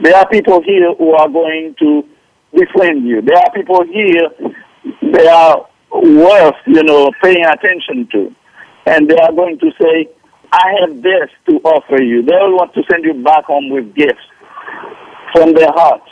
There 0.00 0.16
are 0.16 0.28
people 0.28 0.62
here 0.62 0.94
who 0.94 1.12
are 1.12 1.28
going 1.28 1.74
to 1.80 2.04
befriend 2.52 3.06
you. 3.06 3.20
There 3.20 3.36
are 3.36 3.52
people 3.52 3.84
here 3.84 4.28
they 5.02 5.26
are 5.26 5.66
worth, 5.92 6.56
you 6.66 6.82
know, 6.82 7.10
paying 7.22 7.44
attention 7.44 8.08
to. 8.12 8.34
And 8.86 9.08
they 9.08 9.16
are 9.16 9.32
going 9.32 9.58
to 9.58 9.70
say, 9.80 10.08
I 10.52 10.74
have 10.80 11.02
this 11.02 11.30
to 11.48 11.56
offer 11.64 12.02
you. 12.02 12.22
They 12.22 12.34
will 12.34 12.56
want 12.56 12.74
to 12.74 12.82
send 12.90 13.04
you 13.04 13.14
back 13.14 13.44
home 13.44 13.70
with 13.70 13.94
gifts 13.94 14.24
from 15.32 15.52
their 15.54 15.70
hearts. 15.72 16.08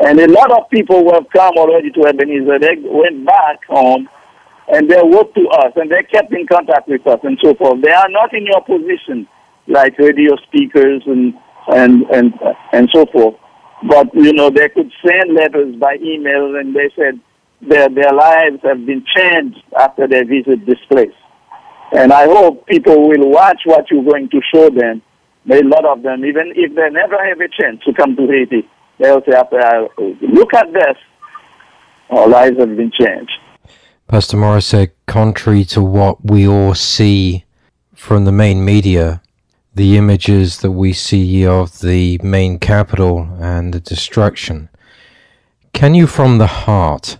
And 0.00 0.18
a 0.18 0.26
lot 0.26 0.50
of 0.50 0.68
people 0.70 1.00
who 1.00 1.14
have 1.14 1.28
come 1.30 1.54
already 1.56 1.90
to 1.92 2.06
Ebenezer, 2.06 2.58
they 2.58 2.76
went 2.82 3.24
back 3.24 3.64
home 3.66 4.08
and 4.68 4.90
they 4.90 4.96
wrote 4.96 5.34
to 5.34 5.48
us 5.48 5.72
and 5.76 5.90
they 5.90 6.02
kept 6.02 6.32
in 6.32 6.46
contact 6.46 6.88
with 6.88 7.06
us 7.06 7.20
and 7.22 7.38
so 7.42 7.54
forth. 7.54 7.80
They 7.80 7.92
are 7.92 8.08
not 8.08 8.34
in 8.34 8.44
your 8.44 8.62
position 8.64 9.28
like 9.68 9.98
radio 9.98 10.36
speakers 10.36 11.02
and 11.06 11.34
and 11.68 12.02
and 12.12 12.34
and 12.72 12.88
so 12.94 13.06
forth. 13.06 13.36
But 13.88 14.14
you 14.14 14.32
know, 14.32 14.50
they 14.50 14.68
could 14.68 14.90
send 15.04 15.34
letters 15.34 15.76
by 15.76 15.96
email, 16.02 16.56
and 16.56 16.74
they 16.74 16.90
said 16.96 17.20
their 17.60 17.88
their 17.88 18.12
lives 18.12 18.60
have 18.62 18.84
been 18.86 19.04
changed 19.16 19.62
after 19.78 20.06
they 20.06 20.22
visit 20.22 20.66
this 20.66 20.78
place. 20.90 21.14
And 21.92 22.12
I 22.12 22.26
hope 22.26 22.66
people 22.66 23.08
will 23.08 23.30
watch 23.30 23.60
what 23.64 23.90
you're 23.90 24.04
going 24.04 24.28
to 24.30 24.40
show 24.52 24.68
them. 24.70 25.02
A 25.50 25.62
lot 25.62 25.84
of 25.84 26.02
them, 26.02 26.24
even 26.24 26.52
if 26.56 26.74
they 26.74 26.90
never 26.90 27.16
have 27.22 27.38
a 27.38 27.48
chance 27.48 27.82
to 27.84 27.92
come 27.92 28.16
to 28.16 28.26
Haiti, 28.26 28.66
they'll 28.98 29.20
say, 29.20 29.32
ah, 29.34 29.40
after 29.40 29.60
I 29.60 29.86
look 30.22 30.54
at 30.54 30.72
this, 30.72 30.96
our 32.10 32.26
lives 32.26 32.58
have 32.58 32.74
been 32.76 32.90
changed. 32.98 33.32
Pastor 34.08 34.38
Morissette, 34.38 34.92
contrary 35.06 35.64
to 35.66 35.82
what 35.82 36.24
we 36.24 36.48
all 36.48 36.74
see 36.74 37.44
from 37.94 38.24
the 38.24 38.32
main 38.32 38.64
media, 38.64 39.22
the 39.74 39.96
images 39.96 40.58
that 40.58 40.70
we 40.70 40.92
see 40.92 41.44
of 41.44 41.80
the 41.80 42.18
main 42.22 42.58
capital 42.58 43.28
and 43.40 43.74
the 43.74 43.80
destruction. 43.80 44.68
Can 45.72 45.94
you, 45.94 46.06
from 46.06 46.38
the 46.38 46.46
heart, 46.46 47.18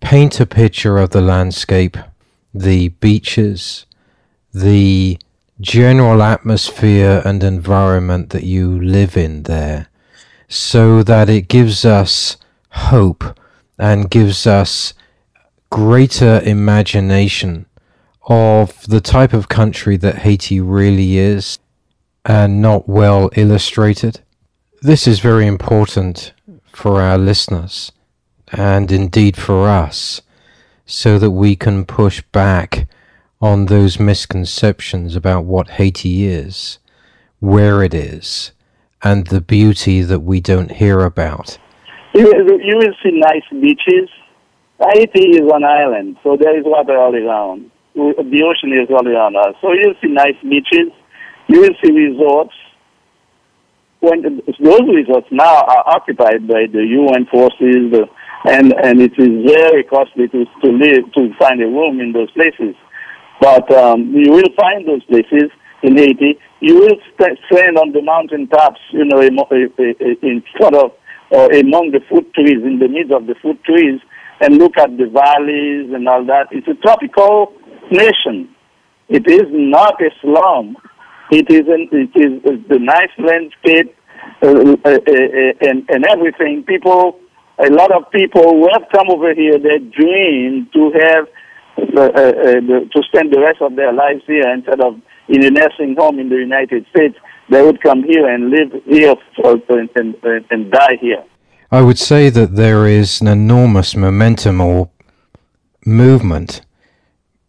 paint 0.00 0.38
a 0.40 0.46
picture 0.46 0.98
of 0.98 1.10
the 1.10 1.22
landscape, 1.22 1.96
the 2.52 2.88
beaches, 2.88 3.86
the 4.52 5.18
general 5.60 6.22
atmosphere 6.22 7.22
and 7.24 7.42
environment 7.42 8.30
that 8.30 8.44
you 8.44 8.78
live 8.82 9.16
in 9.16 9.44
there, 9.44 9.88
so 10.48 11.02
that 11.02 11.30
it 11.30 11.48
gives 11.48 11.86
us 11.86 12.36
hope 12.70 13.38
and 13.78 14.10
gives 14.10 14.46
us 14.46 14.92
greater 15.70 16.42
imagination 16.44 17.64
of 18.24 18.86
the 18.86 19.00
type 19.00 19.32
of 19.32 19.48
country 19.48 19.96
that 19.96 20.18
Haiti 20.18 20.60
really 20.60 21.18
is 21.18 21.58
and 22.24 22.62
not 22.62 22.88
well 22.88 23.30
illustrated. 23.34 24.20
This 24.80 25.06
is 25.06 25.20
very 25.20 25.46
important 25.46 26.32
for 26.72 27.00
our 27.00 27.18
listeners 27.18 27.92
and 28.52 28.92
indeed 28.92 29.36
for 29.36 29.68
us 29.68 30.22
so 30.86 31.18
that 31.18 31.30
we 31.30 31.56
can 31.56 31.84
push 31.84 32.22
back 32.32 32.88
on 33.40 33.66
those 33.66 33.98
misconceptions 33.98 35.16
about 35.16 35.44
what 35.44 35.70
Haiti 35.70 36.26
is, 36.26 36.78
where 37.40 37.82
it 37.82 37.92
is, 37.94 38.52
and 39.02 39.26
the 39.26 39.40
beauty 39.40 40.02
that 40.02 40.20
we 40.20 40.40
don't 40.40 40.70
hear 40.70 41.00
about. 41.00 41.58
You, 42.14 42.30
you 42.62 42.76
will 42.76 42.94
see 43.02 43.10
nice 43.12 43.42
beaches. 43.50 44.08
Haiti 44.80 45.30
is 45.30 45.50
an 45.52 45.64
island, 45.64 46.18
so 46.22 46.36
there 46.36 46.56
is 46.56 46.64
water 46.64 46.96
all 46.96 47.14
around 47.14 47.71
the 47.94 48.42
ocean 48.42 48.72
is 48.72 48.88
all 48.90 49.06
around 49.06 49.36
us. 49.36 49.54
So 49.60 49.72
you'll 49.72 49.94
see 50.02 50.08
nice 50.08 50.36
beaches. 50.42 50.92
You 51.48 51.60
will 51.60 51.76
see 51.82 51.92
resorts. 51.92 52.54
When 54.00 54.22
those 54.22 54.86
resorts 54.92 55.28
now 55.30 55.62
are 55.62 55.84
occupied 55.86 56.48
by 56.48 56.66
the 56.72 56.82
UN 56.82 57.26
forces, 57.26 57.92
uh, 57.94 58.06
and 58.44 58.74
and 58.82 59.00
it 59.00 59.12
is 59.16 59.46
very 59.46 59.84
costly 59.84 60.26
to 60.28 60.44
to 60.62 60.68
live 60.70 61.12
to 61.14 61.30
find 61.38 61.62
a 61.62 61.66
room 61.66 62.00
in 62.00 62.12
those 62.12 62.30
places. 62.32 62.74
But 63.40 63.70
um, 63.72 64.12
you 64.14 64.32
will 64.32 64.50
find 64.56 64.88
those 64.88 65.04
places 65.04 65.50
in 65.82 65.96
Haiti. 65.96 66.38
You 66.60 66.78
will 66.78 66.96
stand 67.14 67.78
on 67.78 67.92
the 67.92 68.02
mountain 68.02 68.48
tops, 68.48 68.80
you 68.90 69.04
know, 69.04 69.20
in 69.20 70.42
front 70.56 70.76
of 70.76 70.92
or 71.30 71.50
among 71.52 71.92
the 71.92 72.00
fruit 72.08 72.32
trees, 72.34 72.62
in 72.62 72.78
the 72.78 72.88
midst 72.88 73.10
of 73.10 73.26
the 73.26 73.34
fruit 73.40 73.62
trees, 73.64 74.00
and 74.40 74.58
look 74.58 74.76
at 74.76 74.90
the 74.98 75.06
valleys 75.06 75.90
and 75.94 76.06
all 76.06 76.24
that. 76.26 76.48
It's 76.50 76.68
a 76.68 76.74
tropical 76.74 77.54
nation. 77.92 78.48
It 79.08 79.26
is 79.28 79.46
not 79.50 79.94
Islam. 80.00 80.76
It 81.30 81.50
is, 81.50 81.66
an, 81.68 81.88
it 81.92 82.14
is 82.14 82.68
the 82.68 82.78
nice 82.78 83.14
landscape 83.18 83.94
uh, 84.42 84.48
uh, 84.48 84.90
uh, 84.90 85.68
and, 85.68 85.88
and 85.88 86.04
everything. 86.06 86.64
People, 86.64 87.18
a 87.58 87.70
lot 87.70 87.92
of 87.92 88.10
people 88.10 88.42
who 88.42 88.68
have 88.72 88.84
come 88.92 89.08
over 89.10 89.34
here, 89.34 89.58
they 89.58 89.78
dream 89.78 90.68
to 90.72 90.90
have 91.00 91.26
to 91.76 93.02
spend 93.08 93.32
the 93.32 93.40
rest 93.40 93.62
of 93.62 93.76
their 93.76 93.92
lives 93.92 94.22
here 94.26 94.48
instead 94.52 94.80
of 94.80 95.00
in 95.28 95.44
a 95.44 95.50
nursing 95.50 95.94
home 95.96 96.18
in 96.18 96.28
the 96.28 96.36
United 96.36 96.84
States. 96.90 97.16
They 97.50 97.62
would 97.62 97.80
come 97.82 98.02
here 98.02 98.28
and 98.28 98.50
live 98.50 98.82
here 98.84 99.14
for, 99.36 99.60
and, 99.70 100.14
and 100.50 100.70
die 100.70 100.96
here. 101.00 101.24
I 101.70 101.80
would 101.80 101.98
say 101.98 102.28
that 102.30 102.56
there 102.56 102.86
is 102.86 103.20
an 103.20 103.28
enormous 103.28 103.96
momentum 103.96 104.60
or 104.60 104.90
movement 105.84 106.62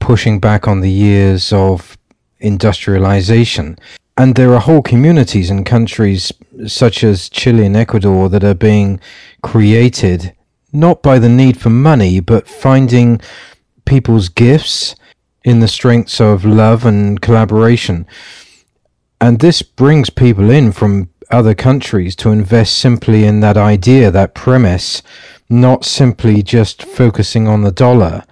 pushing 0.03 0.37
back 0.37 0.67
on 0.67 0.81
the 0.81 0.91
years 0.91 1.53
of 1.53 1.97
industrialization. 2.39 3.79
And 4.17 4.35
there 4.35 4.53
are 4.53 4.59
whole 4.59 4.81
communities 4.81 5.49
in 5.49 5.63
countries 5.63 6.29
such 6.67 7.05
as 7.05 7.29
Chile 7.29 7.65
and 7.65 7.77
Ecuador 7.77 8.27
that 8.27 8.43
are 8.43 8.53
being 8.53 8.99
created 9.43 10.35
not 10.73 11.01
by 11.01 11.19
the 11.19 11.29
need 11.29 11.57
for 11.57 11.69
money, 11.69 12.19
but 12.19 12.49
finding 12.49 13.21
people's 13.85 14.27
gifts 14.27 14.93
in 15.45 15.61
the 15.61 15.69
strengths 15.69 16.19
of 16.19 16.43
love 16.43 16.85
and 16.85 17.21
collaboration. 17.21 18.05
And 19.21 19.39
this 19.39 19.61
brings 19.61 20.09
people 20.09 20.49
in 20.49 20.73
from 20.73 21.07
other 21.31 21.55
countries 21.55 22.13
to 22.17 22.29
invest 22.29 22.77
simply 22.77 23.23
in 23.23 23.39
that 23.39 23.55
idea, 23.55 24.11
that 24.11 24.35
premise, 24.35 25.01
not 25.49 25.85
simply 25.85 26.43
just 26.43 26.83
focusing 26.83 27.47
on 27.47 27.61
the 27.61 27.71
dollar, 27.71 28.25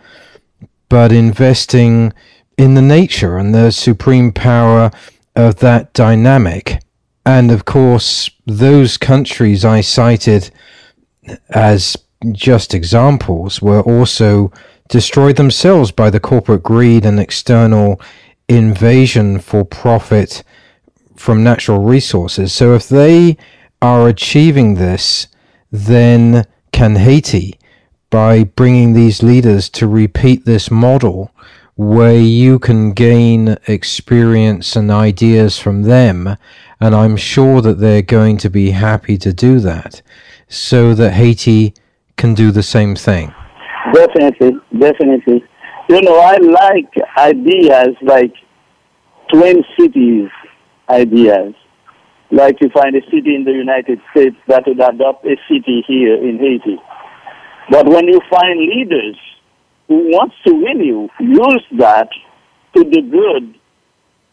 but 0.92 1.14
investing 1.14 2.12
in 2.58 2.74
the 2.74 2.82
nature 2.82 3.38
and 3.38 3.56
the 3.56 3.72
supreme 3.72 4.30
power 4.30 4.92
of 5.38 5.56
that 5.60 5.94
dynamic. 5.94 6.82
And 7.26 7.50
of 7.50 7.64
course, 7.64 8.30
those 8.46 8.98
countries 8.98 9.64
I 9.64 9.80
cited 9.80 10.52
as 11.52 11.96
just 12.34 12.74
examples 12.74 13.62
were 13.62 13.80
also 13.80 14.52
destroyed 14.90 15.38
themselves 15.38 15.92
by 15.92 16.10
the 16.10 16.20
corporate 16.20 16.62
greed 16.62 17.06
and 17.06 17.22
external 17.22 18.02
invasion 18.50 19.40
for 19.40 19.64
profit 19.64 20.44
from 21.16 21.42
natural 21.42 21.80
resources. 21.80 22.52
So 22.52 22.76
if 22.76 22.90
they 22.90 23.38
are 23.82 24.10
achieving 24.10 24.76
this, 24.76 25.28
then 25.72 26.46
can 26.74 26.98
Haiti, 26.98 27.58
by 28.12 28.44
bringing 28.44 28.94
these 28.94 29.24
leaders 29.24 29.70
to 29.70 29.88
repeat 29.88 30.46
this 30.46 30.70
model 30.70 31.32
where 31.76 32.20
you 32.20 32.60
can 32.60 32.94
gain 32.94 33.58
experience 33.66 34.76
and 34.76 34.92
ideas 34.92 35.58
from 35.58 35.82
them, 35.82 36.38
and 36.80 36.94
I'm 36.94 37.18
sure 37.18 37.62
that 37.62 37.80
they're 37.80 38.04
going 38.04 38.38
to 38.38 38.50
be 38.52 38.70
happy 38.70 39.18
to 39.18 39.34
do 39.34 39.60
that, 39.62 40.04
so 40.48 40.94
that 40.94 41.14
Haiti 41.14 41.74
can 42.18 42.36
do 42.36 42.52
the 42.52 42.62
same 42.62 42.96
thing. 42.96 43.34
Definitely, 43.94 44.60
definitely. 44.78 45.44
You 45.90 46.02
know, 46.04 46.20
I 46.20 46.38
like 46.38 46.94
ideas 47.18 47.96
like 48.04 48.34
twin 49.34 49.64
cities 49.80 50.30
ideas. 50.92 51.54
Like 52.32 52.62
you 52.62 52.70
find 52.70 52.96
a 52.96 53.02
city 53.06 53.36
in 53.36 53.44
the 53.44 53.52
United 53.52 54.00
States 54.12 54.36
that 54.48 54.64
would 54.68 54.80
adopt 54.80 55.26
a 55.26 55.36
city 55.50 55.84
here 55.88 56.16
in 56.16 56.38
Haiti. 56.38 56.78
But 57.70 57.88
when 57.88 58.08
you 58.08 58.20
find 58.30 58.60
leaders 58.60 59.18
who 59.88 60.10
wants 60.10 60.36
to 60.46 60.54
win 60.54 60.80
you, 60.80 61.10
use 61.20 61.66
that 61.78 62.10
to 62.76 62.84
the 62.84 63.02
good, 63.02 63.56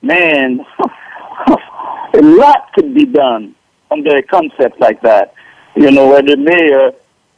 man, 0.03 0.61
a 1.49 2.23
lot 2.23 2.73
could 2.75 2.95
be 2.95 3.07
done 3.07 3.55
under 3.91 4.17
a 4.17 4.23
concept 4.23 4.81
like 4.81 5.01
that. 5.03 5.35
You 5.77 5.91
know, 5.91 6.09
where 6.09 6.23
the 6.23 6.37
mayor 6.37 6.93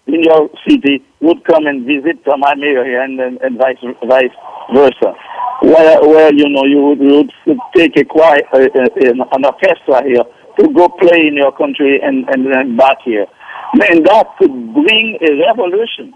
in 0.07 0.23
your 0.23 0.51
city 0.69 1.05
would 1.21 1.45
come 1.45 1.67
and 1.67 1.87
visit 1.87 2.25
my 2.27 2.55
mayor 2.55 2.85
here 2.85 3.03
and, 3.03 3.21
and, 3.21 3.41
and 3.41 3.59
vice, 3.59 3.79
vice 4.07 4.31
versa 4.75 5.15
where, 5.61 6.01
where 6.01 6.33
you 6.33 6.49
know 6.49 6.65
you 6.65 6.81
would, 6.83 7.01
you 7.01 7.29
would 7.47 7.59
take 7.77 7.97
a 7.97 8.05
choir, 8.05 8.41
uh, 8.53 8.59
uh, 8.59 9.27
an 9.33 9.45
orchestra 9.45 10.03
here 10.05 10.25
to 10.59 10.69
go 10.73 10.89
play 10.89 11.27
in 11.27 11.35
your 11.37 11.53
country 11.53 12.01
and, 12.03 12.29
and 12.29 12.53
then 12.53 12.77
back 12.77 12.99
here. 13.05 13.27
Man, 13.75 14.03
that 14.05 14.27
could 14.39 14.75
bring 14.75 15.19
a 15.23 15.31
revolution. 15.47 16.13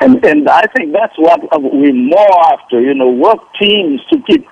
And, 0.00 0.24
and 0.24 0.48
I 0.48 0.64
think 0.76 0.92
that's 0.92 1.16
what 1.16 1.40
we're 1.60 1.92
more 1.92 2.52
after, 2.52 2.80
you 2.80 2.94
know, 2.94 3.10
work 3.10 3.40
teams 3.60 4.00
to 4.12 4.18
keep 4.26 4.46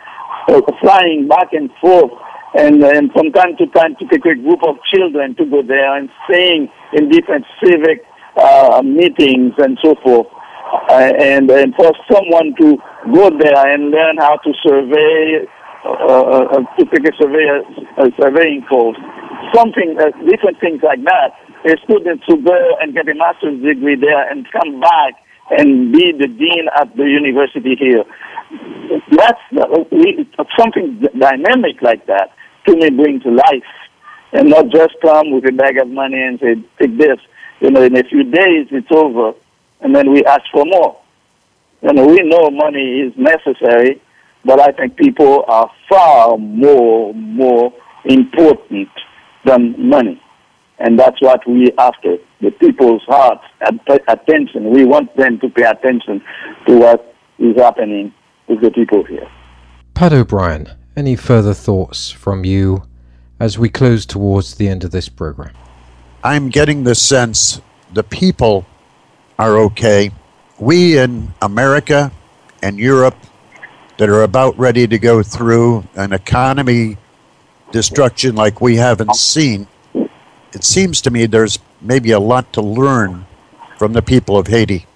uh, 0.49 0.61
flying 0.81 1.27
back 1.29 1.53
and 1.53 1.71
forth 1.81 2.13
and, 2.55 2.83
and 2.83 3.13
from 3.13 3.33
time 3.33 3.57
to 3.59 3.67
time 3.69 3.97
to 3.99 4.07
take 4.09 4.25
a 4.25 4.35
group 4.35 4.61
of 4.67 4.77
children 4.93 5.35
to 5.37 5.45
go 5.45 5.63
there 5.63 5.97
and 5.97 6.09
staying 6.29 6.69
in 6.93 7.09
different 7.11 7.45
civic 7.63 8.05
uh, 8.37 8.83
meetings 8.85 9.53
and 9.59 9.79
so 9.83 9.95
forth. 10.03 10.27
Uh, 10.91 11.13
and, 11.19 11.51
and 11.51 11.75
for 11.77 11.93
someone 12.13 12.55
to 12.61 12.77
go 13.13 13.31
there 13.39 13.73
and 13.73 13.91
learn 13.91 14.17
how 14.19 14.37
to 14.37 14.53
survey, 14.67 15.47
uh, 15.85 15.89
uh, 15.89 16.45
uh 16.45 16.77
to 16.77 16.85
take 16.93 17.09
a, 17.09 17.17
survey, 17.21 17.45
a 17.99 18.09
surveying 18.21 18.63
course, 18.69 18.99
something, 19.55 19.97
uh, 19.99 20.11
different 20.29 20.61
things 20.61 20.81
like 20.83 21.03
that. 21.05 21.33
A 21.65 21.77
student 21.85 22.23
to 22.29 22.37
go 22.37 22.77
and 22.81 22.95
get 22.95 23.09
a 23.09 23.15
master's 23.15 23.61
degree 23.63 23.97
there 23.97 24.31
and 24.31 24.47
come 24.53 24.81
back 24.81 25.15
and 25.51 25.93
be 25.93 26.13
the 26.13 26.29
dean 26.29 26.69
at 26.77 26.95
the 26.97 27.05
university 27.05 27.75
here. 27.75 28.05
That's 29.11 29.41
something 30.59 31.01
dynamic 31.19 31.83
like 31.83 32.07
that 32.07 32.33
to 32.67 32.77
me 32.77 32.91
bring 32.91 33.21
to 33.21 33.31
life, 33.31 33.71
and 34.33 34.51
not 34.51 34.69
just 34.69 34.95
come 35.03 35.33
with 35.33 35.49
a 35.49 35.53
bag 35.53 35.79
of 35.79 35.89
money 35.89 36.23
and 36.23 36.39
say, 36.39 36.57
"Take 36.81 36.97
this." 36.99 37.19
You 37.61 37.71
know, 37.71 37.83
in 37.83 37.97
a 37.97 38.05
few 38.05 38.25
days 38.25 38.69
it's 38.71 38.93
over, 38.93 39.35
and 39.81 39.95
then 39.97 40.13
we 40.13 40.25
ask 40.25 40.43
for 40.53 40.65
more. 40.65 40.97
You 41.83 41.93
know, 41.93 42.07
we 42.07 42.19
know 42.23 42.51
money 42.51 43.01
is 43.01 43.17
necessary, 43.17 44.01
but 44.45 44.61
I 44.61 44.73
think 44.73 44.97
people 44.97 45.45
are 45.49 45.71
far 45.89 46.39
more, 46.39 47.15
more 47.15 47.73
important 48.05 48.89
than 49.45 49.75
money. 49.89 50.21
And 50.79 50.99
that's 50.99 51.21
what 51.21 51.47
we 51.49 51.73
after, 51.79 52.19
the 52.41 52.51
people's 52.53 53.03
hearts, 53.07 53.45
attention. 54.09 54.71
We 54.71 54.85
want 54.85 55.15
them 55.17 55.41
to 55.41 55.49
pay 55.49 55.65
attention 55.65 56.23
to 56.67 56.77
what 56.77 57.15
is 57.39 57.57
happening 57.57 58.13
with 58.49 58.61
the 58.61 58.71
people 58.71 59.05
here. 59.05 59.29
Pat 59.95 60.13
O'Brien, 60.13 60.69
any 60.97 61.17
further 61.17 61.55
thoughts 61.55 62.11
from 62.11 62.45
you 62.45 62.85
as 63.41 63.59
we 63.59 63.69
close 63.69 64.07
towards 64.07 64.55
the 64.55 64.69
end 64.69 64.85
of 64.85 64.93
this 64.93 65.09
program? 65.09 65.55
I'm 66.23 66.49
getting 66.49 66.85
the 66.85 66.95
sense 66.95 67.61
the 67.93 68.05
people 68.05 68.67
are 69.39 69.59
okay 69.59 70.11
we 70.59 70.99
in 70.99 71.33
America 71.41 72.11
and 72.63 72.79
Europe 72.79 73.17
that 73.99 74.09
are 74.09 74.23
about 74.23 74.59
ready 74.59 74.87
to 74.87 74.99
go 74.99 75.23
through 75.23 75.85
an 75.95 76.13
economy 76.13 76.97
destruction 77.71 78.35
like 78.35 78.61
we 78.61 78.77
haven't 78.77 79.15
seen, 79.15 79.67
it 80.53 80.65
seems 80.65 81.01
to 81.03 81.11
me 81.11 81.27
there's 81.27 81.59
maybe 81.81 82.11
a 82.11 82.21
lot 82.21 82.53
to 82.55 82.63
learn 82.63 83.27
from 83.79 83.93
the 83.93 84.03
people 84.03 84.39
of 84.39 84.47
Haiti. 84.47 84.87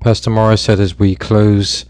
Pastor 0.00 0.30
Morissette 0.30 0.80
as 0.80 0.98
we 0.98 1.14
close 1.14 1.84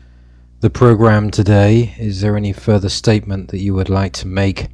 the 0.61 0.71
program 0.71 1.31
today, 1.31 1.95
is 1.99 2.21
there 2.21 2.37
any 2.37 2.53
further 2.53 2.89
statement 2.89 3.51
that 3.51 3.59
you 3.59 3.75
would 3.75 3.89
like 3.89 4.13
to 4.15 4.27
make 4.27 4.69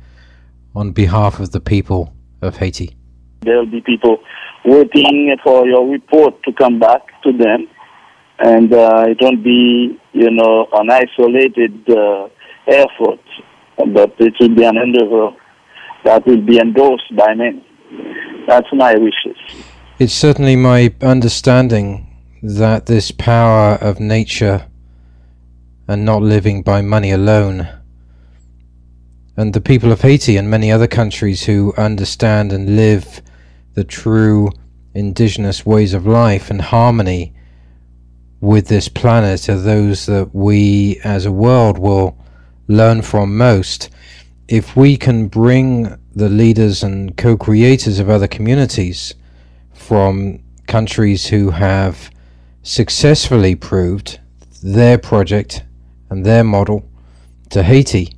on 0.75 0.93
behalf 0.93 1.39
of 1.39 1.53
the 1.53 1.61
people 1.61 2.13
of 2.43 2.57
Haiti? 2.57 2.97
There'll 3.43 3.67
be 3.67 3.81
people 3.81 4.19
waiting 4.65 5.37
for 5.45 5.67
your 5.67 5.89
report 5.89 6.43
to 6.43 6.53
come 6.53 6.79
back 6.79 7.03
to 7.23 7.33
them 7.33 7.69
and 8.41 8.73
uh, 8.73 9.05
it 9.09 9.19
won't 9.21 9.43
be, 9.43 9.99
you 10.13 10.31
know, 10.31 10.67
an 10.73 10.91
isolated 10.91 11.89
uh, 11.91 12.29
effort, 12.67 13.21
but 13.77 14.15
it 14.19 14.35
will 14.41 14.55
be 14.55 14.65
an 14.65 14.77
endeavor 14.77 15.31
that 16.05 16.27
will 16.27 16.41
be 16.41 16.59
endorsed 16.59 17.15
by 17.17 17.35
many. 17.35 17.65
That's 18.47 18.67
my 18.73 18.95
wishes. 18.95 19.37
It's 19.99 20.15
certainly 20.15 20.57
my 20.57 20.95
understanding 21.01 22.05
that 22.43 22.87
this 22.87 23.11
power 23.11 23.75
of 23.75 24.01
nature 24.01 24.67
and 25.87 26.05
not 26.05 26.23
living 26.23 26.63
by 26.63 26.83
money 26.83 27.11
alone, 27.11 27.69
and 29.37 29.55
the 29.55 29.61
people 29.61 29.91
of 29.93 30.03
Haiti 30.03 30.37
and 30.37 30.51
many 30.51 30.71
other 30.71 30.87
countries 30.87 31.45
who 31.45 31.73
understand 31.77 32.53
and 32.53 32.77
live 32.77 33.23
the 33.75 33.85
true 33.85 34.51
indigenous 34.95 35.65
ways 35.65 35.95
of 35.95 36.07
life 36.07 36.51
and 36.51 36.61
harmony 36.61 37.33
with 38.41 38.69
this 38.69 38.89
planet 38.89 39.49
are 39.49 39.61
those 39.61 40.07
that 40.07 40.35
we 40.35 41.01
as 41.05 41.27
a 41.27 41.33
world 41.33 41.79
will 41.79 42.17
learn 42.67 43.03
from 43.03 43.37
most. 43.37 43.89
If 44.47 44.77
we 44.77 44.97
can 44.97 45.29
bring 45.29 45.97
the 46.19 46.29
leaders 46.29 46.83
and 46.83 47.17
co 47.17 47.37
creators 47.37 48.01
of 48.01 48.11
other 48.11 48.27
communities 48.27 49.15
from 49.73 50.41
countries 50.67 51.29
who 51.29 51.51
have 51.51 52.11
successfully 52.63 53.55
proved 53.55 54.19
their 54.63 54.99
project 54.99 55.63
and 56.11 56.27
their 56.27 56.43
model 56.43 56.89
to 57.51 57.63
Haiti, 57.63 58.13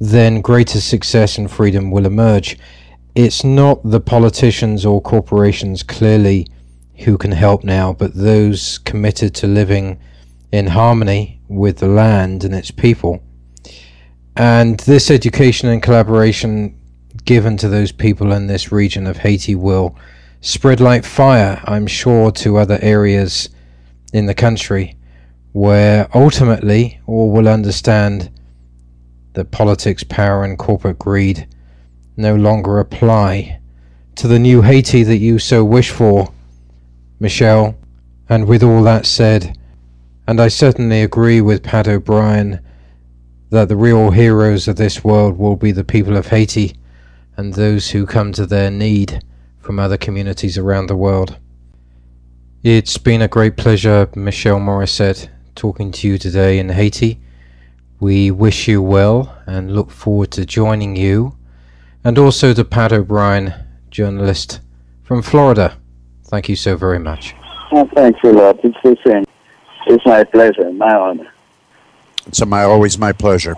then 0.00 0.40
greater 0.40 0.80
success 0.80 1.36
and 1.36 1.50
freedom 1.50 1.90
will 1.90 2.06
emerge. 2.06 2.58
It's 3.14 3.44
not 3.44 3.82
the 3.84 4.00
politicians 4.00 4.86
or 4.86 5.02
corporations 5.02 5.82
clearly 5.82 6.46
who 7.04 7.18
can 7.18 7.32
help 7.32 7.62
now, 7.62 7.92
but 7.92 8.14
those 8.14 8.78
committed 8.78 9.34
to 9.34 9.46
living 9.46 10.00
in 10.50 10.68
harmony 10.68 11.40
with 11.48 11.78
the 11.78 11.88
land 11.88 12.42
and 12.42 12.54
its 12.54 12.70
people. 12.70 13.22
And 14.34 14.80
this 14.80 15.10
education 15.10 15.68
and 15.68 15.82
collaboration 15.82 16.78
given 17.24 17.56
to 17.58 17.68
those 17.68 17.92
people 17.92 18.32
in 18.32 18.46
this 18.46 18.72
region 18.72 19.06
of 19.06 19.18
Haiti 19.18 19.54
will 19.54 19.96
spread 20.40 20.80
like 20.80 21.04
fire, 21.04 21.60
I'm 21.64 21.86
sure, 21.86 22.30
to 22.32 22.56
other 22.56 22.78
areas 22.82 23.48
in 24.12 24.26
the 24.26 24.34
country 24.34 24.96
where 25.52 26.08
ultimately 26.14 27.00
all 27.06 27.30
will 27.30 27.48
understand 27.48 28.30
that 29.34 29.50
politics, 29.50 30.02
power, 30.02 30.44
and 30.44 30.58
corporate 30.58 30.98
greed 30.98 31.46
no 32.16 32.34
longer 32.34 32.78
apply 32.78 33.60
to 34.16 34.28
the 34.28 34.38
new 34.38 34.62
Haiti 34.62 35.02
that 35.02 35.18
you 35.18 35.38
so 35.38 35.64
wish 35.64 35.90
for, 35.90 36.32
Michel. 37.20 37.76
And 38.28 38.46
with 38.46 38.62
all 38.62 38.82
that 38.82 39.06
said, 39.06 39.58
and 40.26 40.40
I 40.40 40.48
certainly 40.48 41.02
agree 41.02 41.40
with 41.40 41.62
Pat 41.62 41.88
O'Brien 41.88 42.60
that 43.50 43.68
the 43.68 43.76
real 43.76 44.10
heroes 44.10 44.68
of 44.68 44.76
this 44.76 45.04
world 45.04 45.38
will 45.38 45.56
be 45.56 45.72
the 45.72 45.84
people 45.84 46.16
of 46.16 46.28
Haiti 46.28 46.74
and 47.42 47.54
those 47.54 47.90
who 47.90 48.06
come 48.06 48.32
to 48.32 48.46
their 48.46 48.70
need 48.70 49.20
from 49.58 49.80
other 49.80 49.96
communities 49.96 50.56
around 50.56 50.86
the 50.86 50.94
world. 50.94 51.38
It's 52.62 52.98
been 52.98 53.20
a 53.20 53.26
great 53.26 53.56
pleasure, 53.56 54.08
Michel 54.14 54.60
Morissette, 54.60 55.28
talking 55.56 55.90
to 55.90 56.06
you 56.06 56.18
today 56.18 56.60
in 56.60 56.68
Haiti. 56.68 57.20
We 57.98 58.30
wish 58.30 58.68
you 58.68 58.80
well 58.80 59.36
and 59.44 59.74
look 59.74 59.90
forward 59.90 60.30
to 60.32 60.46
joining 60.46 60.94
you, 60.94 61.36
and 62.04 62.16
also 62.16 62.54
to 62.54 62.64
Pat 62.64 62.92
O'Brien, 62.92 63.52
journalist 63.90 64.60
from 65.02 65.20
Florida. 65.20 65.76
Thank 66.26 66.48
you 66.48 66.54
so 66.54 66.76
very 66.76 67.00
much. 67.00 67.34
Oh, 67.72 67.90
thanks 67.92 68.20
a 68.22 68.28
lot. 68.28 68.60
It's 68.62 68.78
the 68.84 68.96
same. 69.04 69.24
It's 69.88 70.06
my 70.06 70.22
pleasure, 70.22 70.72
my 70.72 70.94
honor. 70.94 71.32
It's 72.24 72.46
my, 72.46 72.62
always 72.62 72.98
my 72.98 73.10
pleasure. 73.10 73.56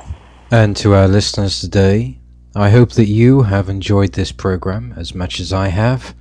And 0.50 0.74
to 0.78 0.94
our 0.94 1.06
listeners 1.06 1.60
today, 1.60 2.20
I 2.56 2.70
hope 2.70 2.92
that 2.92 3.08
you 3.08 3.42
have 3.42 3.68
enjoyed 3.68 4.12
this 4.12 4.30
program 4.30 4.94
as 4.96 5.12
much 5.12 5.40
as 5.40 5.52
I 5.52 5.68
have. 5.68 6.14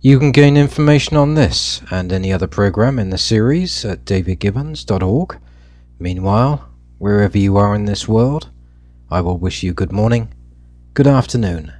You 0.00 0.20
can 0.20 0.30
gain 0.30 0.56
information 0.56 1.16
on 1.16 1.34
this 1.34 1.82
and 1.90 2.12
any 2.12 2.32
other 2.32 2.46
program 2.46 2.96
in 3.00 3.10
the 3.10 3.18
series 3.18 3.84
at 3.84 4.04
davidgibbons.org. 4.04 5.40
Meanwhile, 5.98 6.68
wherever 6.98 7.36
you 7.36 7.56
are 7.56 7.74
in 7.74 7.86
this 7.86 8.06
world, 8.06 8.50
I 9.10 9.20
will 9.20 9.36
wish 9.36 9.64
you 9.64 9.74
good 9.74 9.90
morning, 9.90 10.32
good 10.94 11.08
afternoon, 11.08 11.72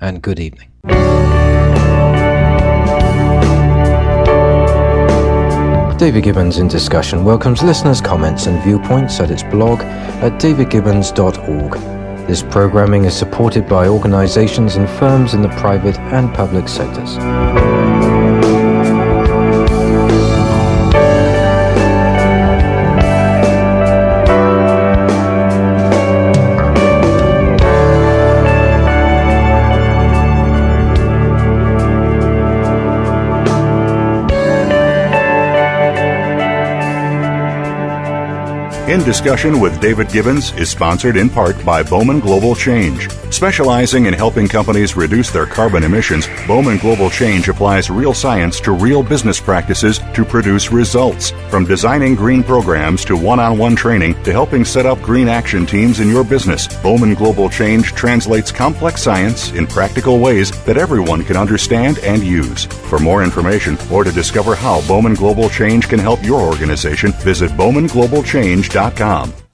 and 0.00 0.22
good 0.22 0.40
evening. 0.40 0.72
David 5.98 6.24
Gibbons 6.24 6.58
in 6.58 6.66
Discussion 6.66 7.24
welcomes 7.24 7.62
listeners' 7.62 8.00
comments 8.00 8.46
and 8.46 8.60
viewpoints 8.64 9.20
at 9.20 9.30
its 9.30 9.44
blog 9.44 9.82
at 9.82 10.40
davidgibbons.org. 10.40 11.95
This 12.26 12.42
programming 12.42 13.04
is 13.04 13.16
supported 13.16 13.68
by 13.68 13.86
organizations 13.86 14.74
and 14.74 14.88
firms 14.88 15.32
in 15.32 15.42
the 15.42 15.48
private 15.50 15.96
and 15.98 16.34
public 16.34 16.66
sectors. 16.66 17.16
In 38.88 39.02
Discussion 39.02 39.58
with 39.58 39.80
David 39.80 40.10
Gibbons 40.10 40.52
is 40.52 40.70
sponsored 40.70 41.16
in 41.16 41.28
part 41.28 41.56
by 41.66 41.82
Bowman 41.82 42.20
Global 42.20 42.54
Change. 42.54 43.10
Specializing 43.32 44.06
in 44.06 44.14
helping 44.14 44.46
companies 44.46 44.96
reduce 44.96 45.32
their 45.32 45.44
carbon 45.44 45.82
emissions, 45.82 46.28
Bowman 46.46 46.78
Global 46.78 47.10
Change 47.10 47.48
applies 47.48 47.90
real 47.90 48.14
science 48.14 48.60
to 48.60 48.70
real 48.70 49.02
business 49.02 49.40
practices 49.40 49.98
to 50.14 50.24
produce 50.24 50.70
results. 50.70 51.32
From 51.50 51.64
designing 51.64 52.14
green 52.14 52.44
programs 52.44 53.04
to 53.06 53.16
one 53.16 53.40
on 53.40 53.58
one 53.58 53.74
training 53.74 54.22
to 54.22 54.30
helping 54.30 54.64
set 54.64 54.86
up 54.86 55.02
green 55.02 55.26
action 55.26 55.66
teams 55.66 55.98
in 55.98 56.08
your 56.08 56.22
business, 56.22 56.68
Bowman 56.80 57.14
Global 57.14 57.50
Change 57.50 57.88
translates 57.92 58.52
complex 58.52 59.02
science 59.02 59.50
in 59.50 59.66
practical 59.66 60.20
ways 60.20 60.52
that 60.64 60.78
everyone 60.78 61.24
can 61.24 61.36
understand 61.36 61.98
and 62.04 62.22
use. 62.22 62.66
For 62.66 63.00
more 63.00 63.24
information 63.24 63.76
or 63.90 64.04
to 64.04 64.12
discover 64.12 64.54
how 64.54 64.86
Bowman 64.86 65.14
Global 65.14 65.50
Change 65.50 65.88
can 65.88 65.98
help 65.98 66.22
your 66.22 66.40
organization, 66.40 67.10
visit 67.14 67.50
bowmanglobalchange.com. 67.50 68.75
Com. 68.76 69.45